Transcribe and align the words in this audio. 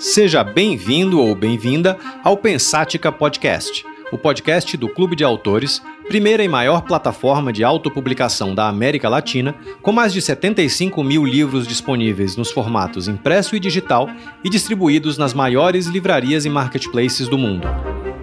Seja 0.00 0.42
bem-vindo 0.42 1.20
ou 1.20 1.34
bem-vinda 1.34 1.98
ao 2.24 2.34
Pensática 2.34 3.12
Podcast, 3.12 3.84
o 4.10 4.16
podcast 4.16 4.74
do 4.74 4.88
Clube 4.88 5.14
de 5.14 5.22
Autores, 5.22 5.82
primeira 6.08 6.42
e 6.42 6.48
maior 6.48 6.80
plataforma 6.80 7.52
de 7.52 7.62
autopublicação 7.62 8.54
da 8.54 8.66
América 8.66 9.10
Latina, 9.10 9.54
com 9.82 9.92
mais 9.92 10.14
de 10.14 10.22
75 10.22 11.04
mil 11.04 11.26
livros 11.26 11.66
disponíveis 11.66 12.34
nos 12.34 12.50
formatos 12.50 13.08
impresso 13.08 13.54
e 13.54 13.60
digital 13.60 14.08
e 14.42 14.48
distribuídos 14.48 15.18
nas 15.18 15.34
maiores 15.34 15.84
livrarias 15.84 16.46
e 16.46 16.48
marketplaces 16.48 17.28
do 17.28 17.36
mundo. 17.36 17.68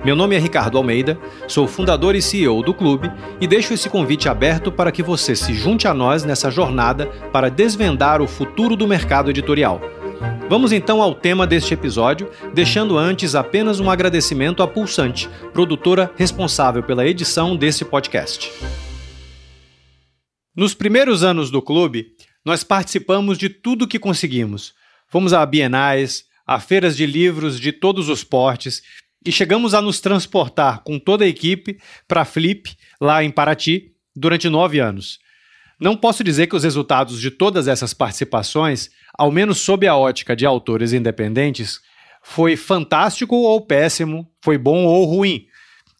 Meu 0.03 0.15
nome 0.15 0.35
é 0.35 0.39
Ricardo 0.39 0.79
Almeida, 0.79 1.19
sou 1.47 1.67
fundador 1.67 2.15
e 2.15 2.23
CEO 2.23 2.63
do 2.63 2.73
clube 2.73 3.11
e 3.39 3.45
deixo 3.45 3.71
esse 3.71 3.87
convite 3.87 4.27
aberto 4.27 4.71
para 4.71 4.91
que 4.91 5.03
você 5.03 5.35
se 5.35 5.53
junte 5.53 5.87
a 5.87 5.93
nós 5.93 6.23
nessa 6.23 6.49
jornada 6.49 7.05
para 7.31 7.51
desvendar 7.51 8.19
o 8.19 8.27
futuro 8.27 8.75
do 8.75 8.87
mercado 8.87 9.29
editorial. 9.29 9.79
Vamos 10.49 10.71
então 10.71 11.01
ao 11.01 11.13
tema 11.13 11.45
deste 11.45 11.73
episódio, 11.73 12.31
deixando 12.53 12.97
antes 12.97 13.35
apenas 13.35 13.79
um 13.79 13.89
agradecimento 13.89 14.63
à 14.63 14.67
Pulsante, 14.67 15.29
produtora 15.53 16.11
responsável 16.15 16.81
pela 16.81 17.05
edição 17.05 17.55
desse 17.55 17.83
podcast. 17.83 18.51
Nos 20.55 20.73
primeiros 20.73 21.23
anos 21.23 21.51
do 21.51 21.61
clube, 21.61 22.07
nós 22.43 22.63
participamos 22.63 23.37
de 23.37 23.49
tudo 23.49 23.87
que 23.87 23.99
conseguimos. 23.99 24.73
Fomos 25.07 25.33
a 25.33 25.45
bienais, 25.45 26.25
a 26.45 26.59
feiras 26.59 26.95
de 26.95 27.05
livros 27.05 27.59
de 27.59 27.71
todos 27.71 28.09
os 28.09 28.23
portes 28.23 28.81
e 29.25 29.31
chegamos 29.31 29.73
a 29.73 29.81
nos 29.81 29.99
transportar 29.99 30.81
com 30.83 30.97
toda 30.97 31.25
a 31.25 31.27
equipe 31.27 31.77
para 32.07 32.21
a 32.21 32.25
Flip, 32.25 32.75
lá 32.99 33.23
em 33.23 33.29
Paraty, 33.29 33.91
durante 34.15 34.47
nove 34.47 34.79
anos. 34.79 35.19
Não 35.79 35.95
posso 35.95 36.23
dizer 36.23 36.47
que 36.47 36.55
os 36.55 36.63
resultados 36.63 37.21
de 37.21 37.29
todas 37.29 37.67
essas 37.67 37.93
participações, 37.93 38.89
ao 39.17 39.31
menos 39.31 39.57
sob 39.59 39.87
a 39.87 39.95
ótica 39.95 40.35
de 40.35 40.45
autores 40.45 40.93
independentes, 40.93 41.79
foi 42.21 42.55
fantástico 42.55 43.35
ou 43.35 43.59
péssimo, 43.61 44.29
foi 44.41 44.57
bom 44.57 44.85
ou 44.85 45.05
ruim. 45.05 45.45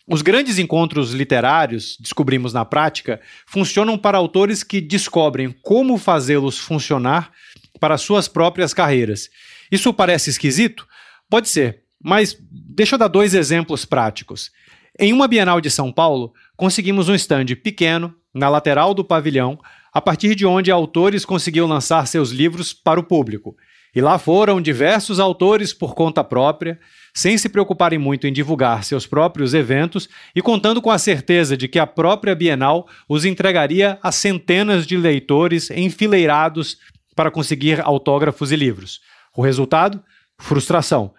Os 0.08 0.22
grandes 0.22 0.60
encontros 0.60 1.12
literários, 1.12 1.98
descobrimos 2.00 2.54
na 2.54 2.64
prática, 2.64 3.20
funcionam 3.46 3.98
para 3.98 4.18
autores 4.18 4.64
que 4.64 4.80
descobrem 4.80 5.54
como 5.62 5.98
fazê-los 5.98 6.58
funcionar 6.58 7.32
para 7.80 7.98
suas 7.98 8.28
próprias 8.28 8.74
carreiras. 8.74 9.30
Isso 9.72 9.94
parece 9.94 10.30
esquisito? 10.30 10.88
Pode 11.30 11.50
ser, 11.50 11.84
mas 12.02 12.38
deixa 12.40 12.96
eu 12.96 13.00
dar 13.00 13.08
dois 13.08 13.34
exemplos 13.34 13.84
práticos. 13.84 14.52
Em 15.00 15.12
uma 15.12 15.28
Bienal 15.28 15.60
de 15.60 15.70
São 15.70 15.92
Paulo, 15.92 16.34
conseguimos 16.56 17.10
um 17.10 17.16
stand 17.16 17.48
pequeno, 17.62 18.16
na 18.34 18.50
lateral 18.50 18.94
do 18.94 19.04
pavilhão, 19.04 19.60
a 19.94 20.02
partir 20.02 20.36
de 20.36 20.46
onde 20.46 20.72
autores 20.72 21.26
conseguiam 21.26 21.68
lançar 21.68 22.08
seus 22.08 22.32
livros 22.32 22.74
para 22.74 23.00
o 23.00 23.04
público. 23.04 23.56
E 23.96 24.02
lá 24.02 24.20
foram 24.20 24.62
diversos 24.62 25.20
autores 25.20 25.74
por 25.74 25.96
conta 25.96 26.24
própria, 26.24 26.80
sem 27.14 27.38
se 27.38 27.50
preocuparem 27.50 27.98
muito 27.98 28.28
em 28.28 28.34
divulgar 28.34 28.84
seus 28.84 29.08
próprios 29.08 29.54
eventos 29.54 30.08
e 30.36 30.42
contando 30.42 30.82
com 30.82 30.92
a 30.92 30.98
certeza 31.00 31.58
de 31.58 31.68
que 31.68 31.80
a 31.80 31.88
própria 31.88 32.36
Bienal 32.36 32.88
os 33.10 33.26
entregaria 33.26 33.98
a 34.04 34.12
centenas 34.12 34.86
de 34.86 34.98
leitores 34.98 35.72
enfileirados 35.72 36.78
para 37.16 37.32
conseguir 37.32 37.82
autógrafos 37.82 38.52
e 38.52 38.56
livros. 38.56 39.02
O 39.36 39.42
resultado? 39.42 40.04
Frustração 40.40 41.14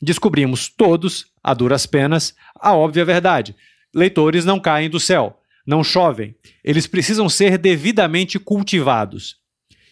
descobrimos 0.00 0.68
todos, 0.68 1.26
a 1.42 1.52
duras 1.52 1.86
penas, 1.86 2.34
a 2.58 2.74
óbvia 2.74 3.04
verdade: 3.04 3.54
leitores 3.94 4.44
não 4.44 4.60
caem 4.60 4.88
do 4.88 5.00
céu, 5.00 5.37
não 5.68 5.84
chovem, 5.84 6.34
eles 6.64 6.86
precisam 6.86 7.28
ser 7.28 7.58
devidamente 7.58 8.38
cultivados. 8.38 9.36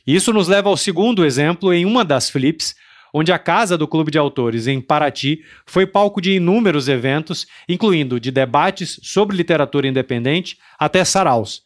Isso 0.06 0.32
nos 0.32 0.48
leva 0.48 0.70
ao 0.70 0.77
segundo 0.77 1.22
exemplo 1.22 1.70
em 1.70 1.84
uma 1.84 2.02
das 2.02 2.30
flips, 2.30 2.74
onde 3.12 3.30
a 3.30 3.38
casa 3.38 3.77
do 3.77 3.86
Clube 3.86 4.10
de 4.10 4.16
Autores 4.16 4.66
em 4.66 4.80
Paraty 4.80 5.42
foi 5.66 5.86
palco 5.86 6.19
de 6.19 6.32
inúmeros 6.32 6.88
eventos, 6.88 7.47
incluindo 7.69 8.19
de 8.19 8.30
debates 8.30 8.98
sobre 9.02 9.36
literatura 9.36 9.86
independente 9.86 10.56
até 10.78 11.04
saraus. 11.04 11.60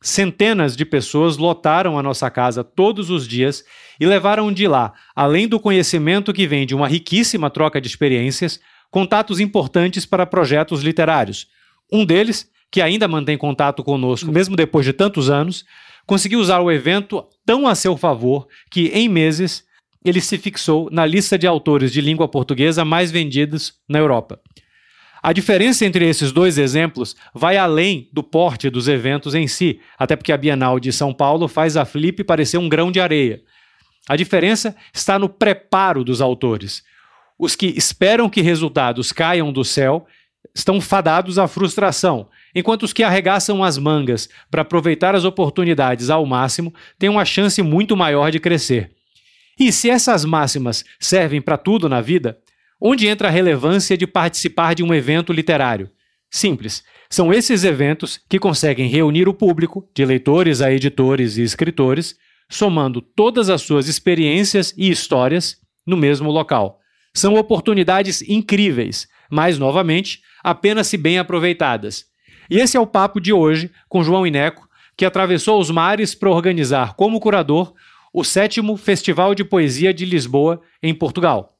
Centenas 0.00 0.76
de 0.76 0.84
pessoas 0.84 1.36
lotaram 1.36 1.98
a 1.98 2.02
nossa 2.02 2.30
casa 2.30 2.62
todos 2.62 3.10
os 3.10 3.26
dias 3.26 3.64
e 3.98 4.06
levaram 4.06 4.52
de 4.52 4.68
lá, 4.68 4.92
além 5.16 5.48
do 5.48 5.58
conhecimento 5.58 6.32
que 6.32 6.46
vem 6.46 6.64
de 6.64 6.76
uma 6.76 6.86
riquíssima 6.86 7.50
troca 7.50 7.80
de 7.80 7.88
experiências, 7.88 8.60
contatos 8.88 9.40
importantes 9.40 10.06
para 10.06 10.24
projetos 10.24 10.84
literários. 10.84 11.48
Um 11.92 12.04
deles, 12.04 12.48
que 12.70 12.80
ainda 12.80 13.08
mantém 13.08 13.36
contato 13.36 13.82
conosco 13.82 14.30
mesmo 14.30 14.56
depois 14.56 14.84
de 14.84 14.92
tantos 14.92 15.30
anos, 15.30 15.64
conseguiu 16.06 16.40
usar 16.40 16.60
o 16.60 16.70
evento 16.70 17.24
tão 17.44 17.66
a 17.66 17.74
seu 17.74 17.96
favor 17.96 18.46
que, 18.70 18.88
em 18.88 19.08
meses, 19.08 19.64
ele 20.04 20.20
se 20.20 20.38
fixou 20.38 20.88
na 20.90 21.04
lista 21.04 21.38
de 21.38 21.46
autores 21.46 21.92
de 21.92 22.00
língua 22.00 22.28
portuguesa 22.28 22.84
mais 22.84 23.10
vendidos 23.10 23.74
na 23.88 23.98
Europa. 23.98 24.40
A 25.22 25.32
diferença 25.32 25.84
entre 25.84 26.08
esses 26.08 26.30
dois 26.30 26.58
exemplos 26.58 27.16
vai 27.34 27.56
além 27.56 28.08
do 28.12 28.22
porte 28.22 28.70
dos 28.70 28.86
eventos 28.86 29.34
em 29.34 29.48
si, 29.48 29.80
até 29.98 30.14
porque 30.14 30.32
a 30.32 30.36
Bienal 30.36 30.78
de 30.78 30.92
São 30.92 31.12
Paulo 31.12 31.48
faz 31.48 31.76
a 31.76 31.84
Flip 31.84 32.22
parecer 32.22 32.56
um 32.56 32.68
grão 32.68 32.92
de 32.92 33.00
areia. 33.00 33.42
A 34.08 34.16
diferença 34.16 34.74
está 34.94 35.18
no 35.18 35.28
preparo 35.28 36.04
dos 36.04 36.20
autores. 36.20 36.82
Os 37.38 37.54
que 37.54 37.66
esperam 37.66 38.30
que 38.30 38.40
resultados 38.40 39.12
caiam 39.12 39.52
do 39.52 39.64
céu 39.64 40.06
estão 40.54 40.80
fadados 40.80 41.38
à 41.38 41.46
frustração, 41.46 42.28
enquanto 42.54 42.82
os 42.82 42.92
que 42.92 43.02
arregaçam 43.02 43.62
as 43.62 43.78
mangas 43.78 44.28
para 44.50 44.62
aproveitar 44.62 45.14
as 45.14 45.24
oportunidades 45.24 46.10
ao 46.10 46.24
máximo 46.26 46.74
têm 46.98 47.08
uma 47.08 47.24
chance 47.24 47.62
muito 47.62 47.96
maior 47.96 48.30
de 48.30 48.40
crescer. 48.40 48.90
E 49.58 49.72
se 49.72 49.90
essas 49.90 50.24
máximas 50.24 50.84
servem 51.00 51.40
para 51.40 51.56
tudo 51.56 51.88
na 51.88 52.00
vida, 52.00 52.38
Onde 52.80 53.08
entra 53.08 53.26
a 53.26 53.30
relevância 53.30 53.96
de 53.96 54.06
participar 54.06 54.74
de 54.74 54.84
um 54.84 54.94
evento 54.94 55.32
literário? 55.32 55.90
Simples. 56.30 56.84
São 57.10 57.32
esses 57.32 57.64
eventos 57.64 58.20
que 58.28 58.38
conseguem 58.38 58.88
reunir 58.88 59.28
o 59.28 59.34
público, 59.34 59.88
de 59.94 60.04
leitores 60.04 60.60
a 60.60 60.72
editores 60.72 61.36
e 61.36 61.42
escritores, 61.42 62.14
somando 62.48 63.00
todas 63.00 63.50
as 63.50 63.62
suas 63.62 63.88
experiências 63.88 64.72
e 64.76 64.88
histórias 64.88 65.56
no 65.84 65.96
mesmo 65.96 66.30
local. 66.30 66.78
São 67.12 67.34
oportunidades 67.34 68.22
incríveis, 68.22 69.08
mas, 69.30 69.58
novamente, 69.58 70.20
apenas 70.44 70.86
se 70.86 70.96
bem 70.96 71.18
aproveitadas. 71.18 72.04
E 72.50 72.58
esse 72.58 72.76
é 72.76 72.80
o 72.80 72.86
papo 72.86 73.20
de 73.20 73.32
hoje 73.32 73.70
com 73.88 74.02
João 74.02 74.26
Ineco, 74.26 74.68
que 74.96 75.04
atravessou 75.04 75.60
os 75.60 75.70
mares 75.70 76.14
para 76.14 76.30
organizar 76.30 76.94
como 76.94 77.20
curador 77.20 77.72
o 78.12 78.24
sétimo 78.24 78.76
Festival 78.76 79.34
de 79.34 79.44
Poesia 79.44 79.92
de 79.92 80.04
Lisboa, 80.04 80.60
em 80.82 80.94
Portugal. 80.94 81.56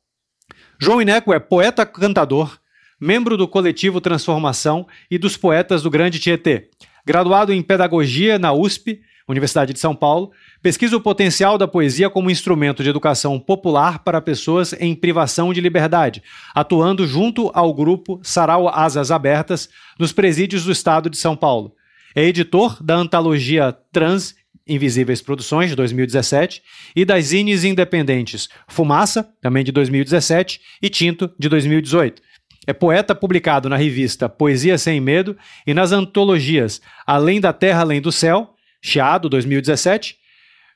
João 0.81 1.03
Ineco 1.03 1.33
é 1.33 1.39
poeta 1.39 1.85
cantador, 1.85 2.59
membro 3.01 3.37
do 3.37 3.47
coletivo 3.47 4.01
Transformação 4.01 4.87
e 5.11 5.19
dos 5.19 5.37
Poetas 5.37 5.83
do 5.83 5.91
Grande 5.91 6.19
Tietê. 6.19 6.71
Graduado 7.05 7.53
em 7.53 7.63
Pedagogia 7.63 8.39
na 8.39 8.53
USP, 8.53 9.01
Universidade 9.29 9.73
de 9.73 9.79
São 9.79 9.95
Paulo, 9.95 10.33
pesquisa 10.63 10.97
o 10.97 11.01
potencial 11.01 11.57
da 11.57 11.69
poesia 11.69 12.11
como 12.11 12.31
instrumento 12.31 12.83
de 12.83 12.91
educação 12.91 13.39
popular 13.39 14.01
para 14.01 14.21
pessoas 14.21 14.73
em 14.75 14.95
privação 14.95 15.53
de 15.53 15.61
liberdade, 15.61 16.23
atuando 16.55 17.07
junto 17.07 17.51
ao 17.55 17.73
grupo 17.73 18.21
Sarau 18.23 18.69
Asas 18.69 19.11
Abertas 19.11 19.69
nos 19.99 20.13
presídios 20.13 20.65
do 20.65 20.73
estado 20.73 21.09
de 21.09 21.17
São 21.17 21.37
Paulo. 21.37 21.75
É 22.15 22.25
editor 22.25 22.83
da 22.83 22.97
antologia 22.97 23.77
Trans 23.93 24.35
Invisíveis 24.67 25.23
Produções, 25.23 25.71
de 25.71 25.77
2017, 25.77 26.63
e 26.95 27.05
das 27.05 27.27
zines 27.27 27.65
independentes 27.65 28.49
Fumaça, 28.69 29.29
também 29.41 29.65
de 29.65 29.73
2017, 29.73 30.61
e 30.83 30.91
Tinto, 30.91 31.31
de 31.39 31.49
2018. 31.49 32.21
É 32.67 32.73
poeta 32.75 33.15
publicado 33.15 33.69
na 33.69 33.77
revista 33.77 34.29
Poesia 34.29 34.77
Sem 34.77 35.01
Medo 35.01 35.35
e 35.67 35.73
nas 35.73 35.91
antologias 35.91 36.83
Além 37.07 37.41
da 37.41 37.51
Terra, 37.51 37.81
Além 37.81 37.99
do 37.99 38.13
Céu, 38.13 38.55
Chiado, 38.83 39.29
2017, 39.29 40.17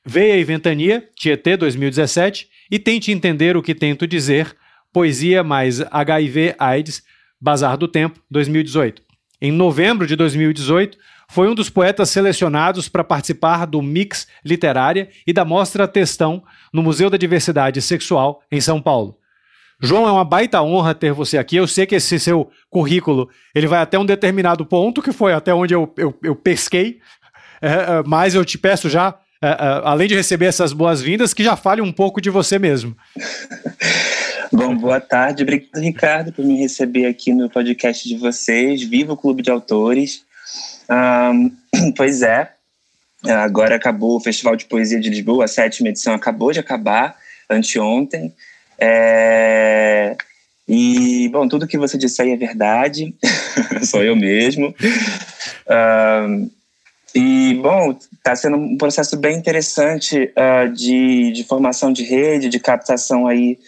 Veia 0.05 0.37
e 0.37 0.43
Ventania, 0.43 1.07
Tietê, 1.15 1.55
2017, 1.55 2.49
e 2.69 2.77
Tente 2.77 3.11
Entender 3.11 3.55
o 3.55 3.61
que 3.61 3.73
Tento 3.73 4.05
Dizer, 4.05 4.55
Poesia 4.91 5.43
mais 5.43 5.81
HIV 5.81 6.55
AIDS, 6.59 7.03
Bazar 7.39 7.77
do 7.77 7.87
Tempo, 7.87 8.19
2018. 8.29 9.01
Em 9.41 9.51
novembro 9.51 10.05
de 10.05 10.15
2018, 10.15 10.97
foi 11.29 11.49
um 11.49 11.55
dos 11.55 11.69
poetas 11.69 12.09
selecionados 12.09 12.87
para 12.87 13.03
participar 13.03 13.65
do 13.65 13.81
Mix 13.81 14.27
Literária 14.45 15.09
e 15.25 15.33
da 15.33 15.43
Mostra 15.43 15.87
Textão 15.87 16.43
no 16.71 16.83
Museu 16.83 17.09
da 17.09 17.17
Diversidade 17.17 17.81
Sexual, 17.81 18.41
em 18.51 18.61
São 18.61 18.81
Paulo. 18.81 19.17
João, 19.81 20.07
é 20.07 20.11
uma 20.11 20.23
baita 20.23 20.61
honra 20.61 20.93
ter 20.93 21.11
você 21.11 21.37
aqui. 21.37 21.55
Eu 21.55 21.67
sei 21.67 21.85
que 21.85 21.95
esse 21.95 22.19
seu 22.19 22.49
currículo 22.69 23.29
ele 23.53 23.67
vai 23.67 23.81
até 23.81 23.97
um 23.97 24.05
determinado 24.05 24.65
ponto, 24.65 25.01
que 25.01 25.11
foi 25.11 25.33
até 25.33 25.53
onde 25.53 25.73
eu, 25.73 25.93
eu, 25.97 26.17
eu 26.23 26.35
pesquei, 26.35 26.99
é, 27.61 27.67
é, 27.67 28.03
mas 28.05 28.35
eu 28.35 28.45
te 28.45 28.57
peço 28.57 28.89
já, 28.89 29.17
além 29.83 30.07
de 30.07 30.15
receber 30.15 30.45
essas 30.45 30.73
boas-vindas, 30.73 31.33
que 31.33 31.43
já 31.43 31.55
fale 31.55 31.81
um 31.81 31.91
pouco 31.91 32.21
de 32.21 32.29
você 32.29 32.57
mesmo. 32.57 32.95
Bom, 34.51 34.75
boa 34.75 35.01
tarde. 35.01 35.41
Obrigado, 35.41 35.81
Ricardo, 35.81 36.31
por 36.31 36.45
me 36.45 36.59
receber 36.59 37.07
aqui 37.07 37.33
no 37.33 37.49
podcast 37.49 38.07
de 38.07 38.15
vocês. 38.15 38.83
Viva 38.83 39.13
o 39.13 39.17
Clube 39.17 39.41
de 39.41 39.49
Autores. 39.49 40.23
Um, 40.89 41.51
pois 41.97 42.21
é, 42.21 42.51
agora 43.25 43.75
acabou 43.75 44.15
o 44.15 44.19
Festival 44.19 44.55
de 44.55 44.65
Poesia 44.65 44.99
de 44.99 45.09
Lisboa, 45.09 45.45
a 45.45 45.47
sétima 45.47 45.89
edição 45.89 46.13
acabou 46.13 46.51
de 46.51 46.59
acabar, 46.59 47.15
anteontem. 47.49 48.31
É, 48.77 50.15
e, 50.67 51.29
bom, 51.29 51.47
tudo 51.47 51.67
que 51.67 51.77
você 51.77 51.97
disse 51.97 52.21
aí 52.21 52.31
é 52.31 52.37
verdade, 52.37 53.13
sou 53.83 54.03
eu 54.03 54.15
mesmo. 54.15 54.73
Uh, 55.67 56.49
e, 57.15 57.59
bom, 57.61 57.95
está 58.13 58.35
sendo 58.35 58.57
um 58.57 58.75
processo 58.75 59.15
bem 59.15 59.37
interessante 59.37 60.33
uh, 60.35 60.71
de, 60.73 61.31
de 61.31 61.43
formação 61.43 61.93
de 61.93 62.03
rede, 62.03 62.49
de 62.49 62.59
captação 62.59 63.27
aí, 63.27 63.59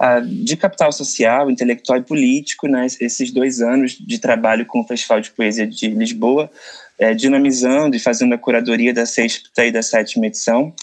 uh, 0.00 0.26
de 0.26 0.54
capital 0.56 0.92
social, 0.92 1.50
intelectual 1.50 1.98
e 1.98 2.02
político, 2.02 2.68
né? 2.68 2.86
Esses 3.00 3.30
dois 3.30 3.62
anos 3.62 3.92
de 3.92 4.18
trabalho 4.18 4.66
com 4.66 4.80
o 4.80 4.86
Festival 4.86 5.20
de 5.20 5.30
Poesia 5.30 5.66
de 5.66 5.88
Lisboa, 5.88 6.50
é, 6.98 7.14
dinamizando 7.14 7.96
e 7.96 7.98
fazendo 7.98 8.34
a 8.34 8.38
curadoria 8.38 8.92
da 8.92 9.06
sexta 9.06 9.64
e 9.64 9.72
da 9.72 9.82
sétima 9.82 10.26
edição. 10.26 10.74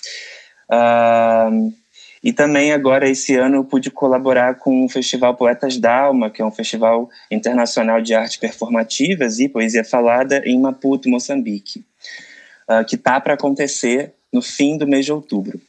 Uh, 0.71 1.71
e 2.23 2.33
também 2.33 2.73
agora, 2.73 3.07
esse 3.07 3.35
ano, 3.35 3.57
eu 3.57 3.63
pude 3.63 3.91
colaborar 3.91 4.55
com 4.55 4.83
o 4.83 4.89
Festival 4.89 5.35
Poetas 5.35 5.77
Dalma, 5.77 6.29
que 6.29 6.41
é 6.41 6.45
um 6.45 6.51
festival 6.51 7.09
internacional 7.29 8.01
de 8.01 8.15
artes 8.15 8.37
performativas 8.37 9.39
e 9.39 9.47
poesia 9.47 9.83
falada 9.83 10.41
em 10.43 10.59
Maputo, 10.59 11.07
Moçambique, 11.07 11.85
uh, 12.69 12.85
que 12.85 12.95
está 12.95 13.19
para 13.19 13.33
acontecer 13.33 14.13
no 14.31 14.41
fim 14.41 14.77
do 14.77 14.87
mês 14.87 15.05
de 15.05 15.11
outubro. 15.11 15.59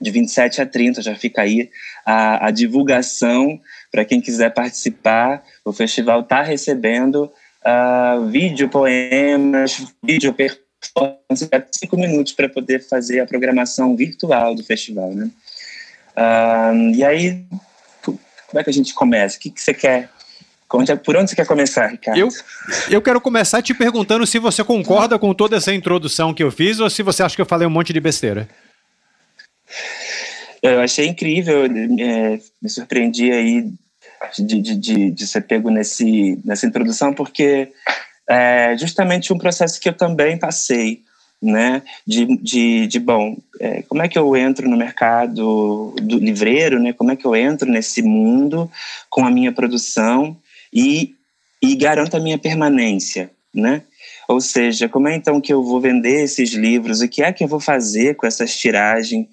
De 0.00 0.10
27 0.10 0.62
a 0.62 0.66
30, 0.66 1.02
já 1.02 1.14
fica 1.14 1.42
aí 1.42 1.70
a, 2.06 2.46
a 2.46 2.50
divulgação 2.50 3.60
para 3.90 4.04
quem 4.04 4.20
quiser 4.20 4.52
participar. 4.54 5.42
O 5.64 5.72
festival 5.72 6.20
está 6.20 6.42
recebendo 6.42 7.30
uh, 7.64 8.26
vídeo 8.26 8.68
poemas, 8.68 9.84
vídeo 10.02 10.32
performance, 10.32 11.48
cinco 11.72 11.96
minutos 11.96 12.32
para 12.32 12.48
poder 12.48 12.80
fazer 12.82 13.20
a 13.20 13.26
programação 13.26 13.94
virtual 13.94 14.54
do 14.54 14.64
festival, 14.64 15.12
né? 15.12 15.30
Uh, 16.16 16.94
e 16.94 17.04
aí, 17.04 17.44
como 18.02 18.18
é 18.60 18.64
que 18.64 18.70
a 18.70 18.72
gente 18.72 18.94
começa? 18.94 19.36
O 19.36 19.40
que, 19.40 19.50
que 19.50 19.60
você 19.60 19.74
quer? 19.74 20.10
Por 20.70 21.16
onde 21.16 21.30
você 21.30 21.36
quer 21.36 21.46
começar, 21.46 21.88
Ricardo? 21.88 22.16
Eu, 22.16 22.28
eu 22.88 23.02
quero 23.02 23.20
começar 23.20 23.60
te 23.60 23.74
perguntando 23.74 24.24
se 24.24 24.38
você 24.38 24.62
concorda 24.62 25.18
com 25.18 25.34
toda 25.34 25.56
essa 25.56 25.74
introdução 25.74 26.32
que 26.32 26.44
eu 26.44 26.52
fiz 26.52 26.78
ou 26.78 26.88
se 26.88 27.02
você 27.02 27.24
acha 27.24 27.34
que 27.34 27.42
eu 27.42 27.46
falei 27.46 27.66
um 27.66 27.70
monte 27.70 27.92
de 27.92 27.98
besteira. 27.98 28.48
Eu 30.62 30.80
achei 30.80 31.08
incrível, 31.08 31.64
é, 31.64 32.38
me 32.62 32.68
surpreendi 32.68 33.32
aí 33.32 33.68
de, 34.38 34.60
de, 34.60 34.76
de, 34.76 35.10
de, 35.10 35.26
ser 35.26 35.40
pego 35.40 35.70
nesse, 35.70 36.38
nessa 36.44 36.66
introdução, 36.66 37.12
porque 37.12 37.72
é 38.28 38.76
justamente 38.78 39.32
um 39.32 39.38
processo 39.38 39.80
que 39.80 39.88
eu 39.88 39.94
também 39.94 40.38
passei 40.38 41.02
né? 41.42 41.82
De, 42.06 42.26
de, 42.36 42.86
de 42.86 42.98
bom, 42.98 43.36
é, 43.58 43.82
como 43.82 44.02
é 44.02 44.08
que 44.08 44.18
eu 44.18 44.36
entro 44.36 44.68
no 44.68 44.76
mercado 44.76 45.94
do 46.02 46.18
livreiro, 46.18 46.78
né? 46.78 46.92
Como 46.92 47.10
é 47.10 47.16
que 47.16 47.24
eu 47.24 47.34
entro 47.34 47.70
nesse 47.70 48.02
mundo 48.02 48.70
com 49.08 49.24
a 49.24 49.30
minha 49.30 49.50
produção 49.50 50.36
e, 50.72 51.14
e 51.62 51.74
garanto 51.74 52.16
a 52.16 52.20
minha 52.20 52.38
permanência, 52.38 53.30
né? 53.54 53.82
Ou 54.28 54.40
seja, 54.40 54.88
como 54.88 55.08
é 55.08 55.16
então 55.16 55.40
que 55.40 55.52
eu 55.52 55.62
vou 55.62 55.80
vender 55.80 56.22
esses 56.22 56.52
livros? 56.52 57.00
O 57.00 57.08
que 57.08 57.22
é 57.22 57.32
que 57.32 57.42
eu 57.42 57.48
vou 57.48 57.58
fazer 57.58 58.14
com 58.14 58.26
essas 58.26 58.56
tiragens, 58.56 59.26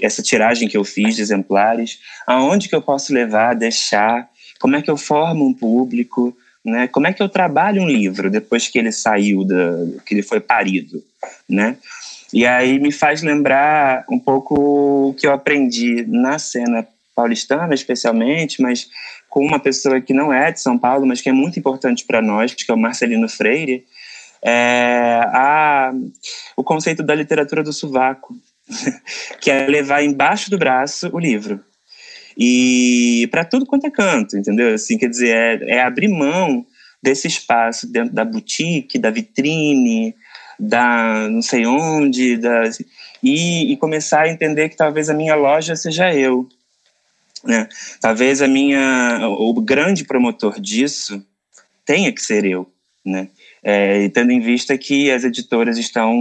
essa 0.00 0.22
tiragem 0.22 0.68
que 0.68 0.76
eu 0.76 0.84
fiz 0.84 1.16
de 1.16 1.22
exemplares? 1.22 1.98
Aonde 2.26 2.68
que 2.68 2.74
eu 2.76 2.80
posso 2.80 3.12
levar, 3.12 3.54
deixar? 3.54 4.28
Como 4.60 4.76
é 4.76 4.82
que 4.82 4.90
eu 4.90 4.96
formo 4.96 5.44
um 5.44 5.52
público? 5.52 6.36
Né? 6.64 6.86
Como 6.86 7.08
é 7.08 7.12
que 7.12 7.22
eu 7.22 7.28
trabalho 7.28 7.82
um 7.82 7.88
livro 7.88 8.30
depois 8.30 8.68
que 8.68 8.78
ele 8.78 8.92
saiu, 8.92 9.44
da, 9.44 10.00
que 10.06 10.14
ele 10.14 10.22
foi 10.22 10.38
parido? 10.38 11.02
Né? 11.48 11.76
E 12.32 12.46
aí 12.46 12.78
me 12.78 12.92
faz 12.92 13.22
lembrar 13.22 14.04
um 14.08 14.18
pouco 14.18 15.08
o 15.08 15.14
que 15.14 15.26
eu 15.26 15.32
aprendi 15.32 16.04
na 16.06 16.38
cena 16.38 16.86
paulistana, 17.16 17.74
especialmente, 17.74 18.60
mas 18.60 18.88
com 19.36 19.44
uma 19.44 19.58
pessoa 19.58 20.00
que 20.00 20.14
não 20.14 20.32
é 20.32 20.50
de 20.50 20.62
São 20.62 20.78
Paulo, 20.78 21.04
mas 21.04 21.20
que 21.20 21.28
é 21.28 21.32
muito 21.32 21.58
importante 21.58 22.06
para 22.06 22.22
nós, 22.22 22.54
que 22.54 22.70
é 22.70 22.72
o 22.72 22.78
Marcelino 22.78 23.28
Freire, 23.28 23.84
é 24.42 25.20
a, 25.26 25.92
o 26.56 26.64
conceito 26.64 27.02
da 27.02 27.14
literatura 27.14 27.62
do 27.62 27.70
sovaco, 27.70 28.34
que 29.38 29.50
é 29.50 29.66
levar 29.66 30.02
embaixo 30.02 30.48
do 30.48 30.56
braço 30.56 31.10
o 31.12 31.18
livro 31.18 31.60
e 32.34 33.28
para 33.30 33.44
tudo 33.44 33.66
quanto 33.66 33.86
é 33.86 33.90
canto, 33.90 34.38
entendeu? 34.38 34.72
Assim, 34.72 34.96
quer 34.96 35.10
dizer, 35.10 35.60
é, 35.60 35.76
é 35.76 35.82
abrir 35.82 36.08
mão 36.08 36.64
desse 37.02 37.28
espaço 37.28 37.86
dentro 37.92 38.14
da 38.14 38.24
boutique, 38.24 38.98
da 38.98 39.10
vitrine, 39.10 40.14
da 40.58 41.28
não 41.28 41.42
sei 41.42 41.66
onde, 41.66 42.38
da, 42.38 42.62
e, 43.22 43.70
e, 43.70 43.76
começar 43.76 44.22
a 44.22 44.30
entender 44.30 44.70
que 44.70 44.76
talvez 44.78 45.10
a 45.10 45.14
minha 45.14 45.34
loja 45.34 45.76
seja 45.76 46.14
eu. 46.14 46.48
Né? 47.46 47.68
Talvez 48.00 48.42
a 48.42 48.48
minha, 48.48 49.28
o 49.28 49.52
grande 49.60 50.04
promotor 50.04 50.60
disso 50.60 51.24
tenha 51.84 52.12
que 52.12 52.20
ser 52.20 52.44
eu. 52.44 52.70
Né? 53.04 53.28
É, 53.62 54.08
tendo 54.08 54.32
em 54.32 54.40
vista 54.40 54.76
que 54.76 55.10
as 55.10 55.22
editoras 55.22 55.78
estão 55.78 56.16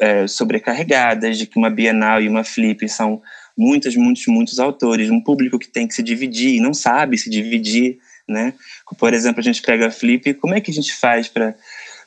é, 0.00 0.26
sobrecarregadas, 0.26 1.38
de 1.38 1.46
que 1.46 1.58
uma 1.58 1.70
Bienal 1.70 2.22
e 2.22 2.28
uma 2.28 2.44
Flip 2.44 2.88
são 2.88 3.20
muitos, 3.56 3.96
muitos, 3.96 4.26
muitos 4.26 4.58
autores, 4.58 5.10
um 5.10 5.20
público 5.20 5.58
que 5.58 5.68
tem 5.68 5.86
que 5.86 5.94
se 5.94 6.02
dividir 6.02 6.54
e 6.54 6.60
não 6.60 6.72
sabe 6.72 7.18
se 7.18 7.28
dividir, 7.28 7.98
né? 8.28 8.54
Por 8.98 9.12
exemplo, 9.12 9.40
a 9.40 9.42
gente 9.42 9.60
pega 9.60 9.88
a 9.88 9.90
Flip, 9.90 10.34
como 10.34 10.54
é 10.54 10.60
que 10.60 10.70
a 10.70 10.74
gente 10.74 10.94
faz 10.94 11.28
para 11.28 11.54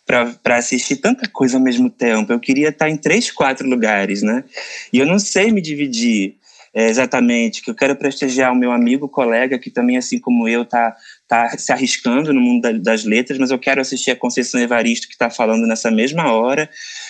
para 0.05 0.57
assistir 0.57 0.97
tanta 0.97 1.29
coisa 1.29 1.55
ao 1.55 1.63
mesmo 1.63 1.89
tempo. 1.89 2.33
Eu 2.33 2.39
queria 2.39 2.67
estar 2.67 2.89
em 2.89 2.97
três, 2.97 3.31
quatro 3.31 3.65
lugares, 3.67 4.21
né? 4.21 4.43
E 4.91 4.99
eu 4.99 5.05
não 5.05 5.17
sei 5.17 5.49
me 5.49 5.61
dividir 5.61 6.35
é, 6.73 6.89
exatamente, 6.89 7.61
que 7.61 7.69
eu 7.69 7.75
quero 7.75 7.95
prestigiar 7.95 8.51
o 8.51 8.55
meu 8.55 8.71
amigo, 8.71 9.07
colega, 9.07 9.59
que 9.59 9.69
também, 9.69 9.95
assim 9.95 10.19
como 10.19 10.47
eu, 10.47 10.63
está 10.63 10.95
tá 11.27 11.55
se 11.57 11.71
arriscando 11.71 12.33
no 12.33 12.41
mundo 12.41 12.63
da, 12.63 12.71
das 12.71 13.03
letras, 13.03 13.37
mas 13.37 13.51
eu 13.51 13.59
quero 13.59 13.79
assistir 13.79 14.11
a 14.11 14.15
Conceição 14.15 14.59
Evaristo, 14.59 15.07
que 15.07 15.13
está 15.13 15.29
falando 15.29 15.67
nessa 15.67 15.91
mesma 15.91 16.31
hora, 16.33 16.67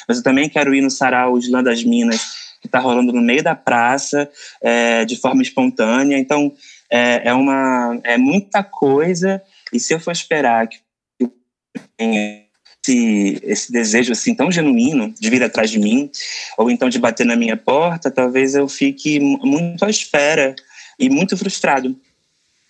mas 0.07 0.17
eu 0.17 0.23
também 0.23 0.49
quero 0.49 0.75
ir 0.75 0.81
no 0.81 0.91
Sarau 0.91 1.37
Islã 1.37 1.63
das 1.63 1.83
Minas, 1.83 2.43
que 2.59 2.67
está 2.67 2.79
rolando 2.79 3.13
no 3.13 3.21
meio 3.21 3.41
da 3.43 3.55
praça, 3.55 4.29
é, 4.61 5.05
de 5.05 5.15
forma 5.15 5.41
espontânea. 5.41 6.17
Então, 6.17 6.53
é, 6.89 7.29
é, 7.29 7.33
uma, 7.33 7.99
é 8.03 8.17
muita 8.17 8.63
coisa, 8.63 9.41
e 9.71 9.79
se 9.79 9.93
eu 9.93 9.99
for 9.99 10.11
esperar 10.11 10.67
que 10.67 10.79
esse, 12.83 13.39
esse 13.43 13.71
desejo 13.71 14.11
assim 14.11 14.35
tão 14.35 14.51
genuíno 14.51 15.13
de 15.19 15.29
vir 15.29 15.43
atrás 15.43 15.69
de 15.69 15.79
mim, 15.79 16.09
ou 16.57 16.69
então 16.69 16.89
de 16.89 16.99
bater 16.99 17.25
na 17.25 17.35
minha 17.35 17.55
porta, 17.55 18.11
talvez 18.11 18.55
eu 18.55 18.67
fique 18.67 19.19
muito 19.19 19.85
à 19.85 19.89
espera 19.89 20.55
e 20.99 21.09
muito 21.09 21.37
frustrado. 21.37 21.95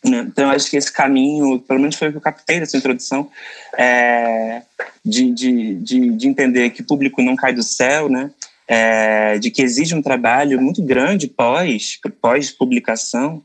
Né? 0.04 0.26
Então, 0.28 0.46
eu 0.46 0.52
acho 0.52 0.70
que 0.70 0.78
esse 0.78 0.92
caminho, 0.92 1.60
pelo 1.60 1.80
menos 1.80 1.96
foi 1.96 2.10
o 2.10 2.12
que 2.12 2.18
eu 2.18 2.22
captei 2.22 2.60
dessa 2.60 2.78
introdução, 2.78 3.30
é 3.78 4.62
de, 5.04 5.32
de, 5.32 5.76
de, 5.76 6.10
de 6.12 6.28
entender 6.28 6.70
que 6.70 6.84
público 6.84 7.22
não 7.22 7.36
cai 7.36 7.54
do 7.54 7.64
céu, 7.64 8.10
né? 8.10 8.32
é, 8.68 9.38
de 9.40 9.52
que 9.52 9.62
exige 9.62 9.96
um 9.96 10.02
trabalho 10.02 10.62
muito 10.62 10.82
grande 10.82 11.28
pós, 11.28 12.00
pós 12.22 12.52
publicação, 12.52 13.44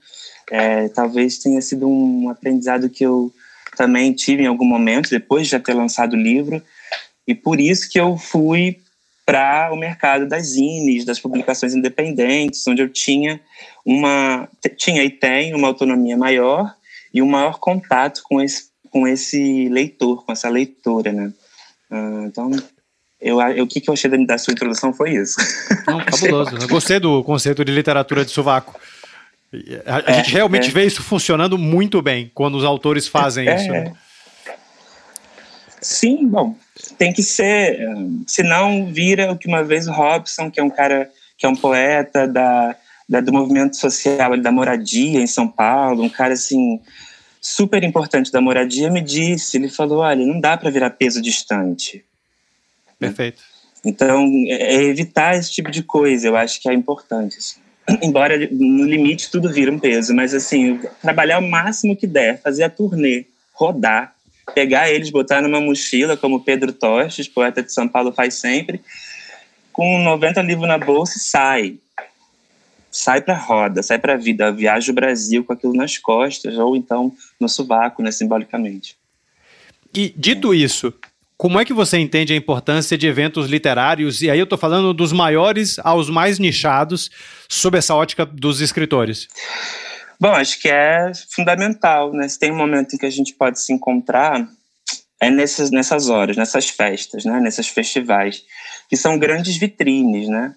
é, 0.50 0.88
talvez 0.88 1.38
tenha 1.38 1.60
sido 1.60 1.88
um 1.88 2.28
aprendizado 2.28 2.88
que 2.88 3.04
eu 3.04 3.32
também 3.78 4.12
tive 4.12 4.42
em 4.42 4.46
algum 4.46 4.64
momento 4.64 5.08
depois 5.08 5.44
de 5.44 5.52
já 5.52 5.60
ter 5.60 5.72
lançado 5.72 6.14
o 6.14 6.20
livro 6.20 6.60
e 7.26 7.32
por 7.32 7.60
isso 7.60 7.88
que 7.88 8.00
eu 8.00 8.18
fui 8.18 8.80
para 9.24 9.70
o 9.72 9.76
mercado 9.76 10.26
das 10.26 10.48
zines, 10.48 11.04
das 11.04 11.20
publicações 11.20 11.74
independentes, 11.74 12.66
onde 12.66 12.82
eu 12.82 12.88
tinha 12.88 13.40
uma 13.86 14.48
tinha 14.76 15.04
e 15.04 15.10
tenho 15.10 15.56
uma 15.56 15.68
autonomia 15.68 16.16
maior 16.16 16.74
e 17.14 17.22
um 17.22 17.28
maior 17.28 17.60
contato 17.60 18.20
com 18.24 18.42
esse 18.42 18.68
com 18.90 19.06
esse 19.06 19.68
leitor, 19.68 20.24
com 20.24 20.32
essa 20.32 20.48
leitora, 20.48 21.12
né? 21.12 21.32
Uh, 21.90 22.26
então 22.26 22.50
eu, 23.20 23.40
eu, 23.40 23.64
o 23.64 23.68
que, 23.68 23.80
que 23.80 23.90
eu 23.90 23.94
achei 23.94 24.10
da, 24.10 24.16
da 24.16 24.38
sua 24.38 24.52
introdução 24.52 24.92
foi 24.92 25.12
isso. 25.12 25.36
Não, 25.86 26.00
fabuloso. 26.10 26.56
Eu 26.56 26.68
gostei 26.68 26.98
do 26.98 27.22
conceito 27.22 27.64
de 27.64 27.70
literatura 27.70 28.24
de 28.24 28.30
sovaco. 28.30 28.80
A, 29.86 30.10
é, 30.10 30.14
gente 30.16 30.32
realmente 30.32 30.68
é. 30.68 30.70
vê 30.70 30.84
isso 30.84 31.02
funcionando 31.02 31.56
muito 31.56 32.02
bem 32.02 32.30
quando 32.34 32.56
os 32.56 32.64
autores 32.64 33.08
fazem 33.08 33.48
é, 33.48 33.56
isso. 33.56 33.68
Né? 33.68 33.92
Sim, 35.80 36.26
bom, 36.26 36.54
tem 36.98 37.12
que 37.12 37.22
ser. 37.22 37.78
Senão 38.26 38.86
vira 38.92 39.32
o 39.32 39.38
que 39.38 39.46
uma 39.46 39.62
vez 39.62 39.86
o 39.86 39.92
Robson, 39.92 40.50
que 40.50 40.60
é 40.60 40.62
um 40.62 40.70
cara, 40.70 41.10
que 41.36 41.46
é 41.46 41.48
um 41.48 41.56
poeta 41.56 42.26
da, 42.26 42.76
da 43.08 43.20
do 43.20 43.32
movimento 43.32 43.76
social, 43.76 44.36
da 44.36 44.52
moradia 44.52 45.20
em 45.20 45.26
São 45.26 45.48
Paulo, 45.48 46.02
um 46.02 46.10
cara 46.10 46.34
assim 46.34 46.80
super 47.40 47.82
importante 47.82 48.30
da 48.30 48.40
moradia, 48.40 48.90
me 48.90 49.00
disse, 49.00 49.56
ele 49.56 49.68
falou, 49.68 49.98
olha, 49.98 50.26
não 50.26 50.40
dá 50.40 50.56
para 50.56 50.70
virar 50.70 50.90
peso 50.90 51.22
distante. 51.22 52.04
Perfeito. 52.98 53.42
Então, 53.84 54.28
é, 54.48 54.74
é 54.74 54.82
evitar 54.82 55.36
esse 55.36 55.52
tipo 55.52 55.70
de 55.70 55.82
coisa, 55.82 56.26
eu 56.26 56.36
acho 56.36 56.60
que 56.60 56.68
é 56.68 56.74
importante. 56.74 57.38
Assim. 57.38 57.60
Embora 58.02 58.36
no 58.50 58.84
limite 58.84 59.30
tudo 59.30 59.52
vira 59.52 59.72
um 59.72 59.78
peso, 59.78 60.14
mas 60.14 60.34
assim, 60.34 60.78
trabalhar 61.00 61.38
o 61.38 61.48
máximo 61.48 61.96
que 61.96 62.06
der, 62.06 62.40
fazer 62.40 62.64
a 62.64 62.70
turnê, 62.70 63.24
rodar, 63.52 64.14
pegar 64.54 64.90
eles, 64.90 65.10
botar 65.10 65.40
numa 65.42 65.60
mochila, 65.60 66.16
como 66.16 66.44
Pedro 66.44 66.72
Tostes, 66.72 67.28
poeta 67.28 67.62
de 67.62 67.72
São 67.72 67.88
Paulo, 67.88 68.12
faz 68.12 68.34
sempre, 68.34 68.80
com 69.72 69.98
90 70.02 70.42
livros 70.42 70.68
na 70.68 70.78
bolsa 70.78 71.16
e 71.16 71.20
sai. 71.20 71.78
sai 72.90 73.20
para 73.20 73.34
a 73.34 73.38
roda, 73.38 73.82
sai 73.82 73.98
para 73.98 74.14
a 74.14 74.16
vida, 74.16 74.52
viaja 74.52 74.90
o 74.90 74.94
Brasil 74.94 75.44
com 75.44 75.52
aquilo 75.52 75.74
nas 75.74 75.98
costas 75.98 76.56
ou 76.58 76.76
então 76.76 77.12
no 77.38 77.48
sovaco, 77.48 78.02
né, 78.02 78.10
simbolicamente. 78.10 78.96
E 79.94 80.12
dito 80.16 80.54
isso, 80.54 80.92
como 81.38 81.60
é 81.60 81.64
que 81.64 81.72
você 81.72 81.96
entende 81.98 82.32
a 82.32 82.36
importância 82.36 82.98
de 82.98 83.06
eventos 83.06 83.48
literários? 83.48 84.20
E 84.22 84.28
aí 84.28 84.40
eu 84.40 84.44
estou 84.44 84.58
falando 84.58 84.92
dos 84.92 85.12
maiores 85.12 85.78
aos 85.78 86.10
mais 86.10 86.40
nichados, 86.40 87.08
sob 87.48 87.78
essa 87.78 87.94
ótica 87.94 88.26
dos 88.26 88.60
escritores. 88.60 89.28
Bom, 90.20 90.32
acho 90.32 90.60
que 90.60 90.68
é 90.68 91.12
fundamental, 91.30 92.12
né? 92.12 92.28
Se 92.28 92.36
tem 92.36 92.50
um 92.50 92.56
momento 92.56 92.94
em 92.94 92.98
que 92.98 93.06
a 93.06 93.10
gente 93.10 93.34
pode 93.34 93.60
se 93.60 93.72
encontrar, 93.72 94.48
é 95.20 95.30
nessas, 95.30 95.70
nessas 95.70 96.08
horas, 96.08 96.36
nessas 96.36 96.68
festas, 96.70 97.24
né? 97.24 97.38
Nesses 97.38 97.68
festivais, 97.68 98.42
que 98.90 98.96
são 98.96 99.16
grandes 99.16 99.56
vitrines, 99.56 100.28
né? 100.28 100.56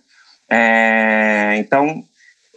É, 0.50 1.58
então, 1.60 2.04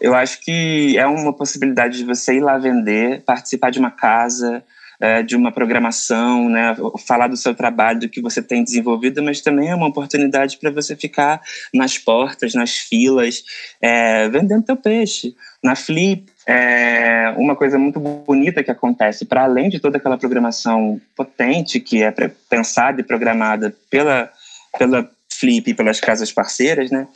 eu 0.01 0.15
acho 0.15 0.41
que 0.41 0.97
é 0.97 1.07
uma 1.07 1.33
possibilidade 1.35 1.99
de 1.99 2.05
você 2.05 2.37
ir 2.37 2.41
lá 2.41 2.57
vender, 2.57 3.23
participar 3.25 3.69
de 3.69 3.79
uma 3.79 3.91
casa, 3.91 4.65
é, 5.05 5.23
de 5.23 5.37
uma 5.37 5.53
programação, 5.53 6.49
né, 6.49 6.75
falar 7.07 7.29
do 7.29 7.37
seu 7.37 7.55
trabalho, 7.55 8.01
do 8.01 8.09
que 8.09 8.23
você 8.23 8.41
tem 8.41 8.65
desenvolvido, 8.65 9.23
mas 9.23 9.43
também 9.43 9.69
é 9.69 9.75
uma 9.75 9.89
oportunidade 9.89 10.57
para 10.57 10.71
você 10.71 10.97
ficar 10.97 11.43
nas 11.75 11.99
portas, 11.99 12.55
nas 12.55 12.79
filas, 12.79 13.45
é, 13.83 14.27
vendendo 14.31 14.65
teu 14.65 14.79
peixe. 14.79 15.37
Na 15.63 15.77
Flip, 15.77 16.25
é 16.47 17.35
uma 17.37 17.55
coisa 17.55 17.79
muito 17.79 18.01
bonita 18.01 18.65
que 18.65 18.71
acontece, 18.71 19.27
para 19.27 19.45
além 19.45 19.69
de 19.69 19.79
toda 19.79 19.99
aquela 19.99 20.17
programação 20.17 20.99
potente 21.15 21.81
que 21.81 22.03
é 22.03 22.11
pensada 22.49 23.03
e 23.03 23.05
programada 23.05 23.77
pela, 23.91 24.33
pela 24.79 25.11
Flip 25.31 25.71
e 25.71 25.75
pelas 25.75 26.01
casas 26.01 26.33
parceiras, 26.33 26.91
né, 26.91 27.07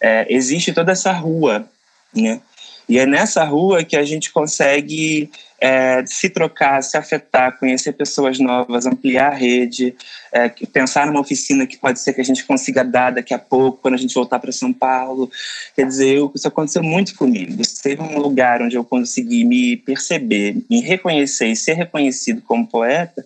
é, 0.00 0.26
existe 0.28 0.72
toda 0.72 0.90
essa 0.90 1.12
rua, 1.12 1.64
né, 2.12 2.40
e 2.88 2.98
é 2.98 3.06
nessa 3.06 3.44
rua 3.44 3.84
que 3.84 3.96
a 3.96 4.02
gente 4.02 4.32
consegue 4.32 5.30
é, 5.60 6.04
se 6.06 6.28
trocar, 6.28 6.82
se 6.82 6.96
afetar, 6.96 7.58
conhecer 7.58 7.92
pessoas 7.92 8.38
novas, 8.38 8.86
ampliar 8.86 9.32
a 9.32 9.34
rede, 9.34 9.94
é, 10.32 10.48
pensar 10.48 11.06
numa 11.06 11.20
oficina 11.20 11.66
que 11.66 11.78
pode 11.78 12.00
ser 12.00 12.12
que 12.12 12.20
a 12.20 12.24
gente 12.24 12.44
consiga 12.44 12.84
dar 12.84 13.12
daqui 13.12 13.32
a 13.32 13.38
pouco, 13.38 13.78
quando 13.80 13.94
a 13.94 13.98
gente 13.98 14.14
voltar 14.14 14.38
para 14.38 14.52
São 14.52 14.72
Paulo. 14.72 15.30
Quer 15.74 15.86
dizer, 15.86 16.16
eu, 16.16 16.30
isso 16.34 16.46
aconteceu 16.46 16.82
muito 16.82 17.14
comigo. 17.14 17.62
Teve 17.82 18.02
um 18.02 18.18
lugar 18.18 18.60
onde 18.60 18.76
eu 18.76 18.84
consegui 18.84 19.44
me 19.44 19.76
perceber, 19.78 20.56
me 20.68 20.80
reconhecer 20.80 21.46
e 21.46 21.56
ser 21.56 21.74
reconhecido 21.74 22.42
como 22.42 22.66
poeta, 22.66 23.24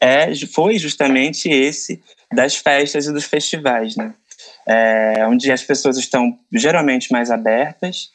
é, 0.00 0.34
foi 0.46 0.78
justamente 0.78 1.48
esse 1.48 2.02
das 2.32 2.56
festas 2.56 3.06
e 3.06 3.12
dos 3.12 3.24
festivais, 3.24 3.94
né? 3.94 4.14
É, 4.66 5.26
onde 5.26 5.50
as 5.50 5.62
pessoas 5.62 5.96
estão 5.96 6.36
geralmente 6.52 7.12
mais 7.12 7.30
abertas 7.30 8.10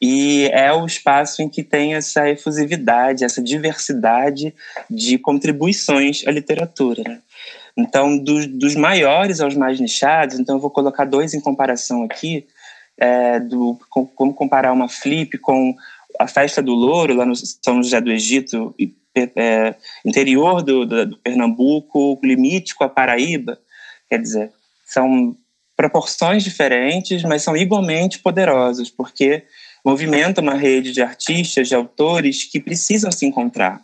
e 0.00 0.48
é 0.52 0.72
o 0.72 0.86
espaço 0.86 1.42
em 1.42 1.48
que 1.48 1.62
tem 1.62 1.94
essa 1.94 2.28
efusividade, 2.28 3.24
essa 3.24 3.42
diversidade 3.42 4.54
de 4.88 5.18
contribuições 5.18 6.24
à 6.26 6.30
literatura. 6.30 7.02
Né? 7.02 7.18
Então, 7.76 8.16
dos, 8.16 8.74
maiores 8.76 9.40
aos 9.40 9.54
mais 9.54 9.80
nichados, 9.80 10.38
então 10.38 10.56
eu 10.56 10.60
vou 10.60 10.70
colocar 10.70 11.04
dois 11.04 11.34
em 11.34 11.40
comparação 11.40 12.04
aqui, 12.04 12.46
é, 12.96 13.38
do, 13.40 13.78
com, 13.88 14.06
como 14.06 14.34
comparar 14.34 14.72
uma 14.72 14.88
flip 14.88 15.38
com 15.38 15.74
a 16.18 16.26
Festa 16.26 16.60
do 16.62 16.74
Louro, 16.74 17.14
lá 17.14 17.24
no 17.24 17.34
São 17.36 17.82
José 17.82 18.00
do 18.00 18.10
Egito, 18.10 18.74
é, 19.14 19.74
interior 20.04 20.62
do, 20.62 20.84
do, 20.84 21.06
do 21.06 21.16
Pernambuco, 21.18 22.18
limite 22.22 22.74
com 22.74 22.84
a 22.84 22.88
Paraíba, 22.88 23.58
quer 24.08 24.20
dizer, 24.20 24.52
são 24.84 25.36
proporções 25.76 26.42
diferentes, 26.42 27.22
mas 27.22 27.42
são 27.42 27.56
igualmente 27.56 28.18
poderosos, 28.18 28.90
porque 28.90 29.44
movimenta 29.88 30.42
uma 30.42 30.52
rede 30.52 30.92
de 30.92 31.00
artistas, 31.00 31.68
de 31.68 31.74
autores 31.74 32.44
que 32.44 32.60
precisam 32.60 33.10
se 33.10 33.24
encontrar. 33.24 33.80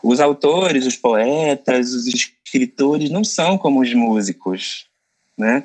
Os 0.00 0.20
autores, 0.20 0.86
os 0.86 0.94
poetas, 0.94 1.92
os 1.92 2.06
escritores 2.06 3.10
não 3.10 3.24
são 3.24 3.58
como 3.58 3.80
os 3.80 3.92
músicos, 3.92 4.86
né? 5.36 5.64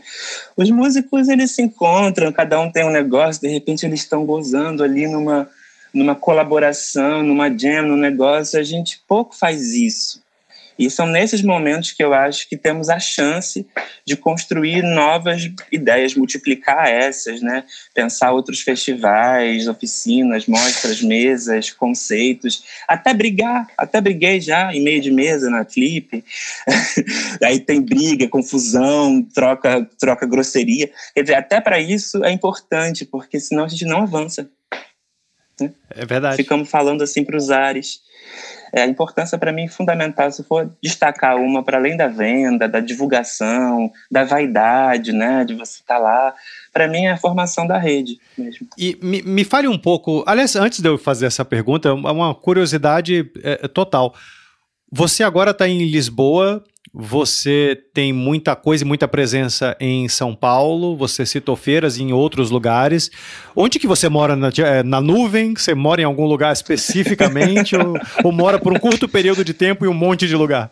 Os 0.58 0.72
músicos 0.72 1.30
eles 1.30 1.52
se 1.52 1.62
encontram, 1.62 2.32
cada 2.32 2.60
um 2.60 2.72
tem 2.72 2.84
um 2.84 2.90
negócio, 2.90 3.44
de 3.44 3.48
repente 3.48 3.86
eles 3.86 4.00
estão 4.00 4.26
gozando 4.26 4.84
ali 4.84 5.08
numa 5.08 5.48
numa 5.92 6.16
colaboração, 6.16 7.24
numa 7.24 7.50
jam, 7.50 7.88
num 7.88 7.98
negócio, 7.98 8.60
a 8.60 8.64
gente 8.64 9.02
pouco 9.08 9.36
faz 9.36 9.74
isso. 9.74 10.22
E 10.80 10.90
são 10.90 11.06
nesses 11.06 11.42
momentos 11.42 11.92
que 11.92 12.02
eu 12.02 12.14
acho 12.14 12.48
que 12.48 12.56
temos 12.56 12.90
a 12.90 12.98
chance 13.00 13.68
de 14.06 14.16
construir 14.16 14.82
novas 14.82 15.52
ideias, 15.70 16.16
multiplicar 16.16 16.88
essas, 16.88 17.42
né? 17.42 17.66
Pensar 17.94 18.32
outros 18.32 18.62
festivais, 18.62 19.68
oficinas, 19.68 20.48
mostras, 20.48 21.02
mesas, 21.02 21.70
conceitos, 21.70 22.64
até 22.88 23.14
brigar, 23.14 23.68
até 23.78 24.00
briguei 24.00 24.40
já 24.40 24.74
em 24.74 24.82
meio 24.82 25.02
de 25.02 25.12
mesa 25.12 25.50
na 25.50 25.66
clipe. 25.66 26.24
Aí 27.44 27.60
tem 27.60 27.82
briga, 27.82 28.30
confusão, 28.30 29.22
troca, 29.22 29.86
troca 30.00 30.26
grosseria. 30.26 30.90
Quer 31.14 31.24
dizer, 31.24 31.36
até 31.36 31.60
para 31.60 31.78
isso 31.78 32.24
é 32.24 32.32
importante, 32.32 33.06
porque 33.06 33.38
senão 33.38 33.66
a 33.66 33.68
gente 33.68 33.84
não 33.84 34.04
avança. 34.04 34.50
Né? 35.60 35.72
É 35.90 36.06
verdade. 36.06 36.38
Ficamos 36.38 36.70
falando 36.70 37.02
assim 37.02 37.24
para 37.24 37.38
os 37.38 37.50
ares 37.52 38.02
é, 38.72 38.84
a 38.84 38.88
importância 38.88 39.38
para 39.38 39.52
mim 39.52 39.64
é 39.64 39.68
fundamental, 39.68 40.32
se 40.32 40.44
for 40.44 40.72
destacar 40.82 41.38
uma 41.38 41.64
para 41.64 41.78
além 41.78 41.98
da 41.98 42.08
venda, 42.08 42.68
da 42.68 42.80
divulgação, 42.80 43.92
da 44.12 44.24
vaidade, 44.24 45.12
né, 45.12 45.44
de 45.44 45.56
você 45.56 45.82
estar 45.82 45.96
tá 45.96 46.00
lá, 46.00 46.34
para 46.72 46.88
mim 46.88 47.06
é 47.06 47.12
a 47.12 47.18
formação 47.18 47.66
da 47.66 47.78
rede 47.78 48.20
mesmo. 48.38 48.68
E 48.78 48.98
me, 49.02 49.22
me 49.22 49.44
fale 49.44 49.68
um 49.68 49.78
pouco, 49.78 50.24
aliás, 50.28 50.56
antes 50.56 50.80
de 50.80 50.88
eu 50.88 50.98
fazer 50.98 51.26
essa 51.26 51.44
pergunta, 51.44 51.90
é 51.90 51.92
uma 51.92 52.34
curiosidade 52.36 53.32
é, 53.44 53.68
total. 53.68 54.14
Você 54.92 55.24
agora 55.24 55.52
está 55.52 55.68
em 55.68 55.90
Lisboa, 55.90 56.64
você 56.94 57.80
tem 57.94 58.12
muita 58.12 58.56
coisa 58.56 58.84
e 58.84 58.88
muita 58.88 59.08
presença 59.08 59.76
em 59.80 60.10
São 60.10 60.36
Paulo, 60.36 60.98
você 60.98 61.26
citou 61.26 61.56
feiras 61.56 62.00
em 62.00 62.12
outros 62.12 62.50
lugares. 62.50 63.12
Onde 63.56 63.78
que 63.78 63.86
você 63.86 64.10
mora? 64.10 64.36
Na, 64.36 64.50
é, 64.58 64.82
na 64.82 65.00
nuvem? 65.00 65.54
Você 65.54 65.76
mora 65.76 66.02
em 66.02 66.06
algum 66.06 66.26
lugar 66.26 66.52
especificamente? 66.52 67.76
ou, 67.78 67.96
ou 68.24 68.32
mora 68.32 68.58
por 68.58 68.74
um 68.74 68.80
curto 68.80 69.08
período 69.08 69.46
de 69.46 69.54
tempo 69.54 69.86
em 69.86 69.88
um 69.88 69.94
monte 69.94 70.28
de 70.28 70.36
lugar? 70.36 70.72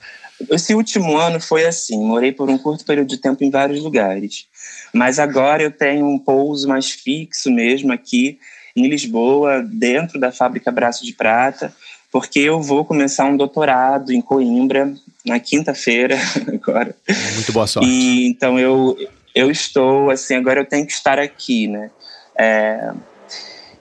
Esse 0.51 0.73
último 0.73 1.17
ano 1.17 1.39
foi 1.39 1.65
assim, 1.65 2.03
morei 2.03 2.31
por 2.31 2.49
um 2.49 2.57
curto 2.57 2.85
período 2.85 3.07
de 3.07 3.17
tempo 3.17 3.43
em 3.43 3.49
vários 3.49 3.81
lugares. 3.83 4.47
Mas 4.93 5.19
agora 5.19 5.63
eu 5.63 5.71
tenho 5.71 6.05
um 6.05 6.19
pouso 6.19 6.67
mais 6.67 6.91
fixo 6.91 7.51
mesmo 7.51 7.91
aqui 7.91 8.39
em 8.75 8.87
Lisboa, 8.87 9.63
dentro 9.63 10.19
da 10.19 10.31
fábrica 10.31 10.71
Braço 10.71 11.03
de 11.03 11.13
Prata, 11.13 11.73
porque 12.11 12.39
eu 12.39 12.61
vou 12.61 12.85
começar 12.85 13.25
um 13.25 13.35
doutorado 13.35 14.11
em 14.11 14.21
Coimbra 14.21 14.93
na 15.27 15.39
quinta-feira 15.39 16.17
agora. 16.47 16.95
Muito 17.35 17.51
boa 17.51 17.67
sorte. 17.67 17.87
E, 17.87 18.27
então 18.27 18.59
eu 18.59 18.97
eu 19.35 19.51
estou 19.51 20.09
assim 20.09 20.35
agora 20.35 20.61
eu 20.61 20.65
tenho 20.65 20.85
que 20.85 20.93
estar 20.93 21.19
aqui, 21.19 21.67
né? 21.67 21.91
É, 22.37 22.91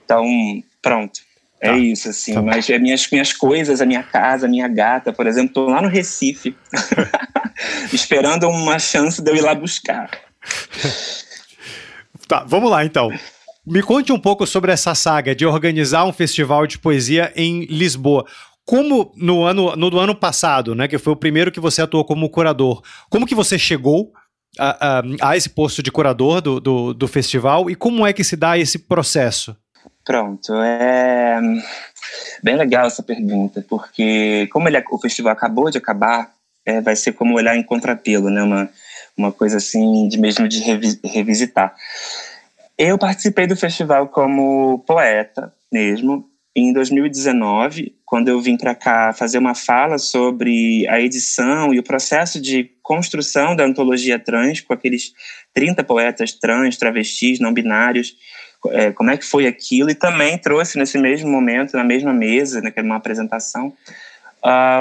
então 0.03 0.23
pronto. 0.81 1.27
É 1.59 1.69
tá. 1.69 1.77
isso, 1.77 2.09
assim. 2.09 2.33
Tá. 2.35 2.41
Mas 2.41 2.69
é 2.69 2.77
minhas, 2.77 3.09
minhas 3.09 3.33
coisas, 3.33 3.81
a 3.81 3.85
minha 3.85 4.03
casa, 4.03 4.45
a 4.45 4.49
minha 4.49 4.67
gata, 4.67 5.11
por 5.11 5.25
exemplo, 5.25 5.47
estou 5.47 5.69
lá 5.69 5.81
no 5.81 5.87
Recife, 5.87 6.55
esperando 7.91 8.47
uma 8.47 8.77
chance 8.77 9.19
de 9.21 9.31
eu 9.31 9.35
ir 9.35 9.41
lá 9.41 9.55
buscar. 9.55 10.09
Tá, 12.27 12.43
vamos 12.45 12.69
lá 12.69 12.83
então. 12.83 13.09
Me 13.65 13.81
conte 13.81 14.11
um 14.11 14.19
pouco 14.19 14.45
sobre 14.45 14.71
essa 14.71 14.93
saga 14.93 15.33
de 15.33 15.45
organizar 15.45 16.03
um 16.05 16.11
festival 16.11 16.67
de 16.67 16.77
poesia 16.77 17.31
em 17.35 17.65
Lisboa. 17.65 18.25
Como 18.67 19.13
no 19.15 19.45
ano, 19.45 19.77
no 19.77 19.89
do 19.89 19.97
ano 19.97 20.13
passado, 20.13 20.75
né, 20.75 20.89
que 20.89 20.97
foi 20.97 21.13
o 21.13 21.15
primeiro 21.15 21.53
que 21.53 21.59
você 21.59 21.81
atuou 21.81 22.03
como 22.03 22.29
curador, 22.29 22.83
como 23.09 23.25
que 23.25 23.33
você 23.33 23.57
chegou 23.57 24.11
a, 24.59 24.99
a, 24.99 25.29
a 25.29 25.37
esse 25.37 25.49
posto 25.49 25.81
de 25.81 25.89
curador 25.89 26.41
do, 26.41 26.59
do, 26.59 26.93
do, 26.93 27.07
festival 27.07 27.69
e 27.69 27.75
como 27.75 28.05
é 28.05 28.11
que 28.11 28.25
se 28.25 28.35
dá 28.35 28.57
esse 28.57 28.77
processo? 28.77 29.55
Pronto, 30.03 30.53
é 30.53 31.39
bem 32.43 32.57
legal 32.57 32.87
essa 32.87 33.01
pergunta, 33.01 33.65
porque 33.69 34.49
como 34.51 34.67
ele, 34.67 34.83
o 34.91 34.99
festival 34.99 35.31
acabou 35.31 35.71
de 35.71 35.77
acabar, 35.77 36.29
é, 36.65 36.81
vai 36.81 36.97
ser 36.97 37.13
como 37.13 37.35
olhar 37.37 37.55
em 37.55 37.63
contrapelo, 37.63 38.29
né, 38.29 38.43
uma, 38.43 38.69
uma 39.15 39.31
coisa 39.31 39.57
assim 39.57 40.09
de 40.09 40.19
mesmo 40.19 40.45
de 40.45 40.59
revisitar. 41.05 41.73
Eu 42.77 42.97
participei 42.97 43.47
do 43.47 43.55
festival 43.55 44.09
como 44.09 44.79
poeta 44.79 45.53
mesmo 45.71 46.29
em 46.59 46.73
2019, 46.73 47.93
quando 48.03 48.29
eu 48.29 48.41
vim 48.41 48.57
para 48.57 48.73
cá 48.73 49.13
fazer 49.13 49.37
uma 49.37 49.53
fala 49.53 49.99
sobre 49.99 50.87
a 50.87 50.99
edição 50.99 51.71
e 51.71 51.77
o 51.77 51.83
processo 51.83 52.41
de 52.41 52.71
construção 52.81 53.55
da 53.55 53.63
antologia 53.63 54.17
trans, 54.17 54.61
com 54.61 54.73
aqueles 54.73 55.13
30 55.53 55.83
poetas 55.83 56.31
trans, 56.31 56.75
travestis, 56.75 57.39
não 57.39 57.53
binários, 57.53 58.15
é, 58.69 58.91
como 58.91 59.11
é 59.11 59.17
que 59.17 59.23
foi 59.23 59.45
aquilo, 59.45 59.91
e 59.91 59.93
também 59.93 60.35
trouxe 60.35 60.79
nesse 60.79 60.97
mesmo 60.97 61.29
momento, 61.29 61.77
na 61.77 61.83
mesma 61.83 62.11
mesa, 62.11 62.59
naquela 62.59 62.87
uma 62.87 62.95
apresentação, 62.95 63.71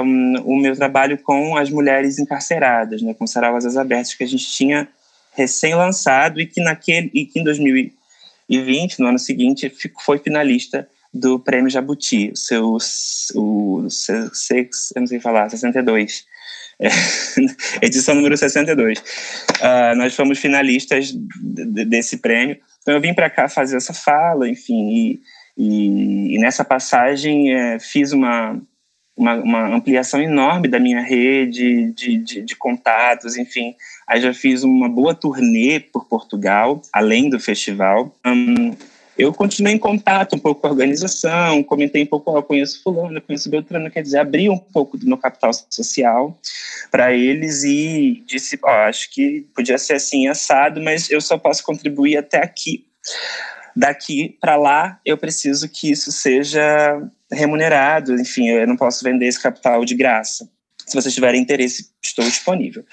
um, 0.02 0.34
o 0.46 0.56
meu 0.56 0.74
trabalho 0.74 1.18
com 1.18 1.58
as 1.58 1.68
mulheres 1.68 2.18
encarceradas, 2.18 3.02
né, 3.02 3.12
com 3.12 3.26
Sarau 3.26 3.54
Asas 3.54 3.76
Abertas, 3.76 4.14
que 4.14 4.24
a 4.24 4.28
gente 4.28 4.46
tinha 4.46 4.88
recém-lançado 5.34 6.40
e 6.40 6.46
que 6.46 6.62
naquele 6.62 7.10
e 7.12 7.26
que 7.26 7.38
em 7.38 7.44
2000 7.44 7.92
2020, 8.48 9.00
no 9.00 9.08
ano 9.08 9.18
seguinte, 9.18 9.72
foi 10.04 10.18
finalista 10.18 10.88
do 11.12 11.38
Prêmio 11.38 11.70
Jabuti, 11.70 12.30
o 12.32 12.36
seu, 12.36 12.76
o, 13.34 13.86
sex, 13.88 14.92
eu 14.94 15.00
não 15.00 15.06
sei 15.06 15.20
falar, 15.20 15.48
62. 15.48 16.24
É, 16.78 16.88
edição 17.82 18.14
número 18.14 18.36
62. 18.36 18.98
Uh, 18.98 19.02
ah, 19.62 19.94
nós 19.94 20.14
fomos 20.14 20.38
finalistas 20.38 21.12
desse 21.12 22.18
prêmio. 22.18 22.58
Então 22.82 22.94
eu 22.94 23.00
vim 23.00 23.14
para 23.14 23.30
cá 23.30 23.48
fazer 23.48 23.76
essa 23.76 23.92
fala, 23.92 24.48
enfim, 24.48 24.88
e, 24.90 25.20
e, 25.56 26.34
e 26.34 26.38
nessa 26.38 26.64
passagem 26.64 27.52
é, 27.52 27.78
fiz 27.78 28.12
uma, 28.12 28.60
uma, 29.16 29.34
uma, 29.34 29.74
ampliação 29.74 30.20
enorme 30.20 30.68
da 30.68 30.78
minha 30.78 31.00
rede 31.00 31.90
de, 31.92 32.18
de, 32.18 32.42
de 32.42 32.56
contatos, 32.56 33.36
enfim. 33.36 33.74
Aí 34.06 34.20
já 34.20 34.32
fiz 34.32 34.62
uma 34.62 34.88
boa 34.88 35.14
turnê 35.14 35.80
por 35.80 36.06
Portugal, 36.06 36.80
além 36.92 37.30
do 37.30 37.40
festival. 37.40 38.14
Um, 38.24 38.76
eu 39.18 39.32
continuei 39.32 39.74
em 39.74 39.78
contato 39.78 40.36
um 40.36 40.38
pouco 40.38 40.60
com 40.60 40.66
a 40.66 40.70
organização, 40.70 41.62
comentei 41.62 42.02
um 42.02 42.06
pouco, 42.06 42.30
oh, 42.30 42.38
eu 42.38 42.42
conheço 42.42 42.82
fulano, 42.82 43.16
eu 43.16 43.22
conheço 43.22 43.48
Beltrano, 43.48 43.90
quer 43.90 44.02
dizer, 44.02 44.18
abri 44.18 44.48
um 44.48 44.58
pouco 44.58 44.98
do 44.98 45.06
meu 45.06 45.16
capital 45.16 45.52
social 45.70 46.38
para 46.90 47.12
eles 47.14 47.64
e 47.64 48.22
disse, 48.26 48.58
oh, 48.62 48.68
acho 48.68 49.10
que 49.10 49.46
podia 49.54 49.78
ser 49.78 49.94
assim, 49.94 50.28
assado, 50.28 50.82
mas 50.82 51.10
eu 51.10 51.20
só 51.20 51.38
posso 51.38 51.64
contribuir 51.64 52.18
até 52.18 52.42
aqui. 52.42 52.86
Daqui 53.74 54.36
para 54.40 54.56
lá, 54.56 55.00
eu 55.04 55.16
preciso 55.16 55.68
que 55.68 55.90
isso 55.90 56.12
seja 56.12 57.00
remunerado, 57.30 58.14
enfim, 58.14 58.48
eu 58.48 58.66
não 58.66 58.76
posso 58.76 59.02
vender 59.02 59.26
esse 59.26 59.40
capital 59.40 59.84
de 59.84 59.94
graça. 59.94 60.48
Se 60.86 60.94
vocês 60.94 61.14
tiverem 61.14 61.40
interesse, 61.40 61.90
estou 62.02 62.24
disponível. 62.24 62.84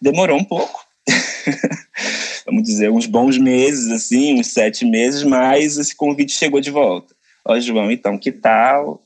Demorou 0.00 0.38
um 0.38 0.44
pouco, 0.44 0.84
vamos 2.46 2.62
dizer, 2.62 2.90
uns 2.90 3.06
bons 3.06 3.38
meses, 3.38 3.90
assim, 3.90 4.38
uns 4.38 4.48
sete 4.48 4.84
meses, 4.84 5.22
mas 5.22 5.78
esse 5.78 5.94
convite 5.94 6.32
chegou 6.32 6.60
de 6.60 6.70
volta. 6.70 7.14
Ó, 7.44 7.58
João, 7.58 7.90
então, 7.90 8.18
que 8.18 8.32
tal? 8.32 9.00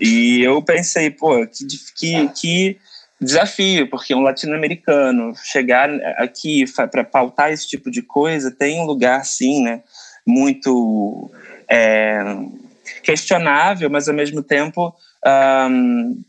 E 0.00 0.42
eu 0.42 0.62
pensei, 0.62 1.10
pô, 1.10 1.46
que, 1.46 1.66
que, 1.96 2.28
que 2.28 2.76
desafio, 3.20 3.88
porque 3.88 4.14
um 4.14 4.20
latino-americano 4.20 5.32
chegar 5.44 5.88
aqui 6.16 6.64
para 6.90 7.04
pautar 7.04 7.52
esse 7.52 7.68
tipo 7.68 7.90
de 7.90 8.02
coisa 8.02 8.50
tem 8.50 8.80
um 8.80 8.84
lugar, 8.84 9.24
sim, 9.24 9.62
né, 9.62 9.82
muito 10.26 11.30
é, 11.68 12.20
questionável, 13.02 13.88
mas 13.88 14.08
ao 14.08 14.14
mesmo 14.14 14.42
tempo, 14.42 14.94
um, 15.70 16.22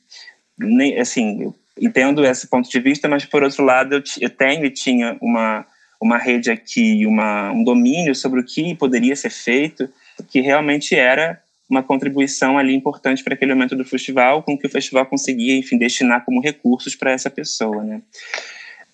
nem, 0.58 1.00
assim, 1.00 1.54
entendo 1.80 2.24
esse 2.26 2.48
ponto 2.48 2.70
de 2.70 2.80
vista, 2.80 3.08
mas 3.08 3.26
por 3.26 3.44
outro 3.44 3.64
lado 3.64 3.96
eu, 3.96 4.04
eu 4.22 4.30
tenho 4.30 4.66
e 4.66 4.72
tinha 4.72 5.18
uma 5.22 5.66
uma 6.04 6.18
rede 6.18 6.52
aqui, 6.52 7.06
uma, 7.06 7.52
um 7.52 7.64
domínio 7.64 8.14
sobre 8.14 8.40
o 8.40 8.46
que 8.46 8.76
poderia 8.76 9.16
ser 9.16 9.30
feito, 9.30 9.90
que 10.30 10.42
realmente 10.42 10.96
era 10.96 11.42
uma 11.70 11.82
contribuição 11.82 12.58
ali 12.58 12.74
importante 12.76 13.24
para 13.24 13.34
aquele 13.34 13.54
momento 13.54 13.76
do 13.76 13.86
festival, 13.86 14.44
com 14.44 14.58
que 14.58 14.68
o 14.68 14.70
festival 14.70 15.06
conseguia, 15.06 15.58
enfim, 15.58 15.78
destinar 15.78 16.24
como 16.24 16.42
recursos 16.42 16.96
para 16.96 17.12
essa 17.12 17.30
pessoa, 17.30 17.84
né? 17.84 18.02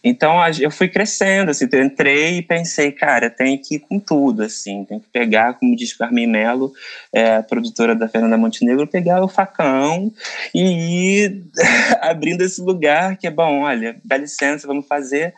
Então 0.01 0.35
eu 0.59 0.71
fui 0.71 0.87
crescendo, 0.87 1.51
assim, 1.51 1.67
eu 1.69 1.83
entrei 1.83 2.37
e 2.37 2.41
pensei, 2.41 2.89
cara, 2.89 3.29
tem 3.29 3.57
que 3.57 3.75
ir 3.75 3.79
com 3.79 3.99
tudo, 3.99 4.43
assim, 4.43 4.85
tem 4.85 4.97
que 4.97 5.07
pegar, 5.09 5.55
como 5.55 5.75
diz 5.75 5.93
Carmen 5.93 6.25
Melo, 6.25 6.71
é, 7.11 7.41
produtora 7.41 7.93
da 7.93 8.07
Fernanda 8.07 8.37
Montenegro, 8.37 8.87
pegar 8.87 9.21
o 9.21 9.27
facão 9.27 10.11
e 10.55 11.23
ir 11.23 11.43
abrindo 11.99 12.41
esse 12.41 12.61
lugar 12.61 13.17
que 13.17 13.27
é 13.27 13.31
bom, 13.31 13.63
olha, 13.63 13.97
dá 14.05 14.15
licença, 14.15 14.65
vamos 14.65 14.87
fazer. 14.87 15.33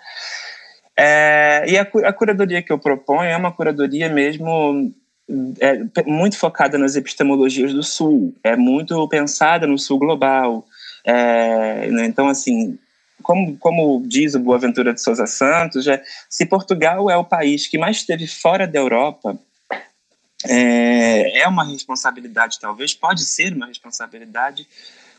É, 1.03 1.65
e 1.67 1.77
a, 1.79 1.81
a, 1.81 2.13
curadoria 2.13 2.61
que 2.61 2.71
eu 2.71 2.77
proponho 2.77 3.27
é 3.27 3.35
uma 3.35 3.51
curadoria 3.51 4.07
mesmo 4.07 4.93
é, 5.59 5.79
muito 6.05 6.37
focada 6.37 6.77
nas 6.77 6.95
epistemologias 6.95 7.73
do 7.73 7.81
Sul, 7.81 8.35
é 8.43 8.55
muito 8.55 9.07
pensada 9.07 9.65
no 9.65 9.79
Sul 9.79 9.97
global. 9.97 10.63
É, 11.03 11.87
né, 11.89 12.05
então, 12.05 12.27
assim, 12.27 12.77
como, 13.23 13.57
como 13.57 14.03
diz 14.05 14.35
o 14.35 14.39
Boaventura 14.39 14.93
de 14.93 15.01
Souza 15.01 15.25
Santos, 15.25 15.83
já, 15.83 15.99
se 16.29 16.45
Portugal 16.45 17.09
é 17.09 17.17
o 17.17 17.25
país 17.25 17.65
que 17.65 17.79
mais 17.79 17.97
esteve 17.97 18.27
fora 18.27 18.67
da 18.67 18.77
Europa, 18.77 19.35
é, 20.47 21.39
é 21.39 21.47
uma 21.47 21.63
responsabilidade, 21.63 22.59
talvez, 22.59 22.93
pode 22.93 23.25
ser 23.25 23.53
uma 23.53 23.65
responsabilidade 23.65 24.67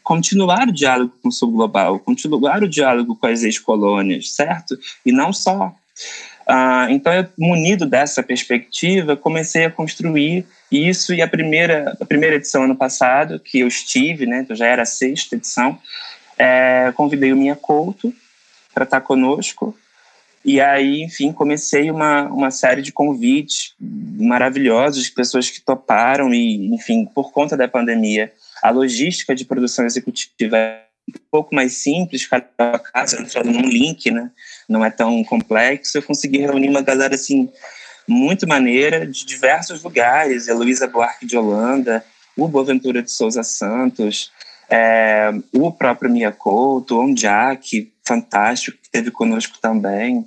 continuar 0.02 0.68
o 0.68 0.72
diálogo 0.72 1.12
com 1.22 1.28
o 1.28 1.32
sul 1.32 1.52
global, 1.52 1.98
continuar 1.98 2.62
o 2.62 2.68
diálogo 2.68 3.16
com 3.16 3.26
as 3.26 3.42
ex-colônias, 3.42 4.32
certo? 4.32 4.78
E 5.04 5.12
não 5.12 5.32
só. 5.32 5.74
Ah, 6.46 6.86
então, 6.90 7.12
eu, 7.12 7.26
munido 7.38 7.86
dessa 7.86 8.22
perspectiva, 8.22 9.16
comecei 9.16 9.64
a 9.64 9.70
construir 9.70 10.44
isso 10.70 11.14
e 11.14 11.22
a 11.22 11.28
primeira, 11.28 11.96
a 12.00 12.04
primeira 12.04 12.36
edição 12.36 12.64
ano 12.64 12.74
passado, 12.74 13.38
que 13.38 13.60
eu 13.60 13.68
estive, 13.68 14.26
né, 14.26 14.40
então 14.40 14.56
já 14.56 14.66
era 14.66 14.82
a 14.82 14.86
sexta 14.86 15.36
edição, 15.36 15.78
é, 16.38 16.92
convidei 16.96 17.32
o 17.32 17.36
Minha 17.36 17.54
Couto 17.54 18.12
para 18.74 18.84
estar 18.84 19.00
conosco. 19.00 19.76
E 20.44 20.60
aí, 20.60 21.02
enfim, 21.02 21.32
comecei 21.32 21.88
uma, 21.90 22.24
uma 22.24 22.50
série 22.50 22.82
de 22.82 22.90
convites 22.90 23.74
maravilhosos 23.80 25.04
de 25.04 25.12
pessoas 25.12 25.48
que 25.48 25.60
toparam 25.60 26.34
e, 26.34 26.74
enfim, 26.74 27.04
por 27.04 27.30
conta 27.30 27.56
da 27.56 27.68
pandemia, 27.68 28.32
a 28.62 28.70
logística 28.70 29.34
de 29.34 29.44
produção 29.44 29.84
executiva 29.84 30.56
é 30.56 30.84
um 31.08 31.20
pouco 31.30 31.54
mais 31.54 31.74
simples, 31.74 32.26
cada 32.26 32.78
casa 32.78 33.20
entrando 33.20 33.50
num 33.50 33.68
link, 33.68 34.10
né? 34.10 34.30
Não 34.68 34.84
é 34.84 34.90
tão 34.90 35.22
complexo. 35.24 35.98
Eu 35.98 36.02
consegui 36.02 36.38
reunir 36.38 36.68
uma 36.68 36.82
galera 36.82 37.14
assim 37.14 37.50
muito 38.06 38.46
maneira 38.46 39.06
de 39.06 39.24
diversos 39.24 39.82
lugares, 39.82 40.48
a 40.48 40.54
Luísa 40.54 40.86
Buarque 40.86 41.26
de 41.26 41.36
Holanda, 41.36 42.04
o 42.36 42.48
Boaventura 42.48 43.02
de 43.02 43.10
Souza 43.10 43.42
Santos, 43.42 44.30
é, 44.68 45.30
o 45.52 45.70
próprio 45.70 46.10
Mia 46.10 46.32
Couto, 46.32 46.98
o 46.98 47.14
Jack, 47.14 47.92
fantástico, 48.04 48.78
que 48.78 48.86
esteve 48.86 49.10
conosco 49.10 49.58
também. 49.60 50.26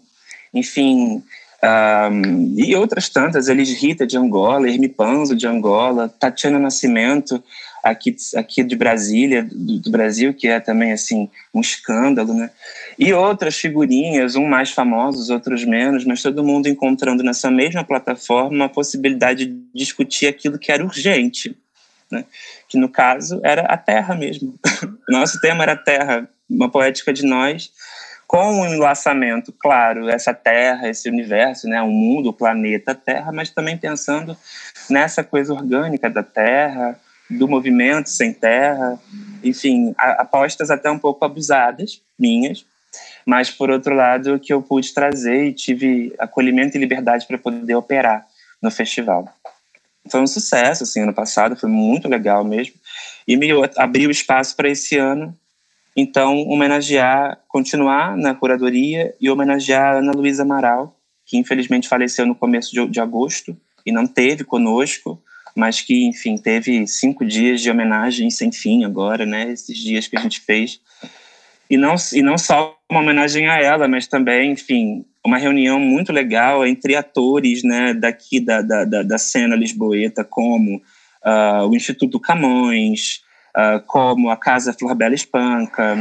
Enfim, 0.54 1.24
um, 1.63 2.54
e 2.58 2.76
outras 2.76 3.10
tantas, 3.10 3.48
Elis 3.48 3.71
Rita 3.71 4.06
de 4.06 4.17
Angola, 4.17 4.69
Hermi 4.69 4.88
Panzo 4.88 5.36
de 5.36 5.48
Angola, 5.48 6.08
Tatiana 6.08 6.60
Nascimento, 6.60 7.43
aqui, 7.86 8.15
aqui 8.36 8.63
de 8.63 8.76
Brasília, 8.76 9.43
do, 9.43 9.80
do, 9.80 9.91
Brasil, 9.91 10.34
que 10.34 10.48
é 10.48 10.60
também 10.60 10.91
assim 10.91 11.30
um 11.54 11.62
escândalo, 11.62 12.34
né? 12.34 12.50
E 12.98 13.13
outras 13.13 13.56
figurinhas, 13.56 14.36
um 14.36 14.48
mais 14.48 14.71
famosos, 14.71 15.30
outros 15.30 15.63
menos, 15.63 16.04
mas 16.04 16.24
todo 16.24 16.43
mundo 16.43 16.67
encontrando 16.67 17.24
nessa 17.24 17.52
mesma 17.52 17.84
plataforma 17.84 18.65
a 18.65 18.69
possibilidade 18.69 19.45
de 19.45 19.62
discutir 19.74 20.26
aquilo 20.26 20.58
que 20.58 20.71
era 20.71 20.84
urgente, 20.84 21.56
né? 22.12 22.26
Que 22.67 22.80
no 22.80 22.89
caso 22.89 23.39
era 23.43 23.62
a 23.62 23.78
Terra 23.78 24.15
mesmo. 24.15 24.56
Nosso 25.08 25.39
tema 25.39 25.62
era 25.62 25.74
a 25.74 25.78
Terra, 25.78 26.28
uma 26.50 26.69
poética 26.69 27.13
de 27.13 27.24
nós 27.24 27.71
com 28.28 28.62
um 28.62 28.65
enlaçamento, 28.65 29.54
claro, 29.54 30.10
essa 30.10 30.34
Terra, 30.34 30.89
esse 30.89 31.08
universo, 31.08 31.67
né, 31.67 31.80
o 31.84 31.91
mundo, 31.91 32.30
o 32.30 32.34
planeta 32.34 32.95
Terra, 32.95 33.32
mas 33.32 33.52
também 33.52 33.78
pensando 33.78 34.36
nessa 34.89 35.24
coisa 35.24 35.54
orgânica 35.54 36.10
da 36.10 36.24
Terra, 36.24 37.00
do 37.30 37.48
movimento 37.48 38.10
sem 38.10 38.34
terra, 38.34 39.00
enfim, 39.44 39.94
apostas 39.98 40.70
até 40.70 40.90
um 40.90 41.00
pouco 41.00 41.24
abusadas, 41.26 42.02
minhas, 42.18 42.66
mas 43.26 43.50
por 43.50 43.70
outro 43.70 43.96
lado 43.96 44.40
que 44.40 44.54
eu 44.54 44.62
pude 44.62 44.94
trazer 44.94 45.46
e 45.46 45.54
tive 45.54 46.14
acolhimento 46.20 46.78
e 46.78 46.80
liberdade 46.80 47.26
para 47.26 47.38
poder 47.38 47.76
operar 47.76 48.26
no 48.62 48.70
festival. 48.70 49.28
Foi 50.10 50.22
um 50.22 50.28
sucesso, 50.28 50.84
assim, 50.84 51.02
ano 51.02 51.14
passado, 51.14 51.56
foi 51.56 51.70
muito 51.70 52.08
legal 52.08 52.44
mesmo, 52.44 52.76
e 53.28 53.36
me 53.36 53.50
abriu 53.78 54.12
espaço 54.12 54.56
para 54.56 54.70
esse 54.70 54.98
ano, 54.98 55.36
então, 55.96 56.42
homenagear, 56.50 57.40
continuar 57.48 58.18
na 58.18 58.36
curadoria 58.36 59.16
e 59.20 59.30
homenagear 59.30 59.96
a 59.96 59.98
Ana 60.00 60.12
Luísa 60.12 60.44
Amaral, 60.44 60.94
que 61.26 61.38
infelizmente 61.38 61.88
faleceu 61.88 62.26
no 62.26 62.36
começo 62.36 62.72
de, 62.72 62.86
de 62.88 63.00
agosto 63.00 63.56
e 63.86 63.92
não 63.92 64.06
teve 64.06 64.44
conosco, 64.44 65.22
mas 65.56 65.80
que, 65.80 66.06
enfim, 66.06 66.38
teve 66.38 66.86
cinco 66.86 67.26
dias 67.26 67.62
de 67.62 67.72
homenagem 67.72 68.30
sem 68.30 68.52
fim 68.52 68.84
agora, 68.84 69.26
né? 69.26 69.52
Esses 69.52 69.78
dias 69.78 70.08
que 70.08 70.18
a 70.18 70.22
gente 70.22 70.41
fez. 70.41 70.82
E 71.70 71.78
não, 71.78 71.96
e 72.13 72.22
não 72.22 72.38
só 72.38 72.78
uma 72.89 73.00
homenagem 73.00 73.48
a 73.48 73.58
ela, 73.58 73.88
mas 73.88 74.06
também, 74.06 74.52
enfim, 74.52 75.06
uma 75.26 75.38
reunião 75.38 75.80
muito 75.80 76.13
legal 76.13 76.65
entre 76.65 76.96
atores, 76.96 77.63
né, 77.63 77.94
daqui 77.94 78.39
da, 78.39 78.62
da, 78.62 78.84
da 78.84 79.18
cena 79.18 79.56
lisboeta, 79.56 80.24
como 80.24 80.78
uh, 80.78 81.68
o 81.68 81.76
Instituto 81.76 82.20
Camões, 82.20 83.24
uh, 83.58 83.82
como 83.88 84.30
a 84.30 84.38
Casa 84.38 84.72
Flor 84.72 84.94
Bela 84.94 85.15
Espanca, 85.15 85.96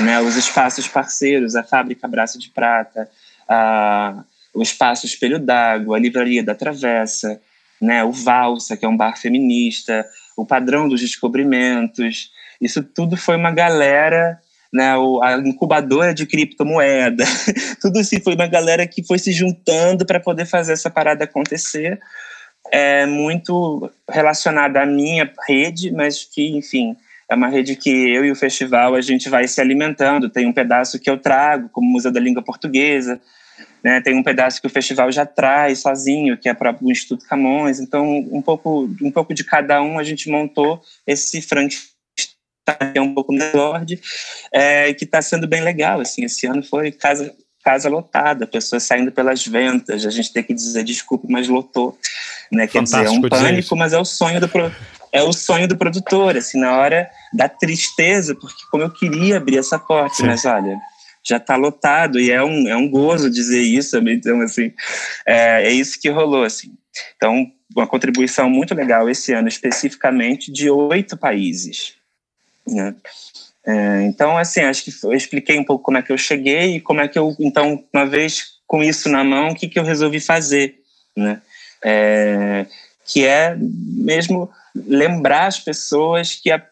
né, 0.00 0.20
os 0.20 0.36
espaços 0.36 0.88
parceiros, 0.88 1.54
a 1.54 1.62
Fábrica 1.62 2.08
Braço 2.08 2.38
de 2.38 2.48
Prata, 2.48 3.06
uh, 3.50 4.24
o 4.54 4.62
Espaço 4.62 5.04
Espelho 5.04 5.38
d'Água, 5.38 5.96
a 5.96 6.00
Livraria 6.00 6.42
da 6.42 6.54
Travessa, 6.54 7.38
né? 7.80 8.04
O 8.04 8.12
Valsa, 8.12 8.76
que 8.76 8.84
é 8.84 8.88
um 8.88 8.96
bar 8.96 9.16
feminista, 9.16 10.06
o 10.36 10.44
Padrão 10.44 10.88
dos 10.88 11.00
Descobrimentos. 11.00 12.30
Isso 12.60 12.82
tudo 12.82 13.16
foi 13.16 13.36
uma 13.36 13.50
galera, 13.50 14.38
né? 14.72 14.92
A 15.22 15.38
incubadora 15.38 16.12
de 16.12 16.26
criptomoeda. 16.26 17.24
tudo 17.80 18.00
isso 18.00 18.20
foi 18.22 18.34
uma 18.34 18.46
galera 18.46 18.86
que 18.86 19.02
foi 19.02 19.18
se 19.18 19.32
juntando 19.32 20.04
para 20.04 20.20
poder 20.20 20.46
fazer 20.46 20.72
essa 20.72 20.90
parada 20.90 21.24
acontecer. 21.24 21.98
é 22.72 23.06
muito 23.06 23.90
relacionada 24.08 24.82
à 24.82 24.86
minha 24.86 25.30
rede, 25.48 25.90
mas 25.90 26.24
que, 26.24 26.56
enfim, 26.56 26.96
é 27.30 27.34
uma 27.34 27.48
rede 27.48 27.76
que 27.76 27.90
eu 27.90 28.24
e 28.24 28.30
o 28.32 28.36
festival 28.36 28.94
a 28.94 29.00
gente 29.00 29.28
vai 29.28 29.46
se 29.46 29.60
alimentando. 29.60 30.28
Tem 30.28 30.46
um 30.46 30.52
pedaço 30.52 30.98
que 30.98 31.08
eu 31.08 31.16
trago, 31.16 31.68
como 31.70 31.88
Museu 31.88 32.10
da 32.12 32.20
Língua 32.20 32.42
Portuguesa, 32.42 33.20
né? 33.82 34.00
tem 34.00 34.14
um 34.14 34.22
pedaço 34.22 34.60
que 34.60 34.66
o 34.66 34.70
festival 34.70 35.10
já 35.10 35.24
traz 35.24 35.80
sozinho, 35.80 36.36
que 36.36 36.48
é 36.48 36.54
próprio 36.54 36.86
do 36.86 36.92
Instituto 36.92 37.26
Camões. 37.26 37.80
Então, 37.80 38.06
um 38.30 38.42
pouco, 38.42 38.88
um 39.02 39.10
pouco 39.10 39.34
de 39.34 39.44
cada 39.44 39.82
um 39.82 39.98
a 39.98 40.04
gente 40.04 40.30
montou 40.30 40.82
esse 41.06 41.40
Frankenstein 41.40 41.90
que 42.92 42.98
é 42.98 43.00
um 43.00 43.14
pouco 43.14 43.32
melhor, 43.32 43.84
é, 44.52 44.92
que 44.94 45.04
está 45.04 45.20
sendo 45.20 45.48
bem 45.48 45.62
legal. 45.62 46.00
Assim, 46.00 46.24
esse 46.24 46.46
ano 46.46 46.62
foi 46.62 46.92
casa 46.92 47.34
casa 47.62 47.90
lotada, 47.90 48.46
pessoas 48.46 48.84
saindo 48.84 49.12
pelas 49.12 49.46
ventas, 49.46 50.06
a 50.06 50.10
gente 50.10 50.32
tem 50.32 50.42
que 50.42 50.54
dizer 50.54 50.82
desculpa, 50.82 51.26
mas 51.28 51.46
lotou, 51.46 51.98
né? 52.50 52.66
Quer 52.66 52.82
dizer, 52.82 53.04
é 53.04 53.10
um 53.10 53.20
pânico, 53.20 53.76
mas 53.76 53.92
é 53.92 53.98
o 53.98 54.04
sonho 54.04 54.40
do 54.40 54.50
é 55.12 55.22
o 55.22 55.32
sonho 55.32 55.66
do 55.66 55.76
produtor, 55.76 56.36
assim, 56.36 56.58
na 56.58 56.78
hora 56.78 57.10
da 57.32 57.48
tristeza, 57.48 58.34
porque 58.34 58.62
como 58.70 58.82
eu 58.84 58.90
queria 58.90 59.36
abrir 59.36 59.58
essa 59.58 59.78
porta, 59.78 60.16
Sim. 60.16 60.26
mas 60.26 60.44
olha, 60.44 60.78
já 61.22 61.36
está 61.36 61.56
lotado 61.56 62.18
e 62.18 62.30
é 62.30 62.42
um, 62.42 62.68
é 62.68 62.76
um 62.76 62.88
gozo 62.88 63.30
dizer 63.30 63.62
isso, 63.62 63.98
então 64.08 64.40
assim, 64.40 64.72
é, 65.26 65.68
é 65.68 65.72
isso 65.72 66.00
que 66.00 66.08
rolou, 66.08 66.44
assim. 66.44 66.72
Então, 67.16 67.50
uma 67.74 67.86
contribuição 67.86 68.50
muito 68.50 68.74
legal 68.74 69.08
esse 69.08 69.32
ano, 69.32 69.48
especificamente 69.48 70.50
de 70.50 70.70
oito 70.70 71.16
países, 71.16 71.94
né? 72.66 72.94
É, 73.66 74.02
então, 74.04 74.38
assim, 74.38 74.60
acho 74.60 74.84
que 74.84 74.92
eu 75.04 75.12
expliquei 75.12 75.58
um 75.58 75.64
pouco 75.64 75.84
como 75.84 75.98
é 75.98 76.02
que 76.02 76.10
eu 76.10 76.18
cheguei 76.18 76.76
e 76.76 76.80
como 76.80 77.00
é 77.00 77.08
que 77.08 77.18
eu, 77.18 77.36
então, 77.38 77.84
uma 77.92 78.06
vez 78.06 78.58
com 78.66 78.82
isso 78.82 79.08
na 79.08 79.22
mão, 79.22 79.50
o 79.50 79.54
que, 79.54 79.68
que 79.68 79.78
eu 79.78 79.84
resolvi 79.84 80.20
fazer, 80.20 80.80
né? 81.16 81.42
É, 81.84 82.66
que 83.06 83.24
é 83.24 83.56
mesmo 83.58 84.50
lembrar 84.74 85.46
as 85.46 85.58
pessoas 85.58 86.34
que 86.34 86.50
a, 86.50 86.62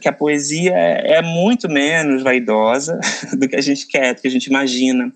que 0.00 0.08
a 0.08 0.12
poesia 0.12 0.72
é, 0.74 1.14
é 1.14 1.22
muito 1.22 1.68
menos 1.68 2.22
vaidosa 2.22 3.00
do 3.38 3.48
que 3.48 3.56
a 3.56 3.60
gente 3.60 3.86
quer, 3.86 4.14
do 4.14 4.20
que 4.20 4.28
a 4.28 4.30
gente 4.30 4.46
imagina. 4.46 5.12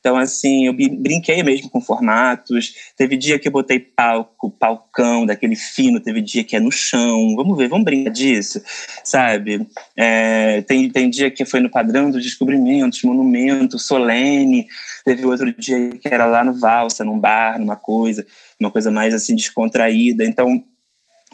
Então, 0.00 0.16
assim, 0.16 0.66
eu 0.66 0.72
brinquei 0.72 1.42
mesmo 1.42 1.68
com 1.68 1.80
formatos. 1.80 2.74
Teve 2.96 3.18
dia 3.18 3.38
que 3.38 3.46
eu 3.46 3.52
botei 3.52 3.78
palco, 3.78 4.50
palcão, 4.50 5.26
daquele 5.26 5.54
fino, 5.54 6.00
teve 6.00 6.22
dia 6.22 6.42
que 6.42 6.56
é 6.56 6.60
no 6.60 6.72
chão. 6.72 7.36
Vamos 7.36 7.56
ver, 7.56 7.68
vamos 7.68 7.84
brincar 7.84 8.10
disso, 8.10 8.62
sabe? 9.04 9.66
É, 9.94 10.62
tem, 10.62 10.88
tem 10.88 11.10
dia 11.10 11.30
que 11.30 11.44
foi 11.44 11.60
no 11.60 11.68
padrão 11.68 12.10
dos 12.10 12.22
descobrimentos, 12.22 13.02
monumento, 13.02 13.78
solene. 13.78 14.66
Teve 15.04 15.26
outro 15.26 15.52
dia 15.52 15.90
que 15.90 16.08
era 16.08 16.24
lá 16.24 16.42
no 16.42 16.54
Valsa, 16.54 17.04
num 17.04 17.18
bar, 17.18 17.58
numa 17.58 17.76
coisa, 17.76 18.26
uma 18.58 18.70
coisa 18.70 18.90
mais 18.90 19.12
assim 19.12 19.36
descontraída. 19.36 20.24
Então, 20.24 20.64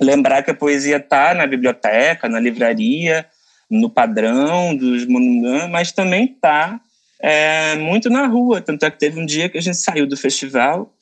lembrar 0.01 0.43
que 0.43 0.51
a 0.51 0.55
poesia 0.55 0.99
está 0.99 1.35
na 1.35 1.47
biblioteca, 1.47 2.29
na 2.29 2.39
livraria, 2.39 3.27
no 3.71 3.91
padrão 3.91 4.77
dos 4.77 5.07
monumentos, 5.07 5.71
mas 5.71 5.93
também 5.93 6.25
está 6.27 6.81
é, 7.21 7.77
muito 7.77 8.09
na 8.11 8.27
rua. 8.27 8.61
Tanto 8.61 8.85
é 8.85 8.91
que 8.91 8.99
teve 8.99 9.21
um 9.21 9.27
dia 9.27 9.49
que 9.49 9.59
a 9.59 9.63
gente 9.63 9.77
saiu 9.77 10.07
do 10.07 10.17
festival 10.17 10.93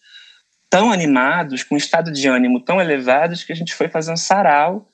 tão 0.70 0.90
animados, 0.90 1.62
com 1.62 1.74
um 1.74 1.78
estado 1.78 2.10
de 2.10 2.26
ânimo 2.26 2.60
tão 2.60 2.80
elevados, 2.80 3.44
que 3.44 3.52
a 3.52 3.56
gente 3.56 3.74
foi 3.74 3.88
fazer 3.88 4.12
um 4.12 4.16
sarau 4.16 4.88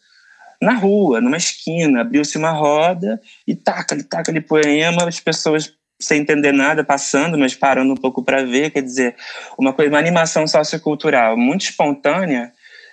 na 0.60 0.74
rua, 0.74 1.20
numa 1.20 1.36
esquina. 1.36 2.02
Abriu-se 2.02 2.36
uma 2.36 2.50
roda 2.50 3.20
e 3.46 3.54
taca-lhe, 3.54 4.02
taca-lhe 4.02 4.40
poema, 4.40 5.08
as 5.08 5.20
pessoas 5.20 5.72
sem 5.98 6.20
entender 6.20 6.52
nada, 6.52 6.82
passando, 6.82 7.38
mas 7.38 7.54
parando 7.54 7.92
um 7.92 7.96
pouco 7.96 8.22
para 8.22 8.44
ver. 8.44 8.70
Quer 8.70 8.82
dizer, 8.82 9.16
uma 9.58 9.72
coisa, 9.72 9.90
uma 9.90 9.98
animação 9.98 10.46
sociocultural 10.46 11.36
muito 11.36 11.62
espontânea 11.62 12.52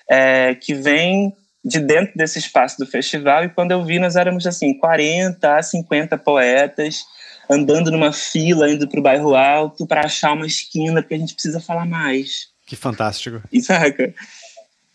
é, 0.10 0.56
que 0.56 0.74
vem 0.74 1.34
de 1.64 1.80
dentro 1.80 2.14
desse 2.16 2.40
espaço 2.40 2.78
do 2.78 2.86
festival. 2.86 3.44
E 3.44 3.50
quando 3.50 3.72
eu 3.72 3.84
vi, 3.84 4.00
nós 4.00 4.16
éramos 4.16 4.46
assim, 4.48 4.78
40 4.78 5.56
a 5.56 5.62
50 5.62 6.18
poetas 6.18 7.06
andando 7.50 7.92
numa 7.92 8.12
fila, 8.12 8.70
indo 8.70 8.88
para 8.88 9.00
o 9.00 9.04
bairro 9.04 9.36
alto 9.36 9.86
para 9.88 10.02
achar 10.02 10.34
uma 10.34 10.46
esquina, 10.46 11.02
porque 11.02 11.16
a 11.16 11.20
gente 11.20 11.34
precisa 11.34 11.60
falar 11.60 11.86
mais. 11.86 12.50
Que 12.66 12.76
fantástico. 12.76 13.42
E, 13.52 13.62
saca? 13.62 14.14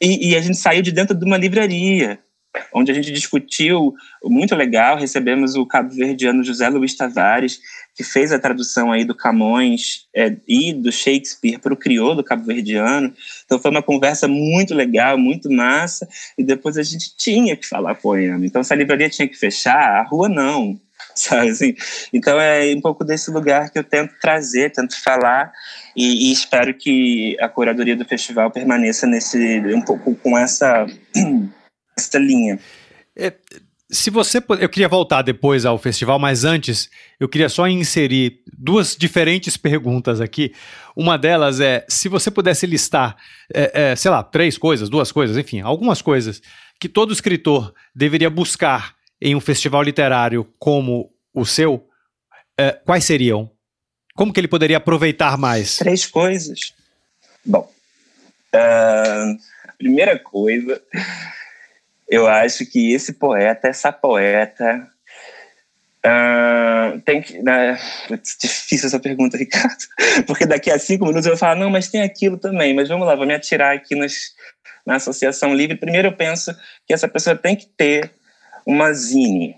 E, 0.00 0.30
e 0.30 0.36
a 0.36 0.40
gente 0.40 0.58
saiu 0.58 0.82
de 0.82 0.92
dentro 0.92 1.16
de 1.16 1.24
uma 1.24 1.38
livraria, 1.38 2.18
onde 2.74 2.90
a 2.90 2.94
gente 2.94 3.10
discutiu, 3.10 3.94
muito 4.22 4.54
legal, 4.54 4.98
recebemos 4.98 5.54
o 5.54 5.64
cabo-verdiano 5.64 6.44
José 6.44 6.68
Luiz 6.68 6.94
Tavares, 6.94 7.60
que 7.94 8.02
fez 8.02 8.32
a 8.32 8.38
tradução 8.38 8.90
aí 8.90 9.04
do 9.04 9.14
Camões 9.14 10.06
é, 10.14 10.34
e 10.48 10.72
do 10.72 10.90
Shakespeare 10.90 11.58
para 11.58 11.74
o 11.74 11.76
crioulo 11.76 12.24
cabo-verdiano. 12.24 13.12
Então 13.44 13.58
foi 13.58 13.70
uma 13.70 13.82
conversa 13.82 14.26
muito 14.26 14.74
legal, 14.74 15.18
muito 15.18 15.50
massa, 15.50 16.08
e 16.38 16.42
depois 16.42 16.78
a 16.78 16.82
gente 16.82 17.16
tinha 17.16 17.56
que 17.56 17.66
falar 17.66 17.94
poema. 17.94 18.44
Então 18.46 18.62
se 18.62 18.72
a 18.72 18.76
livraria 18.76 19.10
tinha 19.10 19.28
que 19.28 19.36
fechar, 19.36 19.76
a 19.76 20.02
rua 20.02 20.28
não. 20.28 20.80
sabe 21.14 21.50
assim? 21.50 21.74
Então 22.12 22.40
é 22.40 22.74
um 22.74 22.80
pouco 22.80 23.04
desse 23.04 23.30
lugar 23.30 23.70
que 23.70 23.78
eu 23.78 23.84
tento 23.84 24.14
trazer, 24.20 24.72
tento 24.72 25.00
falar 25.02 25.52
e, 25.96 26.28
e, 26.28 26.32
espero 26.32 26.74
que 26.74 27.36
a 27.40 27.48
curadoria 27.48 27.96
do 27.96 28.04
festival 28.04 28.50
permaneça 28.50 29.06
nesse 29.06 29.60
um 29.74 29.82
pouco 29.82 30.14
com 30.16 30.36
essa 30.38 30.86
essa 31.98 32.18
linha. 32.18 32.58
É, 33.16 33.32
se 33.92 34.08
você 34.08 34.42
eu 34.58 34.68
queria 34.70 34.88
voltar 34.88 35.20
depois 35.20 35.66
ao 35.66 35.76
festival, 35.76 36.18
mas 36.18 36.44
antes 36.44 36.88
eu 37.20 37.28
queria 37.28 37.50
só 37.50 37.68
inserir 37.68 38.40
duas 38.56 38.96
diferentes 38.96 39.56
perguntas 39.58 40.18
aqui. 40.20 40.54
Uma 40.96 41.18
delas 41.18 41.60
é 41.60 41.84
se 41.88 42.08
você 42.08 42.30
pudesse 42.30 42.66
listar, 42.66 43.16
é, 43.52 43.90
é, 43.90 43.96
sei 43.96 44.10
lá, 44.10 44.22
três 44.22 44.56
coisas, 44.56 44.88
duas 44.88 45.12
coisas, 45.12 45.36
enfim, 45.36 45.60
algumas 45.60 46.00
coisas 46.00 46.40
que 46.80 46.88
todo 46.88 47.12
escritor 47.12 47.74
deveria 47.94 48.30
buscar 48.30 48.96
em 49.20 49.36
um 49.36 49.40
festival 49.40 49.82
literário 49.82 50.48
como 50.58 51.12
o 51.34 51.44
seu, 51.44 51.86
é, 52.58 52.72
quais 52.72 53.04
seriam? 53.04 53.50
Como 54.14 54.32
que 54.32 54.40
ele 54.40 54.48
poderia 54.48 54.78
aproveitar 54.78 55.38
mais? 55.38 55.76
Três 55.76 56.06
coisas. 56.06 56.74
Bom, 57.44 57.70
uh, 58.54 59.38
a 59.68 59.72
primeira 59.78 60.18
coisa, 60.18 60.82
eu 62.12 62.28
acho 62.28 62.66
que 62.66 62.92
esse 62.92 63.14
poeta, 63.14 63.68
essa 63.68 63.90
poeta, 63.90 64.86
uh, 66.04 67.00
tem 67.06 67.22
que. 67.22 67.38
Uh, 67.38 68.20
difícil 68.38 68.88
essa 68.88 69.00
pergunta, 69.00 69.38
Ricardo, 69.40 69.82
porque 70.26 70.44
daqui 70.44 70.70
a 70.70 70.78
cinco 70.78 71.06
minutos 71.06 71.24
eu 71.24 71.32
vou 71.32 71.38
falar, 71.38 71.56
não, 71.56 71.70
mas 71.70 71.88
tem 71.88 72.02
aquilo 72.02 72.36
também, 72.36 72.74
mas 72.74 72.90
vamos 72.90 73.06
lá, 73.06 73.14
vou 73.14 73.26
me 73.26 73.32
atirar 73.32 73.74
aqui 73.74 73.94
nas, 73.94 74.12
na 74.86 74.96
Associação 74.96 75.54
Livre. 75.54 75.78
Primeiro 75.78 76.08
eu 76.08 76.12
penso 76.12 76.54
que 76.86 76.92
essa 76.92 77.08
pessoa 77.08 77.34
tem 77.34 77.56
que 77.56 77.64
ter 77.64 78.12
uma 78.66 78.92
zine, 78.92 79.56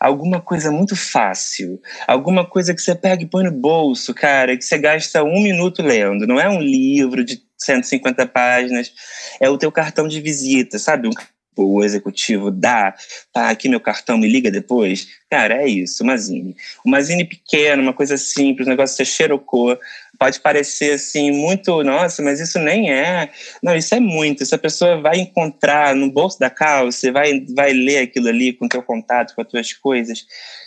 alguma 0.00 0.40
coisa 0.40 0.72
muito 0.72 0.96
fácil, 0.96 1.80
alguma 2.08 2.44
coisa 2.44 2.74
que 2.74 2.82
você 2.82 2.96
pega 2.96 3.22
e 3.22 3.30
põe 3.30 3.44
no 3.44 3.52
bolso, 3.52 4.12
cara, 4.12 4.56
que 4.56 4.64
você 4.64 4.78
gasta 4.78 5.22
um 5.22 5.40
minuto 5.40 5.80
lendo. 5.80 6.26
Não 6.26 6.40
é 6.40 6.48
um 6.48 6.60
livro 6.60 7.24
de 7.24 7.40
150 7.56 8.26
páginas, 8.26 8.92
é 9.40 9.48
o 9.48 9.56
teu 9.56 9.70
cartão 9.70 10.08
de 10.08 10.20
visita, 10.20 10.76
sabe? 10.76 11.06
Um 11.06 11.12
o 11.56 11.84
executivo 11.84 12.50
dá, 12.50 12.94
tá 13.32 13.50
aqui 13.50 13.68
meu 13.68 13.80
cartão, 13.80 14.18
me 14.18 14.28
liga 14.28 14.50
depois. 14.50 15.08
Cara, 15.30 15.62
é 15.62 15.68
isso, 15.68 16.02
uma 16.02 16.16
zine. 16.16 16.56
Uma 16.84 17.00
zine 17.02 17.24
pequena, 17.24 17.82
uma 17.82 17.92
coisa 17.92 18.16
simples, 18.16 18.66
um 18.66 18.70
negócio 18.70 18.96
que 18.96 19.04
você 19.04 19.10
xerocou, 19.10 19.78
pode 20.18 20.40
parecer 20.40 20.94
assim 20.94 21.30
muito, 21.32 21.82
nossa, 21.82 22.22
mas 22.22 22.40
isso 22.40 22.58
nem 22.58 22.92
é. 22.92 23.30
Não, 23.62 23.74
isso 23.74 23.94
é 23.94 24.00
muito. 24.00 24.42
Essa 24.42 24.58
pessoa 24.58 25.00
vai 25.00 25.18
encontrar 25.18 25.94
no 25.94 26.10
bolso 26.10 26.38
da 26.38 26.50
calça, 26.50 27.10
vai 27.12 27.44
vai 27.54 27.72
ler 27.72 27.98
aquilo 27.98 28.28
ali 28.28 28.52
com 28.52 28.68
teu 28.68 28.82
contato, 28.82 29.34
com 29.34 29.42
as 29.42 29.48
tuas 29.48 29.72
coisas, 29.72 30.26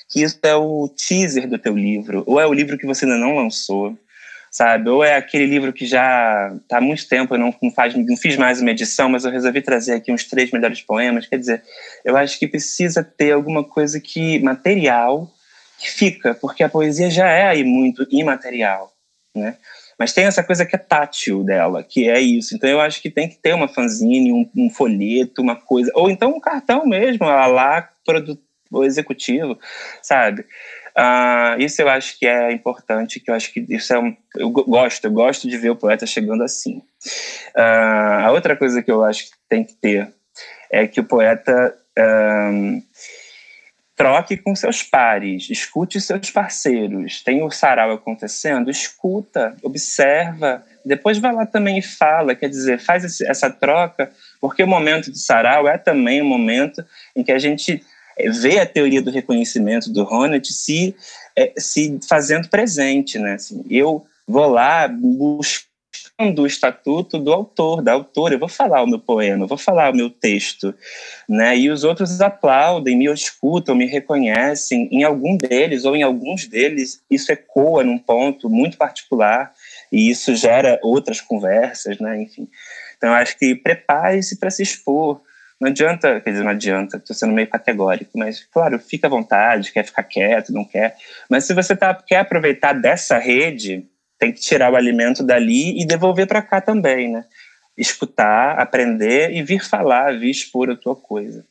que 0.10 0.22
isso 0.22 0.40
é 0.44 0.56
o 0.56 0.90
teaser 0.90 1.48
do 1.48 1.58
teu 1.58 1.76
livro, 1.76 2.24
ou 2.26 2.40
é 2.40 2.48
o 2.48 2.54
livro 2.54 2.78
que 2.78 2.86
você 2.86 3.06
ainda 3.06 3.18
não 3.18 3.36
lançou 3.36 3.98
sabe? 4.58 4.90
Ou 4.90 5.04
é 5.04 5.16
aquele 5.16 5.46
livro 5.46 5.72
que 5.72 5.86
já 5.86 6.52
está 6.64 6.80
há 6.80 6.82
muito 6.82 7.08
tempo, 7.08 7.36
eu 7.36 7.38
não, 7.38 7.54
não, 7.62 7.70
faz, 7.70 7.94
não 7.94 8.18
fiz 8.18 8.36
mais 8.38 8.60
uma 8.60 8.72
edição, 8.72 9.08
mas 9.08 9.24
eu 9.24 9.30
resolvi 9.30 9.62
trazer 9.62 9.94
aqui 9.94 10.12
uns 10.12 10.24
três 10.24 10.50
melhores 10.50 10.82
poemas. 10.82 11.28
Quer 11.28 11.38
dizer, 11.38 11.64
eu 12.04 12.18
acho 12.18 12.40
que 12.40 12.48
precisa 12.48 13.04
ter 13.04 13.34
alguma 13.34 13.64
coisa 13.64 14.00
que 14.00 14.40
material 14.40 15.32
que 15.78 15.92
fica, 15.92 16.34
porque 16.34 16.64
a 16.64 16.70
poesia 16.70 17.08
já 17.12 17.30
é 17.30 17.46
aí 17.50 17.64
muito 17.64 18.08
imaterial, 18.10 18.92
né? 19.36 19.58
Mas 20.00 20.12
tem 20.12 20.26
essa 20.26 20.44
coisa 20.44 20.66
que 20.66 20.76
é 20.76 20.80
tátil 20.80 21.44
dela, 21.44 21.84
que 21.84 22.10
é 22.10 22.20
isso. 22.20 22.56
Então 22.56 22.68
eu 22.68 22.82
acho 22.82 23.00
que 23.00 23.12
tem 23.12 23.30
que 23.30 23.36
ter 23.36 23.54
uma 23.54 23.68
fanzine, 23.68 24.32
um, 24.32 24.50
um 24.58 24.72
folheto, 24.72 25.40
uma 25.40 25.56
coisa, 25.56 25.92
ou 25.94 26.10
então 26.10 26.32
um 26.32 26.40
cartão 26.40 26.84
mesmo, 26.84 27.28
lá, 27.28 27.88
produto 28.04 28.42
executivo, 28.84 29.60
sabe? 30.02 30.46
Uh, 30.98 31.62
isso 31.62 31.82
eu 31.82 31.90
acho 31.90 32.18
que 32.18 32.26
é 32.26 32.52
importante, 32.52 33.20
que 33.20 33.30
eu 33.30 33.36
acho 33.36 33.54
que 33.54 33.64
isso 33.70 33.94
é 33.94 34.00
um, 34.00 34.16
eu 34.36 34.50
gosto, 34.50 35.06
eu 35.06 35.12
gosto 35.12 35.48
de 35.48 35.56
ver 35.56 35.70
o 35.70 35.76
poeta 35.76 36.08
chegando 36.08 36.44
assim. 36.44 36.82
Uh, 37.56 38.26
a 38.26 38.32
outra 38.32 38.56
coisa 38.56 38.82
que 38.82 38.92
eu 38.92 39.04
acho 39.04 39.26
que 39.26 39.38
tem 39.48 39.64
que 39.64 39.76
ter 39.76 40.12
é 40.72 40.88
que 40.88 41.00
o 41.00 41.04
poeta 41.04 41.76
troque 43.96 44.38
com 44.38 44.56
seus 44.56 44.84
pares, 44.84 45.50
escute 45.50 46.00
seus 46.00 46.30
parceiros. 46.30 47.24
Tem 47.24 47.42
o 47.42 47.50
sarau 47.50 47.92
acontecendo, 47.92 48.70
escuta, 48.70 49.56
observa, 49.64 50.64
depois 50.86 51.18
vai 51.18 51.34
lá 51.34 51.48
também 51.48 51.80
e 51.80 51.82
fala, 51.82 52.36
quer 52.36 52.48
dizer, 52.48 52.80
faz 52.80 53.04
esse, 53.04 53.28
essa 53.28 53.50
troca, 53.50 54.12
porque 54.40 54.62
o 54.62 54.68
momento 54.68 55.10
do 55.10 55.18
sarau 55.18 55.68
é 55.68 55.80
também 55.80 56.22
um 56.22 56.28
momento 56.28 56.86
em 57.16 57.24
que 57.24 57.32
a 57.32 57.40
gente 57.40 57.84
vê 58.42 58.60
a 58.60 58.66
teoria 58.66 59.02
do 59.02 59.12
reconhecimento 59.12 59.92
do 59.92 60.04
Honneth 60.04 60.46
se, 60.46 60.96
é, 61.36 61.54
se 61.58 62.00
fazendo 62.08 62.50
presente, 62.50 63.18
né? 63.20 63.34
Assim, 63.34 63.64
eu 63.70 64.06
vou 64.28 64.48
lá 64.48 64.88
buscar 64.88 65.68
do 66.34 66.48
estatuto 66.48 67.20
do 67.20 67.32
autor, 67.32 67.82
da 67.82 67.94
autora. 67.94 68.34
Eu 68.34 68.40
vou 68.40 68.50
falar 68.50 68.82
o 68.82 68.88
meu 68.88 69.00
poema, 69.00 69.44
eu 69.44 69.48
vou 69.48 69.58
falar 69.58 69.92
o 69.92 69.96
meu 69.96 70.10
texto, 70.10 70.74
né? 71.30 71.56
E 71.58 71.70
os 71.70 71.84
outros 71.84 72.20
aplaudem, 72.22 72.98
me 72.98 73.06
escutam, 73.12 73.76
me 73.76 73.86
reconhecem. 73.86 74.90
Em 74.92 75.04
algum 75.04 75.38
deles 75.38 75.86
ou 75.86 75.96
em 75.96 76.02
alguns 76.02 76.48
deles, 76.48 77.02
isso 77.10 77.32
ecoa 77.32 77.84
num 77.84 78.00
ponto 78.00 78.50
muito 78.50 78.78
particular 78.78 79.54
e 79.92 80.10
isso 80.10 80.36
gera 80.36 80.80
outras 80.82 81.22
conversas, 81.22 82.00
né? 82.00 82.22
Enfim. 82.22 82.48
Então, 82.98 83.14
acho 83.14 83.38
que 83.38 83.54
prepare-se 83.54 84.40
para 84.40 84.50
se 84.50 84.64
expor. 84.64 85.22
Não 85.60 85.70
adianta, 85.70 86.22
quer 86.22 86.30
dizer, 86.30 86.44
não 86.44 86.52
adianta, 86.52 86.98
estou 86.98 87.16
sendo 87.16 87.34
meio 87.34 87.48
categórico, 87.48 88.12
mas, 88.16 88.44
claro, 88.46 88.78
fica 88.78 89.08
à 89.08 89.10
vontade, 89.10 89.72
quer 89.72 89.84
ficar 89.84 90.04
quieto, 90.04 90.54
não 90.54 90.64
quer. 90.64 90.96
Mas 91.30 91.46
se 91.46 91.54
você 91.54 91.76
tá, 91.76 91.94
quer 91.96 92.20
aproveitar 92.20 92.74
dessa 92.74 93.18
rede, 93.18 93.88
tem 94.20 94.32
que 94.32 94.40
tirar 94.40 94.72
o 94.72 94.76
alimento 94.76 95.24
dali 95.24 95.80
e 95.82 95.86
devolver 95.86 96.28
para 96.28 96.42
cá 96.42 96.62
também, 96.62 97.12
né? 97.12 97.26
Escutar, 97.76 98.60
aprender 98.60 99.32
e 99.32 99.42
vir 99.42 99.64
falar, 99.64 100.18
vir 100.18 100.30
expor 100.30 100.70
a 100.70 100.76
tua 100.76 100.96
coisa. 100.96 101.44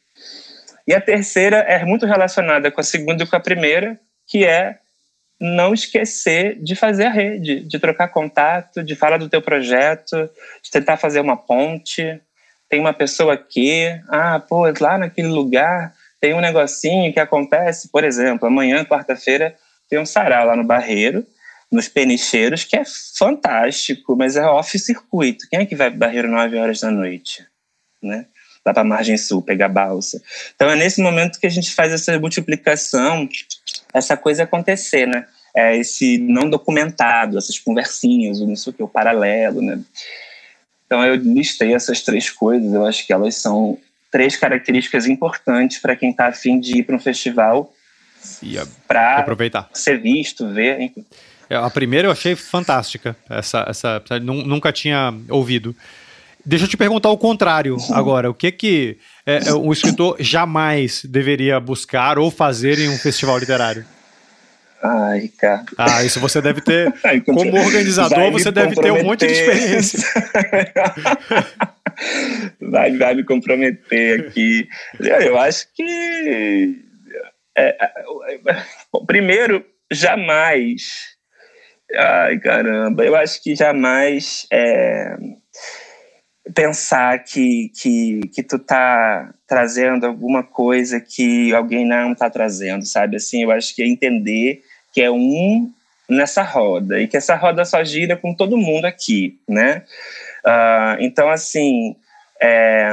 E 0.87 0.95
a 0.95 1.01
terceira 1.01 1.59
é 1.59 1.85
muito 1.85 2.07
relacionada 2.07 2.71
com 2.71 2.81
a 2.81 2.85
segunda 2.85 3.25
e 3.25 3.27
com 3.27 3.35
a 3.35 3.41
primeira, 3.41 3.99
que 4.27 4.45
é 4.45 4.79
não 5.41 5.75
esquecer 5.75 6.59
de 6.63 6.75
fazer 6.75 7.07
a 7.07 7.11
rede, 7.11 7.61
de 7.61 7.79
trocar 7.79 8.09
contato, 8.09 8.83
de 8.83 8.95
falar 8.95 9.19
do 9.19 9.29
teu 9.29 9.43
projeto, 9.43 10.31
de 10.63 10.71
tentar 10.71 10.97
fazer 10.97 11.21
uma 11.21 11.37
ponte. 11.37 12.21
Tem 12.69 12.81
uma 12.81 12.93
pessoa 12.93 13.35
aqui, 13.35 13.85
ah, 14.09 14.41
pô, 14.41 14.65
lá 14.81 14.99
naquele 14.99 15.29
lugar 15.29 15.95
tem 16.21 16.35
um 16.35 16.41
negocinho 16.41 17.13
que 17.13 17.21
acontece, 17.21 17.89
por 17.89 18.03
exemplo, 18.03 18.49
amanhã, 18.49 18.85
quarta-feira, 18.85 19.55
tem 19.89 19.99
um 19.99 20.07
sarau 20.07 20.47
lá 20.47 20.57
no 20.57 20.65
Barreiro, 20.65 21.25
nos 21.71 21.89
penicheiros, 21.89 22.65
que 22.65 22.77
é 22.77 22.83
fantástico, 23.17 24.17
mas 24.17 24.37
é 24.37 24.45
off-circuito. 24.45 25.47
Quem 25.51 25.61
é 25.61 25.67
que 25.67 25.77
vai 25.77 25.91
para 25.91 25.99
Barreiro 25.99 26.29
9 26.29 26.57
horas 26.57 26.81
da 26.81 26.91
noite? 26.91 27.47
Né? 28.03 28.27
Lá 28.65 28.73
para 28.73 28.83
a 28.83 28.85
margem 28.85 29.17
sul, 29.17 29.43
pegar 29.43 29.69
balsa. 29.69 30.21
Então 30.55 30.71
é 30.71 30.77
nesse 30.77 31.01
momento 31.01 31.39
que 31.39 31.47
a 31.47 31.51
gente 31.51 31.75
faz 31.75 31.93
essa 31.93 32.19
multiplicação, 32.19 33.29
essa 33.93 34.17
coisa 34.17 34.45
acontecer, 34.45 35.07
né? 35.07 35.27
É 35.55 35.77
esse 35.77 36.19
não 36.19 36.51
documentado, 36.51 37.39
essas 37.39 37.59
conversinhas, 37.59 38.41
o 38.41 38.53
isso 38.53 38.73
que, 38.73 38.83
o 38.83 38.89
paralelo, 38.89 39.63
né? 39.63 39.81
Então 40.87 41.05
eu 41.05 41.17
listei 41.17 41.75
essas 41.75 42.01
três 42.01 42.31
coisas, 42.31 42.73
eu 42.73 42.87
acho 42.87 43.07
que 43.07 43.13
elas 43.13 43.35
são 43.35 43.79
três 44.11 44.37
características 44.37 45.07
importantes 45.07 45.79
para 45.79 45.97
quem 45.97 46.11
está 46.11 46.29
afim 46.29 46.59
de 46.59 46.79
ir 46.79 46.85
para 46.85 46.97
um 46.97 47.01
festival 47.01 47.73
para 48.89 49.19
aproveitar, 49.19 49.69
ser 49.73 50.01
visto, 50.01 50.49
ver. 50.49 50.81
Enfim. 50.81 51.05
É, 51.49 51.57
a 51.57 51.71
primeira 51.71 52.09
eu 52.09 52.13
achei 52.13 52.35
fantástica. 52.35 53.17
Essa, 53.29 53.67
essa, 53.69 54.03
nunca 54.21 54.73
tinha 54.73 55.15
ouvido. 55.29 55.75
Deixa 56.45 56.65
eu 56.65 56.69
te 56.69 56.77
perguntar 56.77 57.11
o 57.11 57.19
contrário 57.19 57.77
agora. 57.91 58.31
O 58.31 58.35
que 58.35 58.53
que 58.53 58.99
é, 59.25 59.49
é, 59.49 59.55
um 59.55 59.73
escritor 59.73 60.17
jamais 60.21 61.05
deveria 61.05 61.59
buscar 61.59 62.19
ou 62.19 62.31
fazer 62.31 62.79
em 62.79 62.89
um 62.89 62.97
festival 62.97 63.39
literário? 63.39 63.85
Ai, 64.83 65.21
Ricardo. 65.21 65.75
Ah, 65.79 66.05
isso 66.05 66.21
você 66.21 66.41
deve 66.41 66.61
ter. 66.61 66.93
como 67.25 67.41
organizador, 67.57 68.31
você 68.31 68.51
deve 68.51 68.75
ter 68.75 68.93
um 68.93 69.03
monte 69.03 69.27
de 69.27 69.33
experiência. 69.33 70.01
vai, 72.61 72.97
vai 72.97 73.15
me 73.15 73.25
comprometer 73.25 74.21
aqui. 74.21 74.69
Eu 75.01 75.39
acho 75.39 75.67
que. 75.75 76.83
É, 77.57 77.77
é 77.85 77.91
primeiro, 79.07 79.65
jamais 79.91 81.17
Ai, 81.95 82.39
caramba, 82.41 83.05
eu 83.05 83.15
acho 83.15 83.43
que 83.43 83.55
jamais 83.55 84.47
é, 84.53 85.17
pensar 86.55 87.19
que, 87.25 87.71
que, 87.71 88.21
que 88.29 88.43
tu 88.43 88.59
tá 88.59 89.33
trazendo 89.47 90.07
alguma 90.07 90.43
coisa 90.43 91.01
que 91.01 91.55
alguém 91.55 91.87
não 91.87 92.15
tá 92.15 92.31
trazendo, 92.31 92.85
sabe? 92.85 93.17
Assim, 93.17 93.43
eu 93.43 93.51
acho 93.51 93.75
que 93.75 93.83
é 93.83 93.87
entender 93.87 94.63
que 94.93 95.03
é 95.03 95.11
um 95.11 95.71
nessa 96.09 96.43
roda 96.43 97.01
e 97.01 97.09
que 97.09 97.17
essa 97.17 97.35
roda 97.35 97.65
só 97.65 97.83
gira 97.83 98.17
com 98.17 98.33
todo 98.33 98.57
mundo 98.57 98.85
aqui, 98.85 99.39
né? 99.49 99.83
Uh, 100.45 101.01
então, 101.01 101.29
assim, 101.29 101.97
é, 102.41 102.93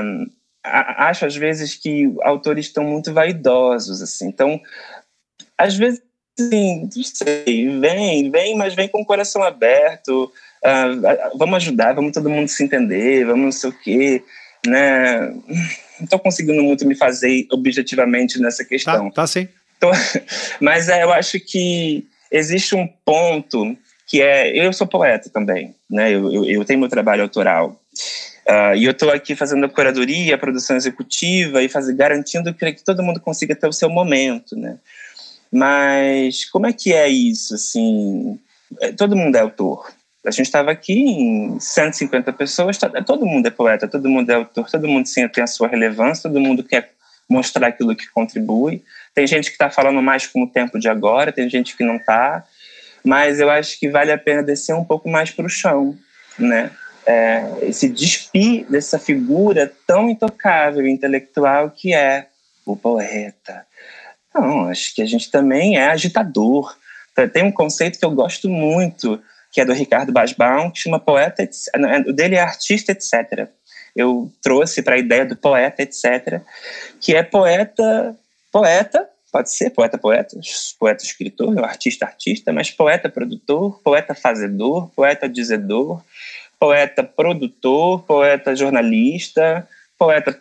acho 0.64 1.26
às 1.26 1.36
vezes 1.36 1.76
que 1.76 2.12
autores 2.24 2.66
estão 2.66 2.84
muito 2.84 3.14
vaidosos, 3.14 4.02
assim. 4.02 4.28
Então, 4.28 4.60
às 5.58 5.76
vezes 5.76 6.02
Sim, 6.38 6.90
não 6.96 7.04
sei. 7.04 7.80
Vem, 7.80 8.32
vem, 8.32 8.58
mas 8.58 8.74
vem 8.74 8.88
com 8.88 9.02
o 9.02 9.06
coração 9.06 9.44
aberto. 9.44 10.32
Uh, 10.66 11.38
vamos 11.38 11.56
ajudar, 11.58 11.94
vamos 11.94 12.14
todo 12.14 12.30
mundo 12.30 12.48
se 12.48 12.64
entender, 12.64 13.26
vamos 13.26 13.44
não 13.44 13.52
sei 13.52 13.70
o 13.70 13.74
quê, 13.74 14.24
né? 14.66 15.30
Não 16.00 16.06
estou 16.06 16.20
conseguindo 16.20 16.64
muito 16.64 16.88
me 16.88 16.96
fazer 16.96 17.46
objetivamente 17.52 18.40
nessa 18.40 18.64
questão. 18.64 19.10
Tá, 19.10 19.22
tá 19.22 19.28
sim. 19.28 19.48
Então, 19.78 19.92
mas 20.62 20.88
é, 20.88 21.04
eu 21.04 21.12
acho 21.12 21.40
que 21.40 22.08
existe 22.32 22.76
um 22.76 22.88
ponto 23.06 23.78
que 24.08 24.22
é... 24.22 24.56
Eu 24.56 24.72
sou 24.72 24.88
poeta 24.88 25.30
também, 25.30 25.76
né? 25.90 26.14
Eu, 26.14 26.32
eu, 26.32 26.46
eu 26.46 26.66
tenho 26.66 26.80
meu 26.80 26.90
trabalho 26.90 27.24
autoral. 27.24 27.80
Uh, 28.48 28.76
e 28.76 28.86
eu 28.86 28.92
estou 28.92 29.10
aqui 29.10 29.36
fazendo 29.36 29.66
a 29.66 29.70
curadoria, 29.70 30.36
a 30.36 30.38
produção 30.38 30.76
executiva 30.76 31.62
e 31.62 31.70
fazer, 31.70 31.94
garantindo 31.94 32.54
que, 32.54 32.74
que 32.74 32.84
todo 32.84 33.04
mundo 33.04 33.20
consiga 33.20 33.56
ter 33.56 33.68
o 33.68 33.74
seu 33.74 33.90
momento, 33.90 34.56
né? 34.58 34.78
Mas 35.52 36.46
como 36.46 36.68
é 36.68 36.74
que 36.74 36.94
é 36.94 37.08
isso? 37.08 37.54
Assim, 37.54 38.40
é, 38.82 38.92
todo 38.92 39.16
mundo 39.16 39.36
é 39.36 39.40
autor. 39.40 39.94
A 40.26 40.32
gente 40.32 40.46
estava 40.46 40.72
aqui 40.72 40.94
em 40.94 41.60
150 41.60 42.32
pessoas, 42.34 42.78
todo 43.06 43.26
mundo 43.26 43.48
é 43.48 43.52
poeta, 43.52 43.88
todo 43.88 44.10
mundo 44.10 44.30
é 44.30 44.36
autor, 44.36 44.70
todo 44.70 44.88
mundo 44.88 45.06
sim, 45.06 45.28
tem 45.28 45.44
a 45.44 45.48
sua 45.48 45.68
relevância, 45.68 46.30
todo 46.30 46.40
mundo 46.40 46.64
quer 46.64 46.92
mostrar 47.30 47.68
aquilo 47.68 47.96
que 47.96 48.10
contribui. 48.10 48.84
Tem 49.14 49.28
gente 49.28 49.46
que 49.46 49.52
está 49.54 49.70
falando 49.70 50.02
mais 50.02 50.26
com 50.26 50.44
o 50.44 50.48
tempo 50.48 50.80
de 50.80 50.88
agora, 50.88 51.32
tem 51.32 51.50
gente 51.50 51.76
que 51.76 51.84
não 51.84 51.98
está, 51.98 52.44
mas 53.04 53.40
eu 53.40 53.50
acho 53.50 53.78
que 53.80 53.90
vale 53.90 54.12
a 54.12 54.18
pena 54.18 54.42
descer 54.42 54.74
um 54.74 54.86
pouco 54.86 55.10
mais 55.10 55.30
para 55.32 55.46
o 55.46 55.50
chão, 55.50 55.98
né? 56.40 56.72
É, 57.06 57.70
se 57.74 57.90
despir 57.90 58.66
dessa 58.70 58.98
figura 58.98 59.70
tão 59.86 60.10
intocável, 60.10 60.88
intelectual 60.88 61.70
que 61.70 61.94
é 61.94 62.28
o 62.66 62.78
poeta, 62.78 63.66
não, 64.34 64.70
acho 64.70 64.96
que 64.96 65.02
a 65.02 65.06
gente 65.06 65.30
também 65.30 65.78
é 65.78 65.88
agitador. 65.88 66.76
Tem 67.32 67.44
um 67.44 67.52
conceito 67.52 68.00
que 68.00 68.06
eu 68.06 68.12
gosto 68.12 68.50
muito, 68.50 69.22
que 69.54 69.62
é 69.62 69.66
do 69.66 69.72
Ricardo 69.72 70.12
Basbaum, 70.12 70.72
que 70.72 70.80
chama 70.80 71.00
poeta, 71.00 71.48
o 72.08 72.12
dele 72.12 72.36
é 72.36 72.42
artista, 72.42 72.92
etc. 72.92 73.48
Eu 73.96 74.32
trouxe 74.42 74.82
para 74.82 74.96
a 74.96 74.98
ideia 74.98 75.24
do 75.24 75.36
poeta, 75.36 75.84
etc., 75.84 76.42
que 77.00 77.16
é 77.16 77.22
poeta, 77.22 78.18
poeta, 78.52 79.08
pode 79.32 79.52
ser 79.52 79.70
poeta, 79.70 79.96
poeta, 79.96 80.36
poeta, 80.80 81.04
escritor, 81.04 81.64
artista, 81.64 82.06
artista, 82.06 82.52
mas 82.52 82.72
poeta, 82.72 83.10
produtor, 83.10 83.80
poeta, 83.84 84.16
fazedor, 84.16 84.90
poeta, 84.96 85.30
dizedor, 85.30 86.04
poeta, 86.60 87.04
produtor, 87.04 88.02
poeta, 88.06 88.56
jornalista, 88.56 89.68
poeta 90.00 90.36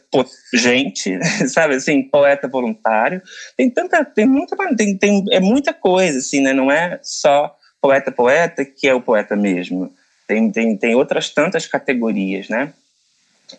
gente, 0.55 1.19
sabe 1.49 1.75
assim, 1.75 2.03
poeta 2.03 2.49
voluntário. 2.49 3.21
Tem 3.59 3.69
tanta, 3.69 4.03
tem 4.07 4.25
muita, 4.25 4.57
tem, 4.75 4.97
tem, 4.97 5.25
é 5.31 5.39
muita 5.39 5.75
coisa, 5.75 6.19
assim, 6.19 6.41
né? 6.41 6.55
Não 6.55 6.73
é 6.73 6.99
só 7.03 7.55
poeta 7.83 8.13
poeta 8.13 8.65
que 8.65 8.89
é 8.89 8.95
o 8.95 9.03
poeta 9.03 9.37
mesmo. 9.37 9.93
Tem, 10.27 10.51
tem, 10.51 10.77
tem 10.77 10.95
outras 10.95 11.29
tantas 11.29 11.67
categorias, 11.67 12.49
né? 12.49 12.73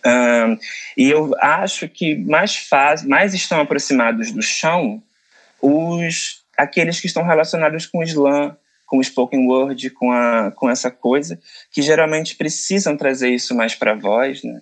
Um, 0.04 0.58
e 0.98 1.12
eu 1.12 1.36
acho 1.40 1.88
que 1.88 2.16
mais 2.16 2.56
faz, 2.56 3.04
mais 3.04 3.36
estão 3.36 3.60
aproximados 3.62 4.32
do 4.32 4.42
chão 4.42 5.04
os 5.62 6.42
aqueles 6.58 7.00
que 7.00 7.06
estão 7.08 7.24
relacionados 7.24 7.86
com 7.86 8.00
o 8.00 8.04
slam, 8.04 8.56
com 8.88 8.98
o 8.98 9.04
spoken 9.04 9.48
word, 9.48 9.90
com 9.92 10.12
a 10.12 10.52
com 10.52 10.70
essa 10.70 10.90
coisa 10.90 11.40
que 11.72 11.82
geralmente 11.82 12.36
precisam 12.36 12.98
trazer 12.98 13.30
isso 13.30 13.54
mais 13.54 13.76
para 13.76 13.92
a 13.92 13.96
voz, 13.96 14.42
né? 14.44 14.62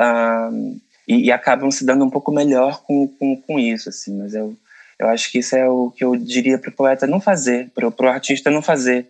um, 0.00 0.80
e, 1.06 1.26
e, 1.26 1.32
acabam 1.32 1.70
se 1.70 1.84
dando 1.84 2.04
um 2.04 2.10
pouco 2.10 2.30
melhor 2.30 2.82
com, 2.82 3.08
com, 3.08 3.36
com 3.36 3.58
isso, 3.58 3.88
assim. 3.88 4.16
Mas 4.16 4.34
eu, 4.34 4.56
eu 5.00 5.08
acho 5.08 5.32
que 5.32 5.38
isso 5.38 5.56
é 5.56 5.66
o 5.66 5.90
que 5.90 6.04
eu 6.04 6.14
diria 6.14 6.58
para 6.58 6.68
o 6.68 6.74
poeta 6.74 7.06
não 7.06 7.22
fazer, 7.22 7.70
para 7.74 7.88
o 7.88 8.08
artista 8.08 8.50
não 8.50 8.60
fazer. 8.60 9.08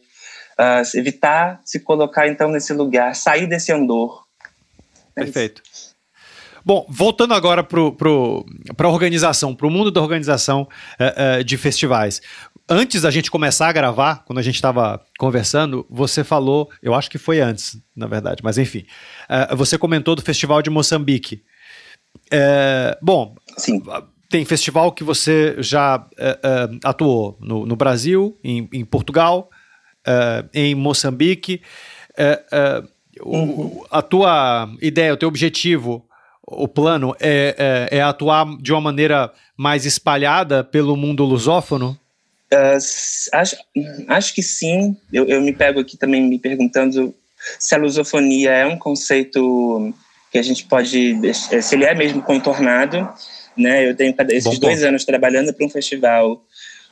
Uh, 0.53 0.97
evitar 0.97 1.61
se 1.65 1.81
colocar, 1.81 2.29
então, 2.29 2.49
nesse 2.49 2.73
lugar, 2.73 3.17
sair 3.17 3.47
desse 3.49 3.73
andor. 3.73 4.25
É 5.17 5.25
Perfeito. 5.25 5.63
Bom, 6.65 6.87
voltando 6.89 7.35
agora 7.35 7.65
para 7.65 7.81
a 7.81 8.89
organização, 8.89 9.53
para 9.55 9.67
o 9.67 9.71
mundo 9.71 9.91
da 9.91 10.01
organização 10.01 10.63
uh, 10.63 11.41
uh, 11.41 11.45
de 11.45 11.57
festivais. 11.57 12.21
Antes 12.69 13.03
da 13.03 13.11
gente 13.11 13.31
começar 13.31 13.69
a 13.69 13.73
gravar, 13.73 14.23
quando 14.25 14.39
a 14.39 14.43
gente 14.43 14.55
estava 14.55 15.05
conversando, 15.19 15.85
você 15.91 16.23
falou, 16.23 16.71
eu 16.81 16.95
acho 16.95 17.11
que 17.11 17.19
foi 17.19 17.41
antes, 17.41 17.77
na 17.97 18.07
verdade, 18.07 18.43
mas 18.45 18.59
enfim, 18.59 18.85
uh, 19.29 19.57
você 19.57 19.77
comentou 19.77 20.15
do 20.15 20.23
Festival 20.23 20.63
de 20.63 20.71
Moçambique. 20.71 21.43
bom, 23.03 23.35
Sim. 23.57 23.83
Tem 24.31 24.45
festival 24.45 24.93
que 24.93 25.05
você 25.05 25.57
já 25.59 26.07
atuou 26.85 27.37
no, 27.41 27.67
no 27.67 27.77
Brasil, 27.77 28.39
em, 28.43 28.69
em 28.73 28.85
Portugal, 28.85 29.51
em 30.55 30.75
Moçambique. 30.75 31.61
Uhum. 33.23 33.83
a 33.91 34.01
tua 34.01 34.71
ideia, 34.81 35.13
o 35.13 35.17
teu 35.17 35.29
objetivo 35.29 36.09
o 36.51 36.67
plano 36.67 37.15
é, 37.21 37.89
é, 37.91 37.99
é, 37.99 38.03
atuar 38.03 38.45
de 38.61 38.73
uma 38.73 38.81
maneira 38.81 39.33
mais 39.57 39.87
espalhada 39.87 40.65
pelo 40.65 40.97
mundo 40.97 41.25
lusófono? 41.25 41.99
Uh, 42.53 42.77
acho, 43.33 43.57
acho 44.09 44.35
que 44.35 44.43
sim. 44.43 44.97
Eu, 45.13 45.27
eu 45.27 45.41
me 45.41 45.53
pego 45.53 45.79
aqui 45.79 45.97
também 45.97 46.23
me 46.23 46.39
perguntando 46.39 47.15
se 47.59 47.75
a 47.75 47.79
lusofonia 47.79 48.51
é 48.51 48.67
um 48.67 48.77
conceito 48.77 49.95
que 50.33 50.39
a 50.39 50.43
gente 50.43 50.65
pode, 50.65 51.17
se 51.35 51.75
ele 51.75 51.85
é 51.85 51.95
mesmo 51.95 52.21
contornado. 52.23 53.09
Né? 53.57 53.89
Eu 53.89 53.95
tenho 53.95 54.15
esses 54.31 54.45
Bom 54.45 54.59
dois 54.59 54.79
ponto. 54.79 54.89
anos 54.89 55.05
trabalhando 55.05 55.53
para 55.53 55.67
um 55.67 55.71
festival 55.71 56.43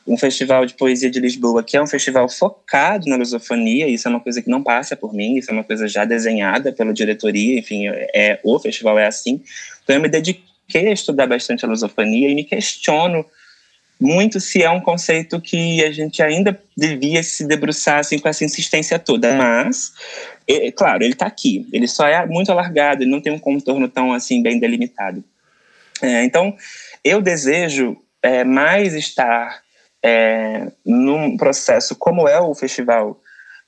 um 0.09 0.17
festival 0.17 0.65
de 0.65 0.73
poesia 0.73 1.11
de 1.11 1.21
Lisboa, 1.21 1.63
que 1.63 1.77
é 1.77 1.83
um 1.83 1.87
festival 1.87 2.29
focado 2.29 3.07
na 3.07 3.17
lusofonia, 3.17 3.87
isso 3.87 4.09
é 4.09 4.11
uma 4.11 4.21
coisa 4.21 4.41
que 4.41 4.49
não 4.49 4.63
passa 4.63 4.97
por 4.97 5.13
mim, 5.13 5.37
isso 5.37 5.51
é 5.51 5.55
uma 5.55 5.63
coisa 5.63 5.87
já 5.87 6.07
desenhada 6.07 6.73
pela 6.73 6.95
diretoria, 6.95 7.59
enfim, 7.59 7.87
é, 8.15 8.41
o 8.43 8.59
festival 8.59 8.99
é 8.99 9.07
assim. 9.07 9.43
Então 9.85 9.95
eu 9.95 10.01
me 10.01 10.09
dediquei 10.09 10.89
a 10.89 10.93
estudar 10.93 11.27
bastante 11.27 11.65
a 11.65 11.69
lusofonia 11.69 12.31
e 12.31 12.35
me 12.35 12.43
questiono 12.43 13.25
muito 14.01 14.39
se 14.41 14.63
é 14.63 14.71
um 14.71 14.81
conceito 14.81 15.41
que 15.41 15.85
a 15.85 15.91
gente 15.91 16.23
ainda 16.23 16.59
devia 16.77 17.23
se 17.23 17.47
debruçar 17.47 17.99
assim, 17.99 18.19
com 18.19 18.29
essa 18.29 18.45
insistência 18.45 18.99
toda, 18.99 19.35
mas, 19.35 19.93
é, 20.47 20.71
claro, 20.71 21.03
ele 21.03 21.13
está 21.13 21.27
aqui, 21.27 21.69
ele 21.73 21.89
só 21.89 22.07
é 22.07 22.25
muito 22.25 22.51
alargado, 22.51 23.03
ele 23.03 23.11
não 23.11 23.21
tem 23.21 23.33
um 23.33 23.39
contorno 23.39 23.89
tão 23.89 24.13
assim 24.13 24.43
bem 24.43 24.59
delimitado. 24.59 25.23
É, 26.03 26.25
então, 26.25 26.57
eu 27.05 27.21
desejo 27.21 27.97
é, 28.23 28.45
mais 28.45 28.95
estar 28.95 29.63
é, 30.03 30.71
num 30.85 31.37
processo 31.37 31.97
como 31.97 32.29
é 32.29 32.41
o 32.41 32.55
Festival 32.55 33.21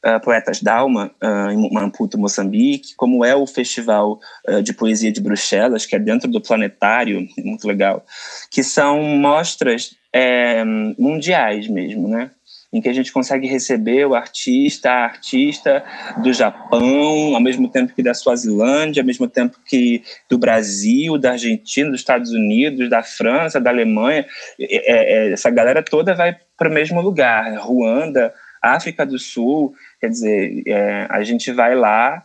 uh, 0.04 0.20
Poetas 0.20 0.60
Dalma, 0.60 1.10
uh, 1.22 1.50
em 1.50 1.72
Maputo, 1.72 2.18
Moçambique, 2.18 2.94
como 2.96 3.24
é 3.24 3.34
o 3.34 3.46
Festival 3.46 4.18
uh, 4.48 4.62
de 4.62 4.72
Poesia 4.72 5.12
de 5.12 5.20
Bruxelas, 5.20 5.86
que 5.86 5.94
é 5.94 5.98
dentro 5.98 6.30
do 6.30 6.40
Planetário, 6.40 7.26
muito 7.38 7.66
legal, 7.66 8.04
que 8.50 8.62
são 8.62 9.02
mostras 9.02 9.94
é, 10.12 10.64
mundiais 10.64 11.68
mesmo, 11.68 12.08
né? 12.08 12.30
Em 12.72 12.80
que 12.80 12.88
a 12.88 12.92
gente 12.92 13.12
consegue 13.12 13.48
receber 13.48 14.06
o 14.06 14.14
artista, 14.14 14.90
a 14.90 15.04
artista 15.04 15.84
do 16.22 16.32
Japão, 16.32 17.34
ao 17.34 17.40
mesmo 17.40 17.68
tempo 17.68 17.92
que 17.92 18.02
da 18.02 18.14
Suazilândia, 18.14 19.02
ao 19.02 19.06
mesmo 19.06 19.28
tempo 19.28 19.58
que 19.66 20.02
do 20.28 20.38
Brasil, 20.38 21.18
da 21.18 21.32
Argentina, 21.32 21.90
dos 21.90 22.00
Estados 22.00 22.30
Unidos, 22.30 22.88
da 22.88 23.02
França, 23.02 23.60
da 23.60 23.70
Alemanha. 23.70 24.24
É, 24.58 25.28
é, 25.28 25.32
essa 25.32 25.50
galera 25.50 25.82
toda 25.82 26.14
vai 26.14 26.36
para 26.56 26.68
o 26.68 26.72
mesmo 26.72 27.00
lugar, 27.00 27.56
Ruanda, 27.58 28.32
África 28.62 29.04
do 29.04 29.18
Sul. 29.18 29.74
Quer 30.00 30.08
dizer, 30.08 30.62
é, 30.66 31.06
a 31.10 31.24
gente 31.24 31.50
vai 31.50 31.74
lá 31.74 32.24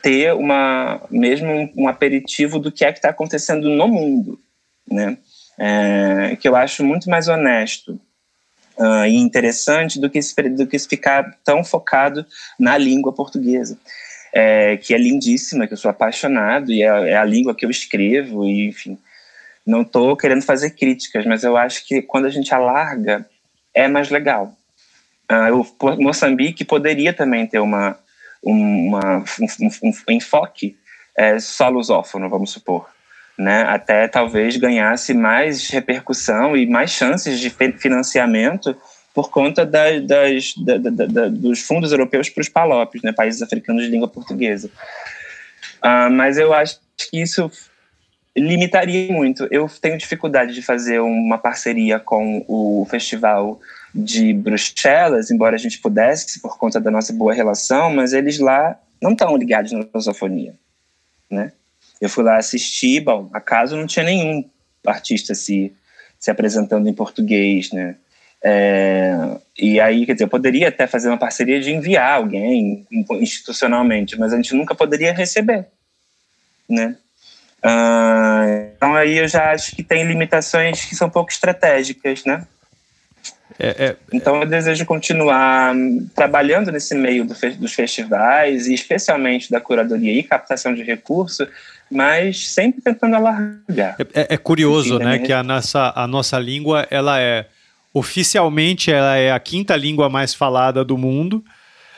ter 0.00 0.32
uma 0.34 1.02
mesmo 1.10 1.70
um 1.76 1.86
aperitivo 1.86 2.58
do 2.58 2.72
que 2.72 2.84
é 2.84 2.92
que 2.92 2.98
está 2.98 3.10
acontecendo 3.10 3.68
no 3.68 3.86
mundo, 3.86 4.40
né? 4.90 5.18
É, 5.58 6.36
que 6.40 6.48
eu 6.48 6.56
acho 6.56 6.82
muito 6.82 7.10
mais 7.10 7.28
honesto 7.28 8.00
uh, 8.78 9.06
e 9.06 9.16
interessante 9.16 10.00
do 10.00 10.08
que, 10.08 10.20
do 10.50 10.66
que 10.66 10.78
ficar 10.78 11.36
tão 11.44 11.64
focado 11.64 12.24
na 12.58 12.76
língua 12.78 13.12
portuguesa. 13.12 13.78
É, 14.34 14.78
que 14.78 14.94
é 14.94 14.98
lindíssima, 14.98 15.66
que 15.66 15.74
eu 15.74 15.76
sou 15.76 15.90
apaixonado, 15.90 16.72
e 16.72 16.82
é, 16.82 17.10
é 17.10 17.16
a 17.16 17.24
língua 17.24 17.54
que 17.54 17.66
eu 17.66 17.70
escrevo, 17.70 18.46
e, 18.46 18.66
enfim. 18.66 18.98
Não 19.66 19.82
estou 19.82 20.16
querendo 20.16 20.42
fazer 20.42 20.70
críticas, 20.70 21.26
mas 21.26 21.44
eu 21.44 21.56
acho 21.56 21.86
que 21.86 22.00
quando 22.00 22.24
a 22.24 22.30
gente 22.30 22.52
alarga, 22.54 23.26
é 23.74 23.86
mais 23.88 24.08
legal. 24.08 24.56
Uh, 25.30 25.66
o 25.80 26.02
Moçambique 26.02 26.64
poderia 26.64 27.12
também 27.12 27.46
ter 27.46 27.58
uma, 27.58 27.98
uma 28.42 29.18
um, 29.38 29.44
um, 29.60 29.92
um, 30.08 30.12
enfoque 30.12 30.76
é, 31.14 31.38
só 31.38 31.68
lusófono, 31.68 32.28
vamos 32.30 32.50
supor 32.50 32.88
né, 33.38 33.62
até 33.62 34.06
talvez 34.08 34.56
ganhasse 34.56 35.14
mais 35.14 35.68
repercussão 35.68 36.56
e 36.56 36.66
mais 36.66 36.90
chances 36.90 37.38
de 37.40 37.50
financiamento 37.50 38.76
por 39.14 39.30
conta 39.30 39.64
das, 39.66 40.06
das 40.06 40.54
da, 40.56 40.78
da, 40.78 41.06
da, 41.06 41.28
dos 41.28 41.60
fundos 41.60 41.92
europeus 41.92 42.28
para 42.28 42.40
os 42.40 42.48
PALOPs, 42.48 43.02
né, 43.02 43.12
países 43.12 43.42
africanos 43.42 43.84
de 43.84 43.90
língua 43.90 44.08
portuguesa. 44.08 44.70
Uh, 45.84 46.10
mas 46.10 46.38
eu 46.38 46.52
acho 46.54 46.78
que 46.96 47.20
isso 47.20 47.50
limitaria 48.36 49.12
muito. 49.12 49.46
Eu 49.50 49.68
tenho 49.80 49.98
dificuldade 49.98 50.54
de 50.54 50.62
fazer 50.62 51.00
uma 51.00 51.36
parceria 51.36 51.98
com 52.00 52.44
o 52.48 52.86
festival 52.88 53.60
de 53.94 54.32
Bruxelas, 54.32 55.30
embora 55.30 55.54
a 55.54 55.58
gente 55.58 55.78
pudesse, 55.78 56.40
por 56.40 56.56
conta 56.56 56.80
da 56.80 56.90
nossa 56.90 57.12
boa 57.12 57.34
relação, 57.34 57.94
mas 57.94 58.12
eles 58.12 58.38
lá 58.38 58.78
não 59.02 59.12
estão 59.12 59.36
ligados 59.36 59.72
na 59.72 59.84
lusofonia, 59.92 60.54
né? 61.30 61.52
Eu 62.02 62.08
fui 62.08 62.24
lá 62.24 62.36
assistir, 62.36 62.98
bom, 62.98 63.30
acaso 63.32 63.76
não 63.76 63.86
tinha 63.86 64.04
nenhum 64.04 64.44
artista 64.84 65.36
se, 65.36 65.72
se 66.18 66.32
apresentando 66.32 66.88
em 66.88 66.92
português, 66.92 67.70
né? 67.70 67.94
É, 68.42 69.16
e 69.56 69.80
aí, 69.80 70.04
quer 70.04 70.14
dizer, 70.14 70.24
eu 70.24 70.28
poderia 70.28 70.66
até 70.66 70.88
fazer 70.88 71.06
uma 71.06 71.16
parceria 71.16 71.60
de 71.60 71.70
enviar 71.70 72.14
alguém 72.14 72.84
institucionalmente, 73.20 74.18
mas 74.18 74.32
a 74.32 74.36
gente 74.36 74.52
nunca 74.52 74.74
poderia 74.74 75.12
receber, 75.12 75.68
né? 76.68 76.96
Uh, 77.64 78.72
então 78.76 78.96
aí 78.96 79.18
eu 79.18 79.28
já 79.28 79.52
acho 79.52 79.76
que 79.76 79.84
tem 79.84 80.04
limitações 80.04 80.84
que 80.84 80.96
são 80.96 81.08
pouco 81.08 81.30
estratégicas, 81.30 82.24
né? 82.24 82.44
É, 83.60 83.68
é, 83.84 83.96
então 84.12 84.40
eu 84.40 84.46
desejo 84.48 84.84
continuar 84.84 85.72
trabalhando 86.16 86.72
nesse 86.72 86.96
meio 86.96 87.24
do, 87.24 87.34
dos 87.58 87.72
festivais 87.72 88.66
e 88.66 88.74
especialmente 88.74 89.52
da 89.52 89.60
curadoria 89.60 90.12
e 90.12 90.24
captação 90.24 90.74
de 90.74 90.82
recursos 90.82 91.46
mas 91.92 92.48
sempre 92.48 92.80
tentando 92.80 93.16
alargar. 93.16 93.96
É, 93.98 94.20
é, 94.22 94.26
é 94.30 94.36
curioso, 94.36 94.94
Enfim, 94.94 95.04
né, 95.04 95.18
que 95.18 95.32
a 95.32 95.42
nossa, 95.42 95.92
a 95.94 96.06
nossa 96.06 96.38
língua, 96.38 96.86
ela 96.90 97.20
é, 97.20 97.46
oficialmente, 97.92 98.90
ela 98.90 99.16
é 99.16 99.30
a 99.30 99.38
quinta 99.38 99.76
língua 99.76 100.08
mais 100.08 100.32
falada 100.32 100.82
do 100.82 100.96
mundo, 100.96 101.44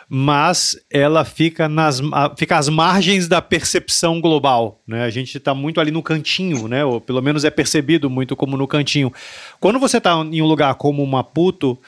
mas 0.08 0.76
ela 0.90 1.24
fica, 1.24 1.68
nas, 1.68 2.00
fica 2.36 2.58
às 2.58 2.68
margens 2.68 3.28
da 3.28 3.40
percepção 3.40 4.20
global, 4.20 4.82
né? 4.86 5.04
A 5.04 5.10
gente 5.10 5.38
está 5.38 5.54
muito 5.54 5.80
ali 5.80 5.90
no 5.90 6.02
cantinho, 6.02 6.68
né? 6.68 6.84
Ou 6.84 7.00
pelo 7.00 7.22
menos 7.22 7.44
é 7.44 7.50
percebido 7.50 8.10
muito 8.10 8.36
como 8.36 8.56
no 8.56 8.66
cantinho. 8.66 9.12
Quando 9.60 9.78
você 9.78 9.98
está 9.98 10.12
em 10.30 10.42
um 10.42 10.46
lugar 10.46 10.74
como 10.74 11.06
Maputo, 11.06 11.78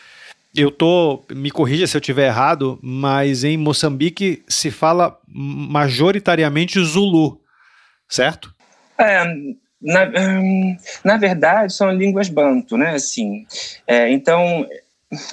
eu 0.54 0.70
tô, 0.70 1.22
me 1.30 1.50
corrija 1.50 1.86
se 1.86 1.96
eu 1.96 2.00
estiver 2.00 2.28
errado, 2.28 2.78
mas 2.80 3.44
em 3.44 3.58
Moçambique 3.58 4.42
se 4.48 4.70
fala 4.70 5.18
majoritariamente 5.28 6.82
Zulu 6.82 7.38
certo? 8.08 8.54
É, 8.98 9.24
na, 9.80 10.04
hum, 10.04 10.76
na 11.04 11.16
verdade, 11.16 11.72
são 11.72 11.90
línguas 11.90 12.28
banto, 12.28 12.76
né? 12.76 12.94
Assim, 12.94 13.46
é, 13.86 14.10
então, 14.10 14.66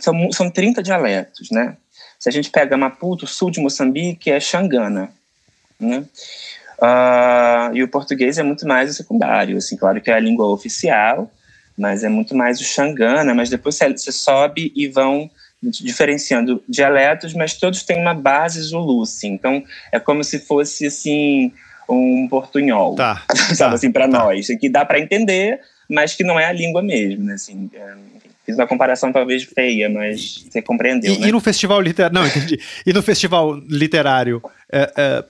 são, 0.02 0.32
são 0.32 0.50
30 0.50 0.84
dialetos, 0.84 1.50
né? 1.52 1.78
Se 2.20 2.30
a 2.30 2.32
gente 2.32 2.50
pega 2.50 2.78
Maputo, 2.78 3.28
sul 3.28 3.52
de 3.52 3.60
Moçambique, 3.60 4.32
é 4.32 4.40
Xangana, 4.40 5.12
né? 5.80 6.06
Uh, 6.80 7.76
e 7.76 7.84
o 7.84 7.88
português 7.88 8.38
é 8.38 8.44
muito 8.44 8.68
mais 8.68 8.90
o 8.90 8.94
secundário, 8.94 9.58
assim, 9.58 9.78
claro 9.78 10.02
que 10.02 10.12
é 10.12 10.14
a 10.16 10.20
língua 10.20 10.48
oficial, 10.48 11.32
mas 11.78 12.04
é 12.04 12.10
muito 12.10 12.36
mais 12.36 12.60
o 12.60 12.64
Xangana, 12.64 13.34
mas 13.34 13.50
depois 13.50 13.78
você 13.78 14.12
sobe 14.12 14.72
e 14.76 14.88
vão 14.88 15.30
diferenciando 15.62 16.62
dialetos, 16.68 17.34
mas 17.34 17.54
todos 17.54 17.84
têm 17.84 18.02
uma 18.02 18.14
base 18.14 18.62
Zulu, 18.62 19.04
assim, 19.04 19.30
então 19.30 19.64
é 19.92 20.00
como 20.00 20.24
se 20.24 20.40
fosse, 20.40 20.86
assim, 20.86 21.54
um 21.90 22.28
portunhol, 22.30 22.96
tá, 22.96 23.24
sabe 23.54 23.58
tá, 23.58 23.74
assim, 23.74 23.92
para 23.92 24.08
tá. 24.08 24.18
nós, 24.18 24.48
que 24.60 24.70
dá 24.70 24.86
para 24.86 25.00
entender, 25.00 25.60
mas 25.90 26.16
que 26.16 26.24
não 26.24 26.40
é 26.40 26.46
a 26.46 26.52
língua 26.52 26.82
mesmo, 26.82 27.24
né, 27.24 27.34
assim, 27.34 27.70
é, 27.74 27.94
fiz 28.46 28.56
uma 28.56 28.68
comparação 28.68 29.12
talvez 29.12 29.44
feia, 29.44 29.90
mas 29.90 30.46
você 30.50 30.62
compreendeu, 30.62 31.14
e, 31.14 31.20
né? 31.20 31.28
E 31.28 31.32
no 31.32 31.40
festival 31.40 31.82
literário, 31.82 32.16
não, 32.16 32.26
entendi, 32.26 32.60
e 32.86 32.94
no 32.94 33.02
festival 33.02 33.56
literário, 33.56 34.42
é, 34.72 34.92
é, 34.96 35.24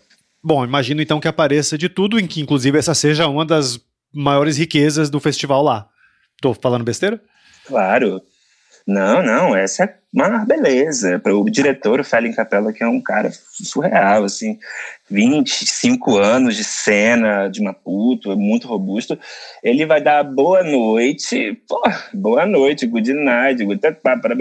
bom, 0.43 0.63
imagino 0.63 1.01
então 1.01 1.19
que 1.19 1.27
apareça 1.27 1.77
de 1.77 1.89
tudo, 1.89 2.19
em 2.19 2.27
que 2.27 2.41
inclusive 2.41 2.77
essa 2.77 2.93
seja 2.93 3.27
uma 3.27 3.45
das 3.45 3.79
maiores 4.13 4.57
riquezas 4.57 5.09
do 5.09 5.19
festival 5.19 5.63
lá. 5.63 5.87
Tô 6.39 6.53
falando 6.53 6.83
besteira? 6.83 7.19
Claro, 7.65 8.21
Não, 8.85 9.23
não, 9.23 9.55
essa 9.55 9.85
é 9.85 9.95
uma 10.13 10.45
beleza. 10.45 11.17
Para 11.17 11.33
o 11.33 11.49
diretor, 11.49 12.01
o 12.01 12.03
Felin 12.03 12.33
Capella, 12.33 12.73
que 12.73 12.83
é 12.83 12.87
um 12.87 13.01
cara 13.01 13.31
surreal, 13.31 14.25
assim, 14.25 14.59
25 15.13 16.17
anos 16.17 16.55
de 16.55 16.63
cena 16.63 17.47
de 17.47 17.61
Maputo, 17.61 18.31
é 18.31 18.35
muito 18.35 18.67
robusto. 18.67 19.17
Ele 19.63 19.85
vai 19.85 20.01
dar 20.01 20.23
boa 20.23 20.63
noite, 20.63 21.53
pô, 21.67 21.81
boa 22.11 22.47
noite, 22.47 22.87
good 22.87 23.13
night, 23.13 23.63
good 23.63 23.79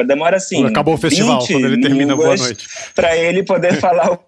demora 0.06 0.38
assim. 0.38 0.64
Acabou 0.64 0.94
o 0.94 0.98
festival 0.98 1.46
quando 1.46 1.66
ele 1.66 1.80
termina 1.80 2.16
boa 2.16 2.34
noite. 2.34 2.66
Para 2.94 3.14
ele 3.14 3.42
poder 3.42 3.74
falar 3.80 4.12
o 4.12 4.18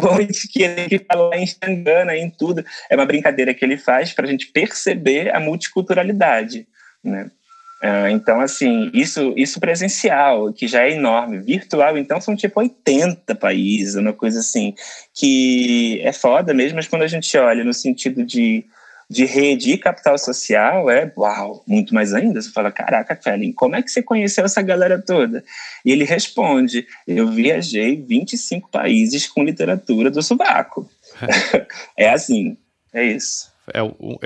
noite 0.00 0.46
que 0.48 0.62
ele 0.62 1.04
fala 1.10 1.36
em 1.36 1.46
Xangana, 1.46 2.14
em 2.14 2.28
tudo. 2.28 2.62
É 2.90 2.94
uma 2.94 3.06
brincadeira 3.06 3.54
que 3.54 3.64
ele 3.64 3.78
faz 3.78 4.12
para 4.12 4.26
a 4.26 4.30
gente 4.30 4.48
perceber 4.48 5.34
a 5.34 5.40
multiculturalidade, 5.40 6.68
né? 7.02 7.30
Uh, 7.82 8.08
então, 8.10 8.40
assim, 8.40 8.90
isso, 8.92 9.32
isso 9.36 9.60
presencial, 9.60 10.52
que 10.52 10.66
já 10.66 10.82
é 10.82 10.92
enorme. 10.92 11.38
Virtual, 11.38 11.96
então, 11.96 12.20
são 12.20 12.34
tipo 12.34 12.58
80 12.58 13.34
países, 13.36 13.94
uma 13.94 14.12
coisa 14.12 14.40
assim, 14.40 14.74
que 15.14 16.00
é 16.02 16.12
foda 16.12 16.52
mesmo, 16.52 16.76
mas 16.76 16.88
quando 16.88 17.02
a 17.02 17.06
gente 17.06 17.36
olha 17.38 17.62
no 17.62 17.72
sentido 17.72 18.24
de, 18.24 18.64
de 19.08 19.24
rede 19.24 19.70
e 19.70 19.78
capital 19.78 20.18
social, 20.18 20.90
é 20.90 21.12
uau, 21.16 21.62
muito 21.68 21.94
mais 21.94 22.12
ainda. 22.12 22.42
Você 22.42 22.50
fala, 22.50 22.72
caraca, 22.72 23.14
Felin, 23.14 23.52
como 23.52 23.76
é 23.76 23.82
que 23.82 23.92
você 23.92 24.02
conheceu 24.02 24.44
essa 24.44 24.60
galera 24.60 25.00
toda? 25.00 25.44
E 25.84 25.92
ele 25.92 26.04
responde, 26.04 26.84
eu 27.06 27.28
viajei 27.28 27.94
25 28.02 28.70
países 28.70 29.28
com 29.28 29.44
literatura 29.44 30.10
do 30.10 30.20
sovaco. 30.20 30.90
é 31.96 32.10
assim, 32.10 32.56
é 32.92 33.04
isso. 33.04 33.52
É, 33.72 33.78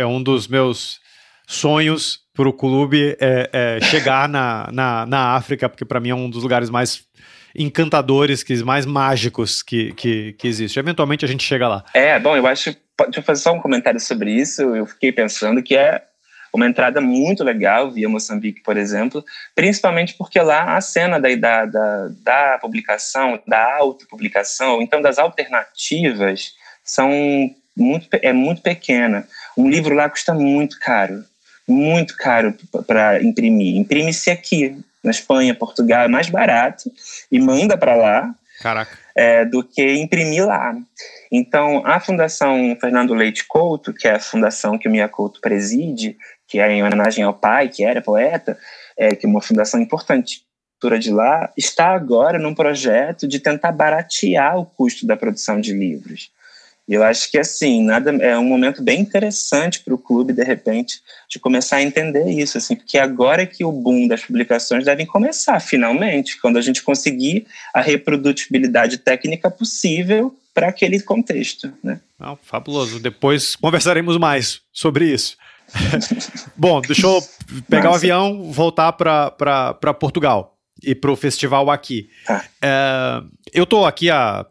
é 0.02 0.06
um 0.06 0.22
dos 0.22 0.48
meus 0.48 1.00
sonhos 1.46 2.21
para 2.34 2.48
o 2.48 2.52
clube 2.52 3.16
é, 3.20 3.50
é 3.52 3.80
chegar 3.80 4.28
na, 4.28 4.68
na, 4.72 5.06
na 5.06 5.34
África, 5.34 5.68
porque 5.68 5.84
para 5.84 6.00
mim 6.00 6.10
é 6.10 6.14
um 6.14 6.30
dos 6.30 6.42
lugares 6.42 6.70
mais 6.70 7.04
encantadores, 7.54 8.42
que, 8.42 8.62
mais 8.64 8.86
mágicos 8.86 9.62
que, 9.62 9.92
que, 9.92 10.32
que 10.34 10.48
existe. 10.48 10.78
Eventualmente 10.78 11.24
a 11.24 11.28
gente 11.28 11.44
chega 11.44 11.68
lá. 11.68 11.84
É, 11.94 12.18
bom, 12.18 12.36
eu 12.36 12.46
acho. 12.46 12.74
Deixa 13.04 13.20
eu 13.20 13.22
fazer 13.22 13.42
só 13.42 13.52
um 13.52 13.60
comentário 13.60 13.98
sobre 14.00 14.32
isso. 14.32 14.62
Eu 14.62 14.86
fiquei 14.86 15.12
pensando 15.12 15.62
que 15.62 15.76
é 15.76 16.02
uma 16.52 16.66
entrada 16.66 17.00
muito 17.00 17.42
legal 17.42 17.90
via 17.90 18.08
Moçambique, 18.08 18.62
por 18.62 18.76
exemplo, 18.76 19.24
principalmente 19.54 20.14
porque 20.14 20.38
lá 20.38 20.76
a 20.76 20.80
cena 20.80 21.18
da, 21.18 21.34
da, 21.34 21.64
da, 21.64 22.08
da 22.22 22.58
publicação, 22.60 23.40
da 23.46 23.76
autopublicação, 23.76 24.82
então 24.82 25.00
das 25.00 25.18
alternativas, 25.18 26.52
são 26.84 27.10
muito, 27.74 28.06
é 28.20 28.32
muito 28.32 28.60
pequena. 28.60 29.26
Um 29.56 29.68
livro 29.68 29.94
lá 29.94 30.08
custa 30.10 30.34
muito 30.34 30.78
caro 30.78 31.24
muito 31.68 32.16
caro 32.16 32.54
para 32.86 33.22
imprimir. 33.22 33.76
Imprime-se 33.76 34.30
aqui, 34.30 34.76
na 35.02 35.10
Espanha, 35.10 35.54
Portugal, 35.54 36.04
é 36.04 36.08
mais 36.08 36.28
barato 36.28 36.90
e 37.30 37.38
manda 37.38 37.76
para 37.76 37.94
lá 37.94 38.34
é, 39.14 39.44
do 39.44 39.64
que 39.64 39.94
imprimir 39.94 40.46
lá. 40.46 40.76
Então, 41.30 41.82
a 41.84 41.98
Fundação 41.98 42.76
Fernando 42.80 43.14
Leite 43.14 43.44
Couto, 43.46 43.92
que 43.92 44.06
é 44.06 44.12
a 44.12 44.20
fundação 44.20 44.78
que 44.78 44.88
o 44.88 44.90
Mia 44.90 45.08
Couto 45.08 45.40
preside, 45.40 46.16
que 46.46 46.60
é 46.60 46.70
em 46.70 46.82
homenagem 46.82 47.24
ao 47.24 47.34
pai, 47.34 47.68
que 47.68 47.84
era 47.84 48.00
poeta, 48.00 48.58
é, 48.96 49.14
que 49.14 49.26
é 49.26 49.28
uma 49.28 49.42
fundação 49.42 49.80
importante 49.80 50.44
de 51.00 51.12
lá, 51.12 51.52
está 51.56 51.94
agora 51.94 52.40
num 52.40 52.54
projeto 52.54 53.28
de 53.28 53.38
tentar 53.38 53.70
baratear 53.70 54.58
o 54.58 54.66
custo 54.66 55.06
da 55.06 55.16
produção 55.16 55.60
de 55.60 55.72
livros. 55.72 56.32
E 56.88 56.94
eu 56.94 57.02
acho 57.04 57.30
que 57.30 57.38
assim, 57.38 57.82
nada 57.82 58.10
é 58.16 58.36
um 58.36 58.44
momento 58.44 58.82
bem 58.82 59.00
interessante 59.00 59.80
para 59.80 59.94
o 59.94 59.98
clube 59.98 60.32
de 60.32 60.42
repente 60.42 61.00
de 61.28 61.38
começar 61.38 61.76
a 61.76 61.82
entender 61.82 62.28
isso, 62.28 62.58
assim, 62.58 62.74
porque 62.74 62.98
agora 62.98 63.46
que 63.46 63.64
o 63.64 63.72
boom 63.72 64.08
das 64.08 64.24
publicações 64.24 64.84
devem 64.84 65.06
começar 65.06 65.60
finalmente, 65.60 66.40
quando 66.40 66.58
a 66.58 66.60
gente 66.60 66.82
conseguir 66.82 67.46
a 67.72 67.80
reprodutibilidade 67.80 68.98
técnica 68.98 69.50
possível 69.50 70.36
para 70.52 70.68
aquele 70.68 71.00
contexto, 71.00 71.72
né? 71.82 72.00
Ah, 72.20 72.36
fabuloso. 72.42 73.00
Depois 73.00 73.56
conversaremos 73.56 74.18
mais 74.18 74.60
sobre 74.72 75.06
isso. 75.06 75.36
Bom, 76.56 76.80
deixa 76.80 77.06
eu 77.06 77.22
pegar 77.68 77.84
Nossa. 77.84 77.94
o 77.94 77.96
avião, 77.96 78.52
voltar 78.52 78.92
para 78.92 79.94
Portugal 79.98 80.58
e 80.82 80.94
para 80.94 81.10
o 81.10 81.16
festival 81.16 81.70
aqui. 81.70 82.10
Tá. 82.26 82.44
É, 82.60 83.22
eu 83.52 83.64
estou 83.64 83.86
aqui 83.86 84.10
há 84.10 84.44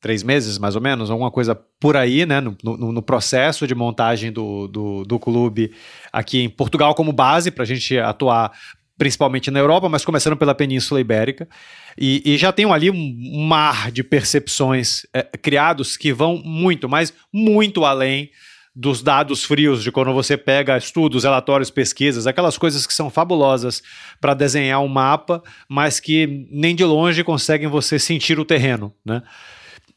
três 0.00 0.22
meses, 0.22 0.58
mais 0.58 0.74
ou 0.74 0.80
menos, 0.80 1.10
alguma 1.10 1.30
coisa 1.30 1.54
por 1.54 1.96
aí, 1.96 2.24
né, 2.24 2.40
no, 2.40 2.56
no, 2.62 2.92
no 2.92 3.02
processo 3.02 3.66
de 3.66 3.74
montagem 3.74 4.32
do, 4.32 4.66
do, 4.66 5.04
do, 5.04 5.18
clube 5.18 5.72
aqui 6.12 6.40
em 6.40 6.48
Portugal 6.48 6.94
como 6.94 7.12
base 7.12 7.50
para 7.50 7.64
a 7.64 7.66
gente 7.66 7.98
atuar 7.98 8.52
principalmente 8.96 9.50
na 9.50 9.58
Europa, 9.58 9.88
mas 9.88 10.04
começando 10.04 10.36
pela 10.36 10.54
Península 10.54 11.00
Ibérica. 11.00 11.48
E, 11.96 12.22
e 12.22 12.36
já 12.36 12.52
tenho 12.52 12.70
ali 12.70 12.90
um 12.90 13.46
mar 13.46 13.90
de 13.90 14.04
percepções 14.04 15.06
é, 15.14 15.22
criados 15.22 15.96
que 15.96 16.12
vão 16.12 16.36
muito, 16.44 16.86
mas 16.86 17.12
muito 17.32 17.86
além 17.86 18.30
dos 18.74 19.02
dados 19.02 19.42
frios 19.42 19.82
de 19.82 19.90
quando 19.90 20.12
você 20.12 20.36
pega 20.36 20.76
estudos, 20.76 21.24
relatórios, 21.24 21.70
pesquisas, 21.70 22.26
aquelas 22.26 22.56
coisas 22.56 22.86
que 22.86 22.94
são 22.94 23.10
fabulosas 23.10 23.82
para 24.20 24.34
desenhar 24.34 24.80
um 24.80 24.88
mapa, 24.88 25.42
mas 25.68 25.98
que 25.98 26.46
nem 26.50 26.74
de 26.74 26.84
longe 26.84 27.24
conseguem 27.24 27.68
você 27.68 27.98
sentir 27.98 28.38
o 28.38 28.44
terreno, 28.44 28.94
né? 29.04 29.22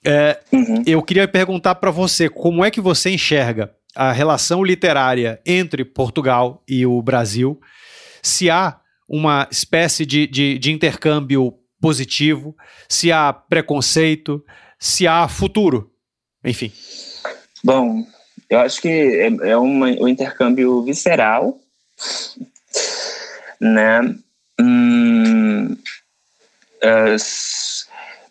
É, 0.05 0.39
uhum. 0.51 0.83
Eu 0.85 1.01
queria 1.01 1.27
perguntar 1.27 1.75
para 1.75 1.91
você 1.91 2.29
como 2.29 2.63
é 2.63 2.69
que 2.69 2.81
você 2.81 3.09
enxerga 3.11 3.73
a 3.95 4.11
relação 4.11 4.63
literária 4.63 5.39
entre 5.45 5.85
Portugal 5.85 6.63
e 6.67 6.85
o 6.85 7.01
Brasil, 7.01 7.59
se 8.21 8.49
há 8.49 8.79
uma 9.07 9.47
espécie 9.51 10.05
de, 10.05 10.25
de, 10.25 10.57
de 10.57 10.71
intercâmbio 10.71 11.53
positivo, 11.79 12.55
se 12.89 13.11
há 13.11 13.31
preconceito, 13.31 14.43
se 14.79 15.07
há 15.07 15.27
futuro, 15.27 15.91
enfim. 16.43 16.71
Bom, 17.63 18.05
eu 18.49 18.59
acho 18.59 18.81
que 18.81 18.87
é, 18.87 19.51
é 19.51 19.57
uma, 19.57 19.87
um 19.87 20.07
intercâmbio 20.07 20.81
visceral, 20.83 21.59
né? 23.59 24.15
Hum, 24.59 25.73
uh, 26.83 27.17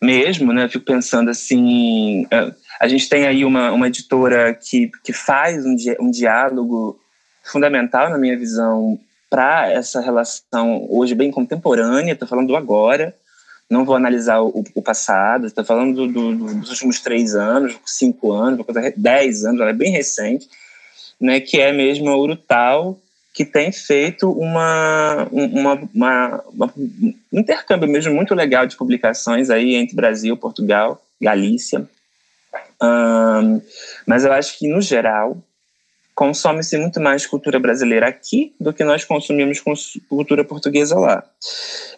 mesmo, 0.03 0.53
né? 0.53 0.69
Fico 0.69 0.85
pensando 0.85 1.31
assim, 1.31 2.27
é, 2.29 2.53
a 2.81 2.89
gente 2.89 3.09
tem 3.09 3.25
aí 3.25 3.45
uma, 3.45 3.71
uma 3.71 3.87
editora 3.87 4.53
que, 4.53 4.91
que 5.05 5.13
faz 5.13 5.65
um, 5.65 5.77
di 5.77 5.97
um 6.01 6.11
diálogo 6.11 6.99
fundamental, 7.45 8.11
na 8.11 8.19
minha 8.19 8.37
visão, 8.37 8.99
para 9.31 9.71
essa 9.71 10.01
relação 10.01 10.87
hoje 10.91 11.15
bem 11.15 11.31
contemporânea, 11.31 12.13
estou 12.13 12.27
falando 12.27 12.49
do 12.49 12.57
agora, 12.57 13.15
não 13.71 13.85
vou 13.85 13.95
analisar 13.95 14.43
o, 14.43 14.65
o 14.75 14.83
passado, 14.83 15.47
estou 15.47 15.65
falando 15.65 16.07
do, 16.07 16.35
do, 16.35 16.55
dos 16.57 16.71
últimos 16.71 17.01
três 17.01 17.35
anos, 17.35 17.79
cinco 17.87 18.33
anos, 18.33 18.67
dez 18.97 19.45
anos, 19.45 19.61
ela 19.61 19.71
é 19.71 19.75
bem 19.75 19.93
recente, 19.93 20.49
né, 21.21 21.41
que 21.41 21.61
é 21.61 21.73
mesmo 21.73 22.11
a 22.11 22.17
Urutau, 22.17 22.99
que 23.33 23.45
tem 23.45 23.73
feito 23.73 24.31
uma, 24.31 25.27
uma, 25.33 25.75
uma, 25.95 26.45
uma, 26.53 26.73
um 26.77 27.15
intercâmbio 27.33 27.89
mesmo 27.89 28.15
muito 28.15 28.35
legal 28.35 28.67
de 28.67 28.77
publicações 28.77 29.49
aí 29.49 29.75
entre 29.75 29.97
Brasil, 29.97 30.37
Portugal, 30.37 31.03
Galícia. 31.21 31.89
Um, 32.83 33.61
mas 34.07 34.25
eu 34.25 34.33
acho 34.33 34.59
que, 34.59 34.69
no 34.69 34.83
geral, 34.83 35.39
consome-se 36.15 36.77
muito 36.77 37.01
mais 37.01 37.25
cultura 37.25 37.59
brasileira 37.59 38.07
aqui 38.07 38.55
do 38.61 38.73
que 38.73 38.85
nós 38.85 39.05
consumimos 39.05 39.63
cultura 40.09 40.45
portuguesa 40.45 40.99
lá. 40.99 41.25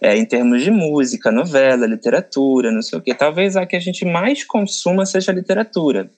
É, 0.01 0.16
em 0.16 0.24
termos 0.24 0.62
de 0.62 0.70
música, 0.70 1.32
novela, 1.32 1.87
literatura, 1.87 2.70
não 2.70 2.82
sei 2.82 2.99
o 2.99 3.03
quê. 3.03 3.12
Talvez 3.12 3.57
a 3.57 3.66
que 3.66 3.74
a 3.74 3.80
gente 3.80 4.05
mais 4.05 4.45
consuma 4.45 5.05
seja 5.05 5.32
a 5.32 5.35
literatura, 5.35 6.09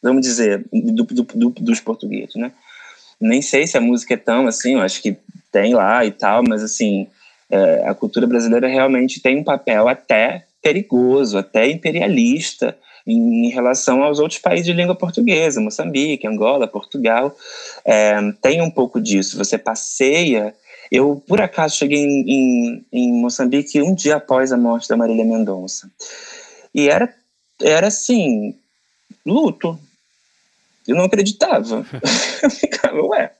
vamos 0.00 0.22
dizer, 0.22 0.64
do, 0.72 1.04
do, 1.04 1.24
do, 1.24 1.50
dos 1.50 1.80
portugueses, 1.80 2.36
né? 2.36 2.52
Nem 3.22 3.40
sei 3.40 3.66
se 3.66 3.76
a 3.76 3.80
música 3.80 4.14
é 4.14 4.16
tão 4.16 4.46
assim, 4.46 4.74
eu 4.74 4.80
acho 4.80 5.00
que 5.00 5.16
tem 5.50 5.74
lá 5.74 6.04
e 6.04 6.10
tal, 6.10 6.42
mas 6.46 6.62
assim, 6.62 7.06
é, 7.50 7.86
a 7.86 7.94
cultura 7.94 8.26
brasileira 8.26 8.66
realmente 8.66 9.20
tem 9.20 9.38
um 9.38 9.44
papel 9.44 9.88
até 9.88 10.44
perigoso, 10.62 11.38
até 11.38 11.68
imperialista 11.68 12.76
em, 13.06 13.46
em 13.46 13.50
relação 13.50 14.02
aos 14.02 14.18
outros 14.18 14.40
países 14.40 14.66
de 14.66 14.72
língua 14.72 14.94
portuguesa, 14.94 15.60
Moçambique, 15.60 16.26
Angola, 16.26 16.66
Portugal, 16.66 17.36
é, 17.84 18.14
tem 18.40 18.62
um 18.62 18.70
pouco 18.70 19.00
disso. 19.00 19.36
Você 19.36 19.58
passeia. 19.58 20.54
Eu, 20.90 21.22
por 21.26 21.40
acaso, 21.40 21.76
cheguei 21.76 21.98
em, 21.98 22.30
em, 22.30 22.86
em 22.92 23.12
Moçambique 23.12 23.82
um 23.82 23.94
dia 23.94 24.16
após 24.16 24.52
a 24.52 24.56
morte 24.56 24.88
da 24.88 24.96
Marília 24.96 25.24
Mendonça. 25.24 25.90
E 26.74 26.88
era, 26.88 27.12
era 27.60 27.88
assim, 27.88 28.54
luto, 29.26 29.78
eu 30.86 30.96
não 30.96 31.04
acreditava. 31.04 31.84
eu 32.42 32.50
ficava, 32.50 33.00
ué. 33.06 33.32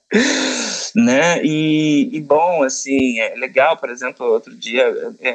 Né? 0.94 1.42
E, 1.44 2.10
e, 2.12 2.20
bom, 2.20 2.62
assim, 2.62 3.18
é 3.18 3.34
legal, 3.36 3.76
por 3.76 3.90
exemplo, 3.90 4.26
outro 4.26 4.54
dia, 4.54 4.84
é, 5.20 5.32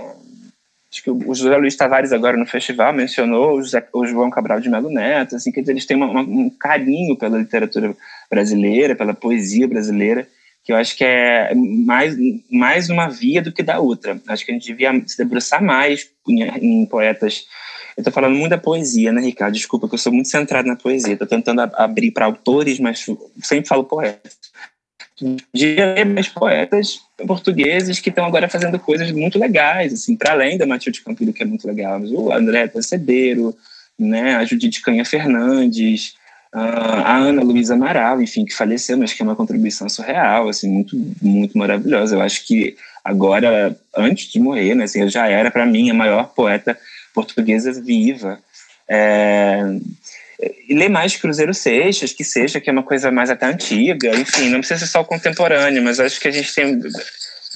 acho 0.91 1.03
que 1.03 1.11
o 1.11 1.33
José 1.33 1.55
Luiz 1.57 1.75
Tavares 1.75 2.13
agora 2.13 2.37
no 2.37 2.45
festival 2.45 2.93
mencionou 2.93 3.57
o, 3.57 3.61
José, 3.61 3.85
o 3.93 4.05
João 4.05 4.29
Cabral 4.29 4.59
de 4.59 4.69
Melo 4.69 4.89
Neto, 4.89 5.35
assim, 5.35 5.51
que 5.51 5.59
eles 5.59 5.85
têm 5.85 5.97
uma, 5.97 6.07
uma, 6.07 6.21
um 6.21 6.49
carinho 6.49 7.17
pela 7.17 7.37
literatura 7.37 7.95
brasileira, 8.29 8.95
pela 8.95 9.13
poesia 9.13 9.67
brasileira, 9.67 10.27
que 10.63 10.71
eu 10.71 10.75
acho 10.75 10.97
que 10.97 11.03
é 11.03 11.53
mais, 11.55 12.15
mais 12.51 12.89
uma 12.89 13.07
via 13.07 13.41
do 13.41 13.51
que 13.51 13.63
da 13.63 13.79
outra. 13.79 14.19
Acho 14.27 14.45
que 14.45 14.51
a 14.51 14.53
gente 14.53 14.67
devia 14.67 14.91
se 15.05 15.17
debruçar 15.17 15.63
mais 15.63 16.09
em, 16.27 16.43
em 16.43 16.85
poetas. 16.85 17.45
Eu 17.97 18.01
estou 18.01 18.13
falando 18.13 18.35
muito 18.35 18.51
da 18.51 18.59
poesia, 18.59 19.11
né, 19.11 19.19
Ricardo? 19.21 19.55
Desculpa, 19.55 19.89
que 19.89 19.95
eu 19.95 19.99
sou 19.99 20.13
muito 20.13 20.29
centrado 20.29 20.67
na 20.67 20.75
poesia. 20.75 21.13
Estou 21.13 21.27
tentando 21.27 21.61
abrir 21.61 22.11
para 22.11 22.25
autores, 22.25 22.79
mas 22.79 23.03
sempre 23.41 23.67
falo 23.67 23.83
poetas. 23.83 24.37
Mais 26.13 26.27
poetas 26.27 26.99
portugueses 27.25 27.99
que 27.99 28.09
estão 28.09 28.23
agora 28.23 28.47
fazendo 28.47 28.77
coisas 28.77 29.11
muito 29.11 29.39
legais, 29.39 29.91
assim, 29.91 30.15
para 30.15 30.33
além 30.33 30.59
da 30.59 30.67
Matilde 30.67 31.01
Campilho, 31.01 31.33
que 31.33 31.41
é 31.41 31.45
muito 31.45 31.67
legal, 31.67 31.99
mas 31.99 32.11
o 32.11 32.31
André 32.31 32.67
Tacedeiro, 32.67 33.55
né, 33.97 34.35
a 34.35 34.45
Judite 34.45 34.79
Canha 34.79 35.03
Fernandes, 35.03 36.13
a 36.53 37.17
Ana 37.17 37.41
Luísa 37.41 37.73
Amaral, 37.73 38.21
enfim, 38.21 38.45
que 38.45 38.53
faleceu, 38.53 38.95
mas 38.95 39.11
que 39.11 39.23
é 39.23 39.25
uma 39.25 39.35
contribuição 39.35 39.89
surreal, 39.89 40.49
assim, 40.49 40.69
muito, 40.69 40.95
muito 41.19 41.57
maravilhosa. 41.57 42.15
Eu 42.15 42.21
acho 42.21 42.45
que 42.45 42.75
agora, 43.03 43.75
antes 43.95 44.31
de 44.31 44.39
morrer, 44.39 44.75
né, 44.75 44.83
assim, 44.83 45.09
já 45.09 45.27
era 45.27 45.49
para 45.49 45.65
mim 45.65 45.89
a 45.89 45.95
maior 45.95 46.31
poeta 46.35 46.77
portuguesa 47.17 47.71
viva. 47.81 48.39
É, 48.87 49.63
e 50.69 50.73
ler 50.75 50.89
mais 50.89 51.15
Cruzeiro 51.15 51.53
Seixas, 51.53 52.13
que 52.13 52.23
seja, 52.23 52.61
que 52.61 52.69
é 52.69 52.73
uma 52.73 52.83
coisa 52.83 53.11
mais 53.11 53.31
até 53.31 53.47
antiga, 53.47 54.15
enfim, 54.15 54.49
não 54.49 54.59
precisa 54.59 54.79
ser 54.81 54.91
só 54.91 55.03
contemporâneo, 55.03 55.81
mas 55.81 55.99
acho 55.99 56.19
que 56.19 56.27
a 56.27 56.31
gente 56.31 56.53
tem 56.53 56.79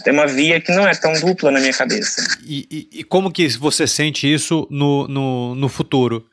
tem 0.03 0.13
uma 0.13 0.25
via 0.25 0.59
que 0.59 0.71
não 0.71 0.87
é 0.87 0.95
tão 0.95 1.13
dupla 1.13 1.51
na 1.51 1.59
minha 1.59 1.73
cabeça. 1.73 2.25
E, 2.43 2.67
e, 2.71 2.99
e 2.99 3.03
como 3.03 3.31
que 3.31 3.47
você 3.49 3.85
sente 3.85 4.31
isso 4.31 4.65
no, 4.71 5.07
no, 5.07 5.53
no 5.53 5.69
futuro? 5.69 6.25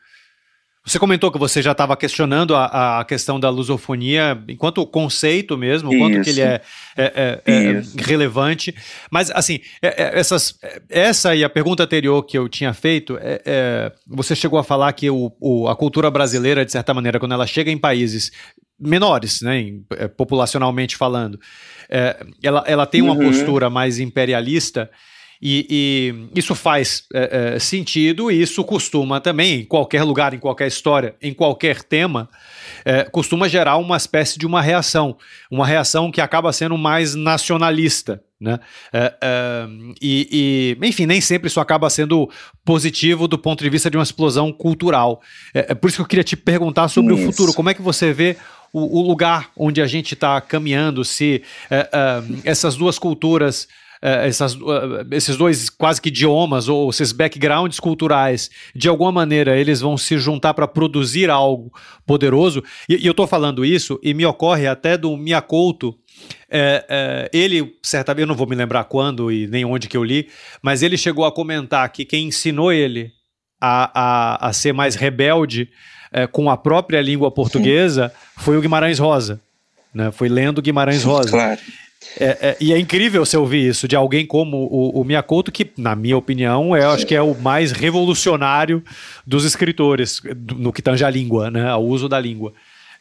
Você 0.88 0.98
comentou 0.98 1.30
que 1.30 1.38
você 1.38 1.60
já 1.60 1.72
estava 1.72 1.94
questionando 1.96 2.56
a, 2.56 3.00
a, 3.00 3.04
questão 3.04 3.38
da 3.38 3.50
lusofonia 3.50 4.42
enquanto 4.48 4.86
conceito 4.86 5.56
mesmo, 5.56 5.92
Isso. 5.92 5.98
quanto 5.98 6.22
que 6.22 6.30
ele 6.30 6.40
é, 6.40 6.62
é, 6.96 7.40
é, 7.44 7.52
é 7.52 7.82
relevante. 8.02 8.74
Mas, 9.10 9.30
assim, 9.30 9.60
é, 9.82 9.88
é, 9.88 10.18
essas, 10.18 10.58
essa 10.88 11.36
e 11.36 11.44
a 11.44 11.50
pergunta 11.50 11.82
anterior 11.82 12.22
que 12.22 12.38
eu 12.38 12.48
tinha 12.48 12.72
feito, 12.72 13.18
você 14.06 14.34
chegou 14.34 14.58
a 14.58 14.64
falar 14.64 14.90
que 14.94 15.10
o, 15.10 15.30
o, 15.38 15.68
a 15.68 15.76
cultura 15.76 16.10
brasileira, 16.10 16.64
de 16.64 16.72
certa 16.72 16.94
maneira, 16.94 17.20
quando 17.20 17.32
ela 17.32 17.46
chega 17.46 17.70
em 17.70 17.76
países 17.76 18.32
menores, 18.80 19.42
né, 19.42 19.60
em, 19.60 19.84
populacionalmente 20.16 20.96
falando, 20.96 21.38
ela, 22.42 22.64
ela 22.66 22.86
tem 22.86 23.02
uma 23.02 23.12
uhum. 23.12 23.26
postura 23.26 23.68
mais 23.68 23.98
imperialista 23.98 24.90
e, 25.40 25.66
e 26.34 26.38
isso 26.38 26.54
faz 26.54 27.04
é, 27.14 27.54
é, 27.54 27.58
sentido, 27.58 28.30
e 28.30 28.42
isso 28.42 28.64
costuma 28.64 29.20
também, 29.20 29.60
em 29.60 29.64
qualquer 29.64 30.02
lugar, 30.02 30.34
em 30.34 30.38
qualquer 30.38 30.66
história, 30.66 31.14
em 31.22 31.32
qualquer 31.32 31.82
tema, 31.82 32.28
é, 32.84 33.04
costuma 33.04 33.48
gerar 33.48 33.76
uma 33.76 33.96
espécie 33.96 34.38
de 34.38 34.46
uma 34.46 34.60
reação, 34.60 35.16
uma 35.50 35.66
reação 35.66 36.10
que 36.10 36.20
acaba 36.20 36.52
sendo 36.52 36.76
mais 36.76 37.14
nacionalista. 37.14 38.22
Né? 38.40 38.58
É, 38.92 39.14
é, 39.20 39.66
e, 40.00 40.76
e, 40.80 40.86
enfim, 40.86 41.06
nem 41.06 41.20
sempre 41.20 41.48
isso 41.48 41.60
acaba 41.60 41.90
sendo 41.90 42.28
positivo 42.64 43.26
do 43.26 43.38
ponto 43.38 43.62
de 43.62 43.70
vista 43.70 43.90
de 43.90 43.96
uma 43.96 44.02
explosão 44.02 44.52
cultural. 44.52 45.20
É, 45.54 45.66
é 45.70 45.74
por 45.74 45.88
isso 45.88 45.96
que 45.96 46.02
eu 46.02 46.06
queria 46.06 46.24
te 46.24 46.36
perguntar 46.36 46.88
sobre 46.88 47.14
isso. 47.14 47.22
o 47.22 47.26
futuro. 47.26 47.54
Como 47.54 47.70
é 47.70 47.74
que 47.74 47.82
você 47.82 48.12
vê 48.12 48.36
o, 48.72 49.00
o 49.00 49.08
lugar 49.08 49.50
onde 49.56 49.80
a 49.80 49.86
gente 49.86 50.14
está 50.14 50.40
caminhando, 50.40 51.04
se 51.04 51.42
essas 52.44 52.76
duas 52.76 52.98
culturas 52.98 53.66
essas, 54.00 54.54
uh, 54.54 55.06
esses 55.10 55.36
dois 55.36 55.68
quase 55.68 56.00
que 56.00 56.08
idiomas 56.08 56.68
ou 56.68 56.90
esses 56.90 57.12
backgrounds 57.12 57.80
culturais, 57.80 58.50
de 58.74 58.88
alguma 58.88 59.12
maneira 59.12 59.56
eles 59.56 59.80
vão 59.80 59.96
se 59.96 60.18
juntar 60.18 60.54
para 60.54 60.68
produzir 60.68 61.30
algo 61.30 61.72
poderoso. 62.06 62.62
E, 62.88 62.96
e 62.96 63.06
eu 63.06 63.12
estou 63.12 63.26
falando 63.26 63.64
isso 63.64 63.98
e 64.02 64.14
me 64.14 64.24
ocorre 64.24 64.66
até 64.66 64.96
do 64.96 65.16
Miyakoto, 65.16 65.96
é, 66.50 66.84
é, 66.88 67.30
ele, 67.32 67.76
certa 67.82 68.14
vez, 68.14 68.22
eu 68.22 68.28
não 68.28 68.34
vou 68.34 68.46
me 68.46 68.56
lembrar 68.56 68.84
quando 68.84 69.30
e 69.30 69.46
nem 69.46 69.64
onde 69.64 69.88
que 69.88 69.96
eu 69.96 70.04
li, 70.04 70.28
mas 70.62 70.82
ele 70.82 70.96
chegou 70.96 71.24
a 71.24 71.32
comentar 71.32 71.88
que 71.90 72.04
quem 72.04 72.28
ensinou 72.28 72.72
ele 72.72 73.12
a, 73.60 73.90
a, 73.94 74.48
a 74.48 74.52
ser 74.52 74.72
mais 74.72 74.94
rebelde 74.94 75.68
é, 76.12 76.26
com 76.26 76.50
a 76.50 76.56
própria 76.56 77.00
língua 77.00 77.30
portuguesa 77.30 78.08
Sim. 78.08 78.14
foi 78.42 78.56
o 78.56 78.60
Guimarães 78.60 78.98
Rosa. 78.98 79.40
Né? 79.92 80.10
Foi 80.10 80.28
lendo 80.28 80.62
Guimarães 80.62 81.02
Rosa. 81.02 81.30
Claro. 81.30 81.60
É, 82.18 82.26
é, 82.26 82.56
e 82.60 82.72
é 82.72 82.78
incrível 82.78 83.24
você 83.24 83.36
ouvir 83.36 83.68
isso 83.68 83.88
de 83.88 83.96
alguém 83.96 84.24
como 84.24 84.56
o, 84.56 85.00
o 85.00 85.04
Miyakoto, 85.04 85.50
que, 85.50 85.70
na 85.76 85.96
minha 85.96 86.16
opinião, 86.16 86.74
é, 86.74 86.84
acho 86.84 87.06
que 87.06 87.14
é 87.14 87.22
o 87.22 87.34
mais 87.34 87.72
revolucionário 87.72 88.82
dos 89.26 89.44
escritores 89.44 90.22
no 90.56 90.72
que 90.72 90.80
tange 90.80 91.04
a 91.04 91.10
língua, 91.10 91.50
né, 91.50 91.68
ao 91.68 91.84
uso 91.84 92.08
da 92.08 92.18
língua. 92.20 92.52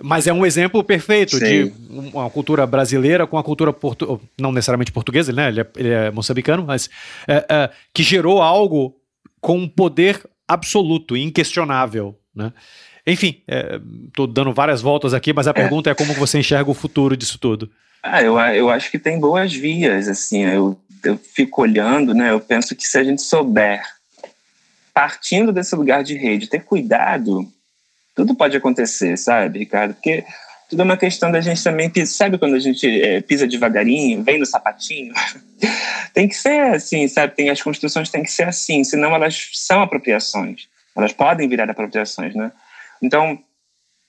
Mas 0.02 0.28
é 0.28 0.34
um 0.34 0.46
exemplo 0.46 0.84
perfeito 0.84 1.38
Sim. 1.38 1.46
de 1.46 1.74
uma 1.90 2.30
cultura 2.30 2.68
brasileira 2.68 3.26
com 3.26 3.38
a 3.38 3.44
cultura 3.44 3.74
portu 3.74 4.22
não 4.40 4.52
necessariamente 4.52 4.92
portuguesa, 4.92 5.34
né? 5.34 5.48
Ele 5.48 5.62
é, 5.62 5.68
ele 5.76 5.90
é 5.90 6.12
moçambicano, 6.12 6.64
mas 6.64 6.88
é, 7.28 7.46
é, 7.50 7.70
que 7.92 8.04
gerou 8.04 8.40
algo 8.40 8.96
com 9.42 9.58
um 9.58 9.68
poder 9.68 10.22
absoluto, 10.48 11.18
inquestionável, 11.18 12.16
né? 12.36 12.54
Enfim, 13.08 13.42
estou 14.08 14.26
é, 14.26 14.32
dando 14.32 14.54
várias 14.54 14.82
voltas 14.82 15.14
aqui, 15.16 15.34
mas 15.34 15.48
a 15.48 15.52
é. 15.52 15.54
pergunta 15.54 15.90
é 15.90 15.96
como 15.96 16.14
você 16.14 16.38
enxerga 16.38 16.70
o 16.70 16.76
futuro 16.76 17.18
disso 17.18 17.40
tudo. 17.40 17.72
Ah, 18.10 18.24
eu, 18.24 18.40
eu 18.40 18.70
acho 18.70 18.90
que 18.90 18.98
tem 18.98 19.20
boas 19.20 19.54
vias, 19.54 20.08
assim, 20.08 20.46
eu, 20.46 20.80
eu 21.04 21.18
fico 21.18 21.62
olhando, 21.62 22.14
né, 22.14 22.32
eu 22.32 22.40
penso 22.40 22.76
que 22.76 22.88
se 22.88 22.98
a 22.98 23.04
gente 23.04 23.22
souber, 23.22 23.82
partindo 24.94 25.52
desse 25.52 25.76
lugar 25.76 26.04
de 26.04 26.16
rede, 26.16 26.48
ter 26.48 26.64
cuidado, 26.64 27.46
tudo 28.16 28.34
pode 28.34 28.56
acontecer, 28.56 29.18
sabe, 29.18 29.60
Ricardo? 29.60 29.94
Porque 29.94 30.26
tudo 30.70 30.82
é 30.82 30.86
uma 30.86 30.98
questão 30.98 31.32
da 31.32 31.40
gente 31.40 31.64
também, 31.64 31.92
sabe 32.06 32.38
quando 32.38 32.56
a 32.56 32.60
gente 32.60 32.88
é, 33.02 33.22
pisa 33.22 33.46
devagarinho, 33.46 34.24
vem 34.24 34.40
no 34.40 34.46
sapatinho? 34.46 35.14
tem 36.14 36.28
que 36.28 36.36
ser 36.36 36.74
assim, 36.74 37.08
sabe? 37.08 37.36
Tem, 37.36 37.50
as 37.50 37.62
construções 37.62 38.10
têm 38.10 38.24
que 38.24 38.32
ser 38.32 38.48
assim, 38.48 38.84
senão 38.84 39.14
elas 39.14 39.50
são 39.54 39.82
apropriações. 39.82 40.68
Elas 40.96 41.14
podem 41.14 41.48
virar 41.48 41.70
apropriações, 41.70 42.34
né? 42.34 42.52
Então, 43.02 43.40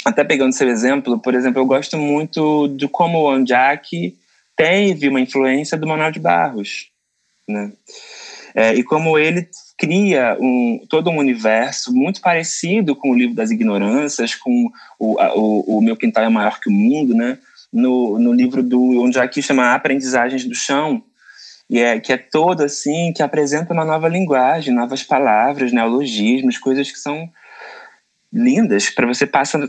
até 0.04 0.24
pegando 0.24 0.52
seu 0.52 0.68
exemplo, 0.68 1.18
por 1.18 1.34
exemplo, 1.34 1.60
eu 1.60 1.66
gosto 1.66 1.96
muito 1.96 2.68
de 2.68 2.88
como 2.88 3.22
o 3.22 3.30
Anjak 3.30 4.16
teve 4.56 5.08
uma 5.08 5.20
influência 5.20 5.76
do 5.76 5.86
Manuel 5.86 6.12
de 6.12 6.20
Barros, 6.20 6.90
né? 7.46 7.72
É, 8.54 8.74
e 8.74 8.82
como 8.82 9.18
ele 9.18 9.48
cria 9.76 10.36
um, 10.40 10.84
todo 10.88 11.10
um 11.10 11.18
universo 11.18 11.94
muito 11.94 12.20
parecido 12.20 12.96
com 12.96 13.10
o 13.10 13.14
livro 13.14 13.36
das 13.36 13.50
ignorâncias, 13.50 14.34
com 14.34 14.70
o, 14.98 15.18
a, 15.20 15.32
o, 15.36 15.78
o, 15.78 15.80
Meu 15.80 15.96
Quintal 15.96 16.24
é 16.24 16.28
Maior 16.28 16.58
que 16.58 16.68
o 16.68 16.72
Mundo, 16.72 17.14
né? 17.14 17.38
No, 17.72 18.18
no 18.18 18.32
livro 18.32 18.62
do 18.62 19.02
Onjaki 19.02 19.42
chama 19.42 19.74
Aprendizagens 19.74 20.44
do 20.44 20.54
Chão, 20.54 21.04
e 21.70 21.78
é, 21.78 22.00
que 22.00 22.12
é 22.12 22.16
todo 22.16 22.62
assim, 22.62 23.12
que 23.12 23.22
apresenta 23.22 23.72
uma 23.74 23.84
nova 23.84 24.08
linguagem, 24.08 24.74
novas 24.74 25.02
palavras, 25.02 25.70
neologismos, 25.70 26.56
coisas 26.56 26.90
que 26.90 26.98
são 26.98 27.30
lindas 28.32 28.90
para 28.90 29.06
você 29.06 29.26
passar 29.26 29.68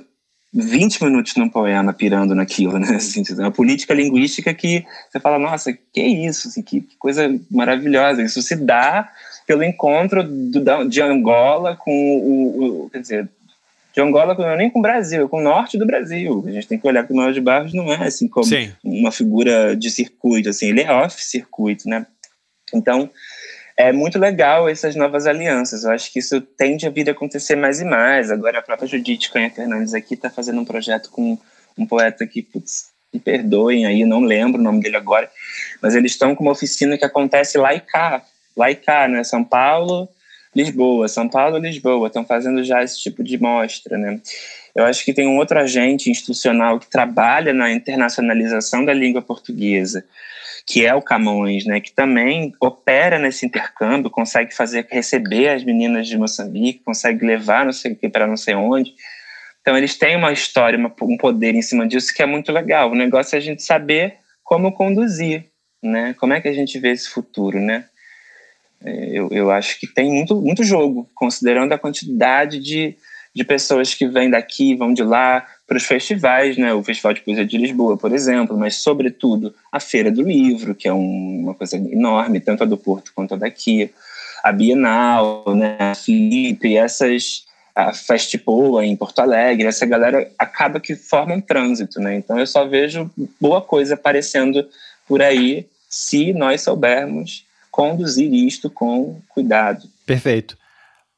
20 0.54 1.04
minutos 1.04 1.36
num 1.36 1.48
poema 1.48 1.94
pirando 1.94 2.34
naquilo, 2.34 2.80
né? 2.80 2.96
Assim, 2.96 3.24
uma 3.38 3.52
política 3.52 3.94
linguística 3.94 4.54
que 4.54 4.86
você 5.10 5.20
fala, 5.20 5.38
nossa, 5.38 5.72
que 5.74 6.02
isso, 6.02 6.48
assim, 6.48 6.62
que, 6.62 6.82
que, 6.82 6.98
coisa 6.98 7.40
maravilhosa. 7.52 8.24
Isso 8.24 8.42
se 8.42 8.56
dá 8.56 9.10
pelo 9.46 9.64
encontro 9.64 10.24
do, 10.24 10.88
de 10.88 11.02
Angola 11.02 11.76
com 11.76 11.92
o, 11.92 12.86
o, 12.86 12.90
quer 12.90 13.02
dizer, 13.02 13.30
de 13.94 14.02
Angola 14.02 14.36
não 14.36 14.50
é 14.50 14.58
nem 14.58 14.70
com 14.70 14.80
o 14.80 14.82
Brasil, 14.82 15.26
é 15.26 15.28
com 15.28 15.38
o 15.38 15.44
norte 15.44 15.78
do 15.78 15.86
Brasil. 15.86 16.44
A 16.48 16.52
gente 16.52 16.68
tem 16.68 16.80
que 16.80 16.88
olhar 16.88 17.06
que 17.06 17.14
o 17.14 17.16
Manuel 17.16 17.34
de 17.34 17.42
Barros 17.42 17.74
não 17.74 17.92
é 17.92 18.08
assim 18.08 18.28
como 18.28 18.46
Sim. 18.46 18.72
uma 18.84 19.12
figura 19.12 19.76
de 19.76 19.90
circuito, 19.90 20.50
assim, 20.50 20.70
ele 20.70 20.82
é 20.82 20.92
off-circuito, 20.92 21.88
né? 21.88 22.06
Então, 22.74 23.10
é 23.80 23.94
muito 23.94 24.20
legal 24.20 24.68
essas 24.68 24.94
novas 24.94 25.26
alianças. 25.26 25.86
Eu 25.86 25.92
acho 25.92 26.12
que 26.12 26.20
isso 26.20 26.42
tende 26.42 26.86
a 26.86 26.90
vir 26.90 27.08
a 27.08 27.14
acontecer 27.14 27.56
mais 27.56 27.80
e 27.80 27.86
mais. 27.86 28.30
Agora 28.30 28.60
a 28.60 28.62
própria 28.62 28.86
Judite 28.86 29.32
Canha 29.32 29.50
Fernandes 29.50 29.94
aqui 29.94 30.16
está 30.16 30.30
fazendo 30.30 30.60
um 30.60 30.66
projeto 30.66 31.10
com 31.10 31.38
um 31.78 31.86
poeta 31.86 32.28
que, 32.28 32.42
putz, 32.42 32.90
me 33.14 33.22
perdoem 33.22 33.86
aí, 33.86 34.04
não 34.04 34.20
lembro 34.20 34.60
o 34.60 34.64
nome 34.64 34.82
dele 34.82 34.98
agora, 34.98 35.32
mas 35.82 35.96
eles 35.96 36.12
estão 36.12 36.36
com 36.36 36.44
uma 36.44 36.52
oficina 36.52 36.98
que 36.98 37.06
acontece 37.06 37.58
lá 37.58 37.74
e 37.74 37.80
cá, 37.80 38.22
lá 38.54 38.70
e 38.70 38.76
cá, 38.76 39.08
né? 39.08 39.24
São 39.24 39.46
Paulo, 39.46 40.10
Lisboa, 40.54 41.08
São 41.08 41.30
Paulo, 41.30 41.58
Lisboa, 41.58 42.08
estão 42.08 42.26
fazendo 42.26 42.62
já 42.66 42.84
esse 42.84 43.00
tipo 43.00 43.24
de 43.24 43.38
mostra, 43.38 43.98
né? 43.98 44.20
Eu 44.76 44.84
acho 44.84 45.06
que 45.06 45.14
tem 45.14 45.26
um 45.26 45.38
outro 45.38 45.58
agente 45.58 46.12
institucional 46.12 46.80
que 46.80 46.90
trabalha 46.90 47.54
na 47.54 47.72
internacionalização 47.72 48.84
da 48.84 48.94
língua 48.94 49.22
portuguesa, 49.22 50.04
que 50.70 50.86
é 50.86 50.94
o 50.94 51.02
Camões, 51.02 51.66
né, 51.66 51.80
que 51.80 51.92
também 51.92 52.54
opera 52.62 53.18
nesse 53.18 53.44
intercâmbio, 53.44 54.12
consegue 54.12 54.54
fazer 54.54 54.86
receber 54.92 55.50
as 55.50 55.64
meninas 55.64 56.08
de 56.08 56.16
Moçambique, 56.16 56.84
consegue 56.86 57.26
levar 57.26 57.66
não 57.66 57.72
sei 57.72 57.94
o 57.94 57.96
que 57.96 58.08
para 58.08 58.28
não 58.28 58.38
sei 58.38 58.54
onde. 58.54 58.94
Então 59.62 59.76
eles 59.76 59.98
têm 59.98 60.16
uma 60.16 60.32
história, 60.32 60.78
uma, 60.78 60.94
um 61.02 61.18
poder 61.18 61.56
em 61.56 61.62
cima 61.64 61.88
disso 61.88 62.14
que 62.14 62.22
é 62.22 62.26
muito 62.28 62.52
legal. 62.52 62.92
O 62.92 62.96
negócio 62.96 63.36
é 63.36 63.40
a 63.40 63.42
gente 63.42 63.64
saber 63.64 64.18
como 64.44 64.72
conduzir, 64.72 65.46
né? 65.82 66.14
Como 66.20 66.34
é 66.34 66.40
que 66.40 66.48
a 66.48 66.54
gente 66.54 66.78
vê 66.78 66.92
esse 66.92 67.10
futuro, 67.10 67.60
né? 67.60 67.86
É, 68.86 69.10
eu, 69.12 69.28
eu 69.32 69.50
acho 69.50 69.80
que 69.80 69.88
tem 69.88 70.12
muito, 70.12 70.40
muito 70.40 70.64
jogo, 70.64 71.10
considerando 71.16 71.74
a 71.74 71.80
quantidade 71.80 72.60
de, 72.60 72.96
de 73.36 73.44
pessoas 73.44 73.96
que 73.96 74.08
vêm 74.08 74.30
daqui, 74.30 74.76
vão 74.76 74.94
de 74.94 75.04
lá, 75.04 75.48
para 75.70 75.78
os 75.78 75.86
festivais, 75.86 76.58
né? 76.58 76.74
O 76.74 76.84
Festival 76.84 77.14
de 77.14 77.22
Poesia 77.22 77.46
de 77.46 77.56
Lisboa, 77.56 77.96
por 77.96 78.12
exemplo, 78.12 78.58
mas 78.58 78.78
sobretudo 78.78 79.54
a 79.72 79.80
Feira 79.80 80.12
do 80.12 80.24
Livro, 80.24 80.74
que 80.74 80.88
é 80.88 80.94
um, 80.94 81.42
uma 81.44 81.54
coisa 81.54 81.78
enorme, 81.78 82.40
tanto 82.40 82.64
a 82.64 82.66
do 82.66 82.76
Porto 82.76 83.12
quanto 83.14 83.36
a 83.36 83.38
daqui, 83.38 83.92
a 84.44 84.52
Bienal, 84.52 85.44
né? 85.56 85.78
A 85.80 85.94
Felipe, 85.94 86.76
essas 86.76 87.48
a 87.76 87.94
Festipoa 87.94 88.84
em 88.84 88.96
Porto 88.96 89.20
Alegre, 89.20 89.68
essa 89.68 89.86
galera 89.86 90.30
acaba 90.40 90.80
que 90.80 90.96
forma 90.96 91.36
um 91.36 91.40
trânsito, 91.40 92.02
né? 92.02 92.16
Então 92.16 92.40
eu 92.40 92.48
só 92.48 92.66
vejo 92.66 93.10
boa 93.40 93.62
coisa 93.62 93.94
aparecendo 93.94 94.68
por 95.08 95.22
aí 95.22 95.68
se 95.88 96.34
nós 96.34 96.62
soubermos 96.62 97.46
conduzir 97.70 98.34
isto 98.34 98.72
com 98.72 99.22
cuidado. 99.30 99.88
Perfeito. 100.04 100.58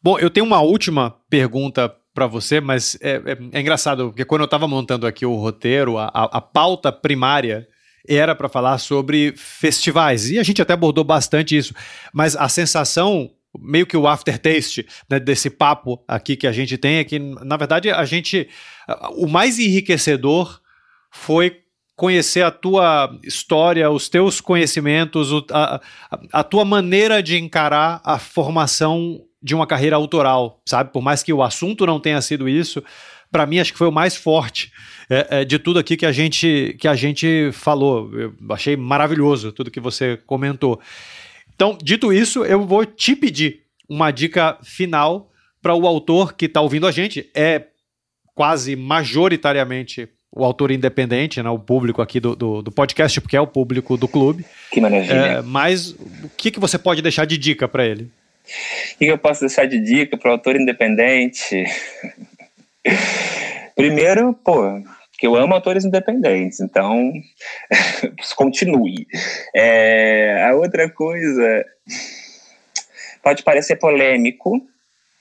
Bom, 0.04 0.20
eu 0.20 0.30
tenho 0.30 0.46
uma 0.46 0.62
última 0.62 1.16
pergunta 1.30 1.96
para 2.14 2.28
você, 2.28 2.60
mas 2.60 2.98
é, 3.02 3.22
é, 3.26 3.38
é, 3.54 3.60
engraçado, 3.60 4.08
porque 4.10 4.26
quando 4.26 4.42
eu 4.42 4.46
estava 4.46 4.68
montando 4.68 5.08
aqui 5.08 5.26
o 5.26 5.36
roteiro, 5.36 5.98
a, 5.98 6.08
a 6.08 6.42
pauta 6.42 6.92
primária 6.92 7.68
era 8.08 8.36
para 8.36 8.50
falar 8.50 8.78
sobre 8.80 9.34
festivais, 9.38 10.30
e 10.30 10.40
a 10.40 10.44
gente 10.44 10.62
até 10.62 10.74
abordou 10.74 11.04
bastante 11.04 11.56
isso, 11.56 11.74
mas 12.14 12.36
a 12.36 12.50
sensação, 12.50 13.30
meio 13.58 13.86
que 13.86 13.96
o 13.96 14.08
aftertaste 14.08 14.86
né, 15.10 15.20
desse 15.20 15.50
papo 15.50 16.04
aqui 16.08 16.36
que 16.36 16.48
a 16.48 16.52
gente 16.52 16.78
tem 16.78 16.98
é 16.98 17.04
que, 17.04 17.20
na 17.20 17.58
verdade, 17.58 17.92
a 17.92 18.04
gente. 18.06 18.50
O 19.16 19.28
mais 19.28 19.60
enriquecedor 19.60 20.60
foi 21.12 21.62
conhecer 21.96 22.42
a 22.42 22.50
tua 22.50 23.16
história, 23.24 23.92
os 23.92 24.10
teus 24.10 24.42
conhecimentos, 24.42 25.30
a, 25.52 25.80
a 26.34 26.44
tua 26.44 26.66
maneira 26.66 27.22
de 27.22 27.38
encarar 27.38 28.02
a 28.04 28.18
formação 28.18 29.22
de 29.42 29.56
uma 29.56 29.66
carreira 29.66 29.96
autoral, 29.96 30.62
sabe? 30.66 30.92
Por 30.92 31.02
mais 31.02 31.24
que 31.24 31.34
o 31.34 31.42
assunto 31.42 31.86
não 31.86 32.00
tenha 32.00 32.22
sido 32.22 32.48
isso, 32.48 32.84
para 33.32 33.46
mim 33.46 33.60
acho 33.60 33.72
que 33.72 33.78
foi 33.78 33.88
o 33.88 33.92
mais 33.92 34.16
forte 34.16 34.72
é, 35.10 35.42
é, 35.42 35.46
de 35.46 35.58
tudo 35.58 35.80
aqui 35.80 35.96
que 35.98 36.06
a 36.06 36.12
gente 36.12 36.76
que 36.80 36.88
a 36.88 36.96
gente 36.96 37.50
falou. 37.54 38.12
Eu 38.14 38.34
achei 38.50 38.76
maravilhoso 38.76 39.52
tudo 39.52 39.72
que 39.72 39.80
você 39.80 40.18
comentou. 40.26 40.80
Então, 41.56 41.78
dito 41.82 42.12
isso, 42.12 42.44
eu 42.44 42.66
vou 42.66 42.86
te 42.86 43.16
pedir 43.16 43.62
uma 43.88 44.12
dica 44.12 44.58
final 44.64 45.30
para 45.62 45.76
o 45.76 45.86
autor 45.86 46.34
que 46.34 46.46
está 46.46 46.62
ouvindo 46.62 46.88
a 46.88 46.92
gente. 46.92 47.30
É 47.36 47.66
quase 48.34 48.76
majoritariamente 48.76 50.10
o 50.34 50.46
autor 50.46 50.72
independente, 50.72 51.44
né, 51.44 51.50
o 51.50 51.60
público 51.60 52.02
aqui 52.02 52.20
do, 52.20 52.36
do, 52.36 52.62
do, 52.62 52.72
podcast, 52.72 53.20
porque 53.20 53.36
é 53.36 53.42
o 53.42 53.46
público 53.46 53.98
do 53.98 54.08
clube. 54.08 54.46
Que 54.72 54.80
maravilha. 54.80 55.14
É, 55.14 55.42
mas 55.42 55.92
o 55.92 56.32
que, 56.38 56.50
que 56.50 56.60
você 56.60 56.78
pode 56.78 57.02
deixar 57.02 57.26
de 57.26 57.38
dica 57.38 57.68
para 57.68 57.86
ele? 57.86 58.10
O 58.96 58.98
que 58.98 59.06
eu 59.06 59.18
posso 59.18 59.42
deixar 59.42 59.66
de 59.66 59.80
dica 59.80 60.18
para 60.18 60.30
o 60.30 60.34
autor 60.34 60.56
independente? 60.56 61.66
Primeiro, 63.76 64.34
pô, 64.34 64.82
que 65.18 65.28
eu 65.28 65.36
amo 65.36 65.54
autores 65.54 65.86
independentes, 65.86 66.60
então 66.60 67.14
continue. 68.36 69.08
É, 69.56 70.44
a 70.48 70.56
outra 70.56 70.90
coisa 70.90 71.66
pode 73.24 73.44
parecer 73.44 73.76
polêmico 73.78 74.62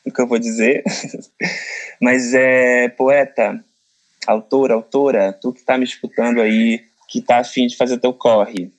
o 0.04 0.10
que 0.10 0.20
eu 0.20 0.26
vou 0.26 0.38
dizer, 0.38 0.82
mas 2.00 2.32
é 2.34 2.88
poeta, 2.88 3.62
autor, 4.26 4.70
autora, 4.70 5.32
tu 5.32 5.52
que 5.52 5.60
está 5.60 5.76
me 5.76 5.84
escutando 5.84 6.40
aí, 6.40 6.82
que 7.08 7.18
está 7.18 7.38
afim 7.38 7.66
de 7.66 7.76
fazer 7.76 7.98
teu 7.98 8.12
corre 8.12 8.72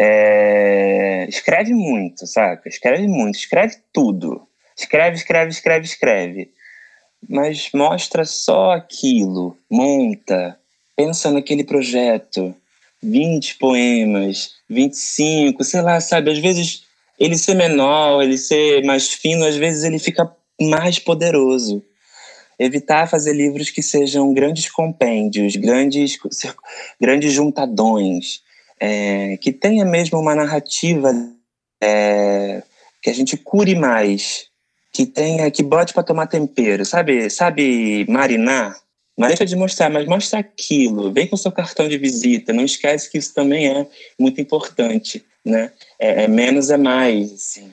é, 0.00 1.26
escreve 1.28 1.74
muito, 1.74 2.24
saca? 2.24 2.68
Escreve 2.68 3.08
muito, 3.08 3.36
escreve 3.36 3.78
tudo. 3.92 4.46
Escreve, 4.76 5.16
escreve, 5.16 5.50
escreve, 5.50 5.84
escreve. 5.84 6.50
Mas 7.28 7.70
mostra 7.74 8.24
só 8.24 8.70
aquilo, 8.70 9.58
monta, 9.68 10.56
pensa 10.96 11.32
naquele 11.32 11.64
projeto. 11.64 12.54
20 13.02 13.58
poemas, 13.58 14.54
25, 14.68 15.62
sei 15.64 15.80
lá, 15.82 16.00
sabe? 16.00 16.30
Às 16.30 16.38
vezes 16.38 16.84
ele 17.18 17.36
ser 17.36 17.54
menor, 17.54 18.22
ele 18.22 18.38
ser 18.38 18.84
mais 18.84 19.08
fino, 19.12 19.44
às 19.44 19.56
vezes 19.56 19.84
ele 19.84 19.98
fica 19.98 20.30
mais 20.60 20.98
poderoso. 20.98 21.82
Evitar 22.58 23.08
fazer 23.08 23.32
livros 23.32 23.70
que 23.70 23.82
sejam 23.82 24.32
grandes 24.32 24.68
compêndios, 24.68 25.54
grandes, 25.56 26.18
grandes 27.00 27.32
juntadões 27.32 28.42
é, 28.80 29.36
que 29.38 29.52
tenha 29.52 29.84
mesmo 29.84 30.18
uma 30.18 30.34
narrativa 30.34 31.12
é, 31.82 32.62
que 33.02 33.10
a 33.10 33.14
gente 33.14 33.36
cure 33.36 33.74
mais, 33.74 34.46
que 34.92 35.06
tenha, 35.06 35.50
que 35.50 35.62
bote 35.62 35.92
para 35.92 36.02
tomar 36.02 36.26
tempero, 36.26 36.84
sabe? 36.84 37.30
Sabe 37.30 38.04
marinar? 38.08 38.76
Mas 39.16 39.30
deixa 39.30 39.46
de 39.46 39.56
mostrar, 39.56 39.90
mas 39.90 40.06
mostra 40.06 40.38
aquilo. 40.38 41.12
Vem 41.12 41.26
com 41.26 41.36
seu 41.36 41.50
cartão 41.50 41.88
de 41.88 41.98
visita. 41.98 42.52
Não 42.52 42.64
esquece 42.64 43.10
que 43.10 43.18
isso 43.18 43.34
também 43.34 43.66
é 43.66 43.86
muito 44.18 44.40
importante, 44.40 45.24
né? 45.44 45.72
É, 45.98 46.24
é 46.24 46.28
menos 46.28 46.70
é 46.70 46.76
mais. 46.76 47.32
Assim. 47.32 47.72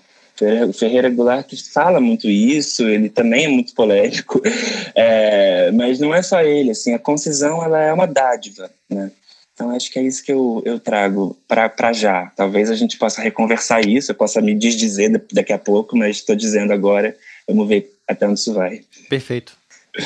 O 0.67 0.73
Ferreira 0.73 1.09
Goulart 1.09 1.53
fala 1.71 2.01
muito 2.01 2.27
isso. 2.27 2.87
Ele 2.87 3.09
também 3.09 3.45
é 3.45 3.47
muito 3.47 3.75
polêmico, 3.75 4.41
é, 4.95 5.71
mas 5.71 5.99
não 5.99 6.13
é 6.13 6.23
só 6.23 6.41
ele. 6.41 6.71
Assim, 6.71 6.93
a 6.95 6.99
concisão 6.99 7.63
ela 7.63 7.79
é 7.79 7.93
uma 7.93 8.07
dádiva, 8.07 8.71
né? 8.89 9.11
Então, 9.55 9.71
acho 9.71 9.89
que 9.89 9.97
é 9.97 10.03
isso 10.03 10.21
que 10.21 10.33
eu, 10.33 10.61
eu 10.65 10.77
trago 10.77 11.37
para 11.47 11.93
já. 11.93 12.25
Talvez 12.35 12.69
a 12.69 12.75
gente 12.75 12.97
possa 12.97 13.21
reconversar 13.21 13.87
isso, 13.87 14.11
eu 14.11 14.15
possa 14.15 14.41
me 14.41 14.53
desdizer 14.53 15.09
daqui 15.31 15.53
a 15.53 15.57
pouco, 15.57 15.97
mas 15.97 16.17
estou 16.17 16.35
dizendo 16.35 16.73
agora. 16.73 17.15
Vamos 17.47 17.65
ver 17.65 17.89
até 18.05 18.27
onde 18.27 18.37
isso 18.37 18.53
vai. 18.53 18.81
Perfeito. 19.09 19.55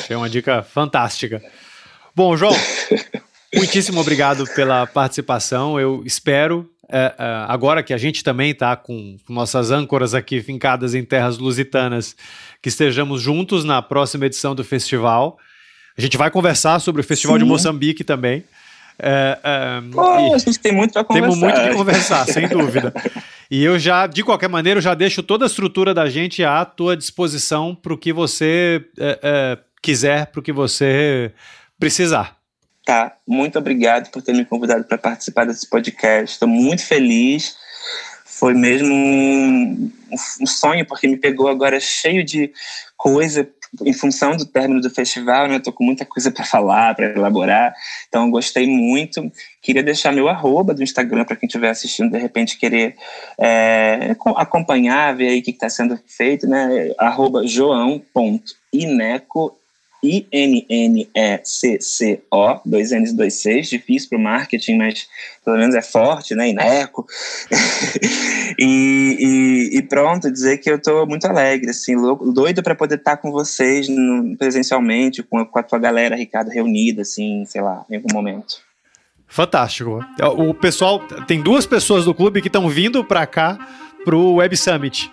É 0.08 0.16
uma 0.16 0.30
dica 0.30 0.62
fantástica. 0.62 1.42
Bom, 2.14 2.36
João, 2.36 2.54
muitíssimo 3.52 4.00
obrigado 4.00 4.46
pela 4.54 4.86
participação. 4.86 5.80
Eu 5.80 6.04
espero, 6.06 6.70
é, 6.88 7.12
é, 7.18 7.24
agora 7.48 7.82
que 7.82 7.92
a 7.92 7.98
gente 7.98 8.22
também 8.22 8.52
está 8.52 8.76
com 8.76 9.16
nossas 9.28 9.72
âncoras 9.72 10.14
aqui 10.14 10.40
fincadas 10.40 10.94
em 10.94 11.04
terras 11.04 11.38
lusitanas, 11.38 12.14
que 12.62 12.68
estejamos 12.68 13.20
juntos 13.20 13.64
na 13.64 13.82
próxima 13.82 14.26
edição 14.26 14.54
do 14.54 14.62
festival. 14.62 15.38
A 15.98 16.00
gente 16.00 16.16
vai 16.16 16.30
conversar 16.30 16.78
sobre 16.78 17.00
o 17.00 17.04
Festival 17.04 17.36
Sim. 17.36 17.42
de 17.42 17.48
Moçambique 17.48 18.04
também. 18.04 18.44
É, 19.02 19.38
é, 19.42 19.90
Pô, 19.92 20.34
a 20.34 20.38
gente 20.38 20.58
tem 20.58 20.72
muito 20.72 20.92
para 20.92 21.04
conversar. 21.04 21.28
Temos 21.28 21.38
muito 21.38 21.60
que 21.60 21.74
conversar, 21.74 22.26
sem 22.26 22.46
dúvida. 22.48 22.92
E 23.50 23.64
eu 23.64 23.78
já, 23.78 24.06
de 24.06 24.22
qualquer 24.22 24.48
maneira, 24.48 24.78
eu 24.78 24.82
já 24.82 24.94
deixo 24.94 25.22
toda 25.22 25.44
a 25.44 25.48
estrutura 25.48 25.94
da 25.94 26.08
gente 26.08 26.44
à 26.44 26.64
tua 26.64 26.96
disposição 26.96 27.74
para 27.74 27.94
o 27.94 27.98
que 27.98 28.12
você 28.12 28.84
é, 28.98 29.18
é 29.22 29.58
quiser, 29.82 30.26
para 30.26 30.40
o 30.40 30.42
que 30.42 30.52
você 30.52 31.32
precisar. 31.78 32.36
Tá, 32.84 33.16
muito 33.26 33.58
obrigado 33.58 34.10
por 34.10 34.22
ter 34.22 34.34
me 34.34 34.44
convidado 34.44 34.84
para 34.84 34.98
participar 34.98 35.46
desse 35.46 35.68
podcast. 35.68 36.34
Estou 36.34 36.48
muito 36.48 36.84
feliz. 36.84 37.56
Foi 38.24 38.54
mesmo 38.54 38.94
um, 38.94 39.92
um 40.40 40.46
sonho, 40.46 40.86
porque 40.86 41.06
me 41.06 41.16
pegou 41.16 41.48
agora 41.48 41.78
cheio 41.80 42.24
de 42.24 42.52
coisa 42.96 43.48
em 43.84 43.92
função 43.92 44.36
do 44.36 44.44
término 44.44 44.80
do 44.80 44.90
festival, 44.90 45.46
né, 45.46 45.56
eu 45.56 45.62
tô 45.62 45.72
com 45.72 45.84
muita 45.84 46.04
coisa 46.04 46.30
para 46.30 46.44
falar, 46.44 46.94
para 46.94 47.06
elaborar, 47.06 47.72
então 48.08 48.30
gostei 48.30 48.66
muito. 48.66 49.30
Queria 49.62 49.82
deixar 49.82 50.12
meu 50.12 50.28
arroba 50.28 50.74
do 50.74 50.82
Instagram 50.82 51.24
para 51.24 51.36
quem 51.36 51.46
estiver 51.46 51.70
assistindo, 51.70 52.10
de 52.10 52.18
repente 52.18 52.58
querer 52.58 52.96
é, 53.38 54.16
acompanhar, 54.36 55.14
ver 55.14 55.28
aí 55.28 55.40
o 55.40 55.42
que 55.42 55.50
está 55.52 55.68
sendo 55.68 55.98
feito, 56.06 56.48
né? 56.48 56.92
Arroba 56.98 57.46
joão.ineco, 57.46 58.00
I-N-N-E-C-C-O, 60.02 61.10
dois 62.64 62.90
N's, 62.90 63.12
dois 63.12 63.34
C's, 63.34 63.68
difícil 63.68 64.08
para 64.08 64.18
o 64.18 64.20
marketing, 64.20 64.78
mas 64.78 65.06
pelo 65.44 65.58
menos 65.58 65.74
é 65.74 65.82
forte, 65.82 66.34
né? 66.34 66.48
Ineco. 66.48 67.06
e, 68.58 69.70
e, 69.72 69.78
e, 69.78 69.82
pronto, 69.82 70.30
dizer 70.30 70.58
que 70.58 70.70
eu 70.70 70.76
estou 70.76 71.06
muito 71.06 71.26
alegre, 71.26 71.70
assim, 71.70 71.96
louco, 71.96 72.32
doido 72.32 72.62
para 72.62 72.74
poder 72.74 72.94
estar 72.96 73.16
tá 73.16 73.22
com 73.22 73.30
vocês 73.30 73.88
no, 73.88 74.36
presencialmente, 74.36 75.22
com 75.22 75.38
a, 75.38 75.46
com 75.46 75.58
a 75.58 75.62
tua 75.62 75.78
galera, 75.78 76.16
Ricardo, 76.16 76.48
reunida, 76.48 77.02
assim, 77.02 77.44
sei 77.46 77.60
lá, 77.60 77.84
em 77.90 77.96
algum 77.96 78.12
momento. 78.12 78.62
Fantástico. 79.26 80.04
O 80.38 80.52
pessoal, 80.54 80.98
tem 81.26 81.40
duas 81.40 81.64
pessoas 81.64 82.04
do 82.04 82.14
clube 82.14 82.40
que 82.40 82.48
estão 82.48 82.68
vindo 82.68 83.04
para 83.04 83.24
cá 83.26 83.56
pro 84.04 84.34
Web 84.34 84.56
Summit. 84.56 85.10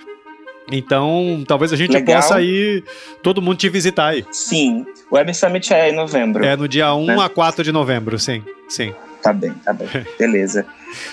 Então, 0.72 1.44
talvez 1.48 1.72
a 1.72 1.76
gente 1.76 1.94
Legal. 1.94 2.22
possa 2.22 2.42
ir 2.42 2.84
todo 3.24 3.42
mundo 3.42 3.58
te 3.58 3.70
visitar 3.70 4.08
aí. 4.08 4.26
Sim. 4.32 4.86
O 5.10 5.16
Web 5.16 5.34
Summit 5.34 5.74
é 5.74 5.90
em 5.90 5.94
novembro. 5.94 6.46
É 6.46 6.56
no 6.56 6.68
dia 6.68 6.94
1 6.94 7.06
né? 7.06 7.18
a 7.20 7.30
4 7.30 7.64
de 7.64 7.72
novembro, 7.72 8.20
sim. 8.20 8.44
Sim. 8.68 8.94
Tá 9.22 9.34
bem, 9.34 9.52
tá 9.64 9.74
bem. 9.74 9.88
Beleza. 10.20 10.66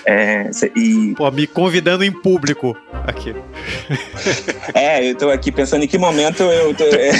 É, 0.05 0.49
e... 0.75 1.13
Pô, 1.17 1.29
me 1.31 1.45
convidando 1.47 2.03
em 2.03 2.11
público 2.11 2.77
aqui. 3.05 3.35
É, 4.73 5.11
eu 5.11 5.15
tô 5.15 5.29
aqui 5.29 5.51
pensando 5.51 5.83
em 5.83 5.87
que 5.87 5.97
momento 5.97 6.43
eu, 6.43 6.73
tô, 6.73 6.83
é, 6.83 7.11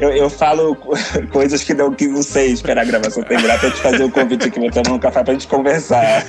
eu, 0.00 0.10
eu, 0.10 0.28
falo 0.28 0.74
coisas 1.30 1.62
que 1.62 1.72
não, 1.72 1.92
que 1.92 2.06
não 2.06 2.22
sei 2.22 2.48
esperar 2.48 2.82
a 2.82 2.84
gravação 2.84 3.22
terminar 3.22 3.58
pra 3.58 3.70
te 3.70 3.80
fazer 3.80 4.02
o 4.02 4.06
um 4.06 4.10
convite 4.10 4.48
aqui, 4.48 4.58
vou 4.58 4.70
tomar 4.70 4.96
um 4.96 4.98
café 4.98 5.22
pra 5.22 5.32
gente 5.32 5.46
conversar. 5.46 6.24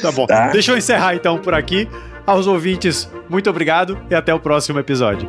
Tá 0.00 0.12
bom. 0.12 0.26
Tá? 0.26 0.48
Deixa 0.48 0.72
eu 0.72 0.76
encerrar 0.76 1.14
então 1.14 1.38
por 1.38 1.54
aqui. 1.54 1.88
Aos 2.26 2.46
ouvintes, 2.46 3.10
muito 3.28 3.50
obrigado 3.50 3.98
e 4.10 4.14
até 4.14 4.32
o 4.32 4.40
próximo 4.40 4.78
episódio. 4.78 5.28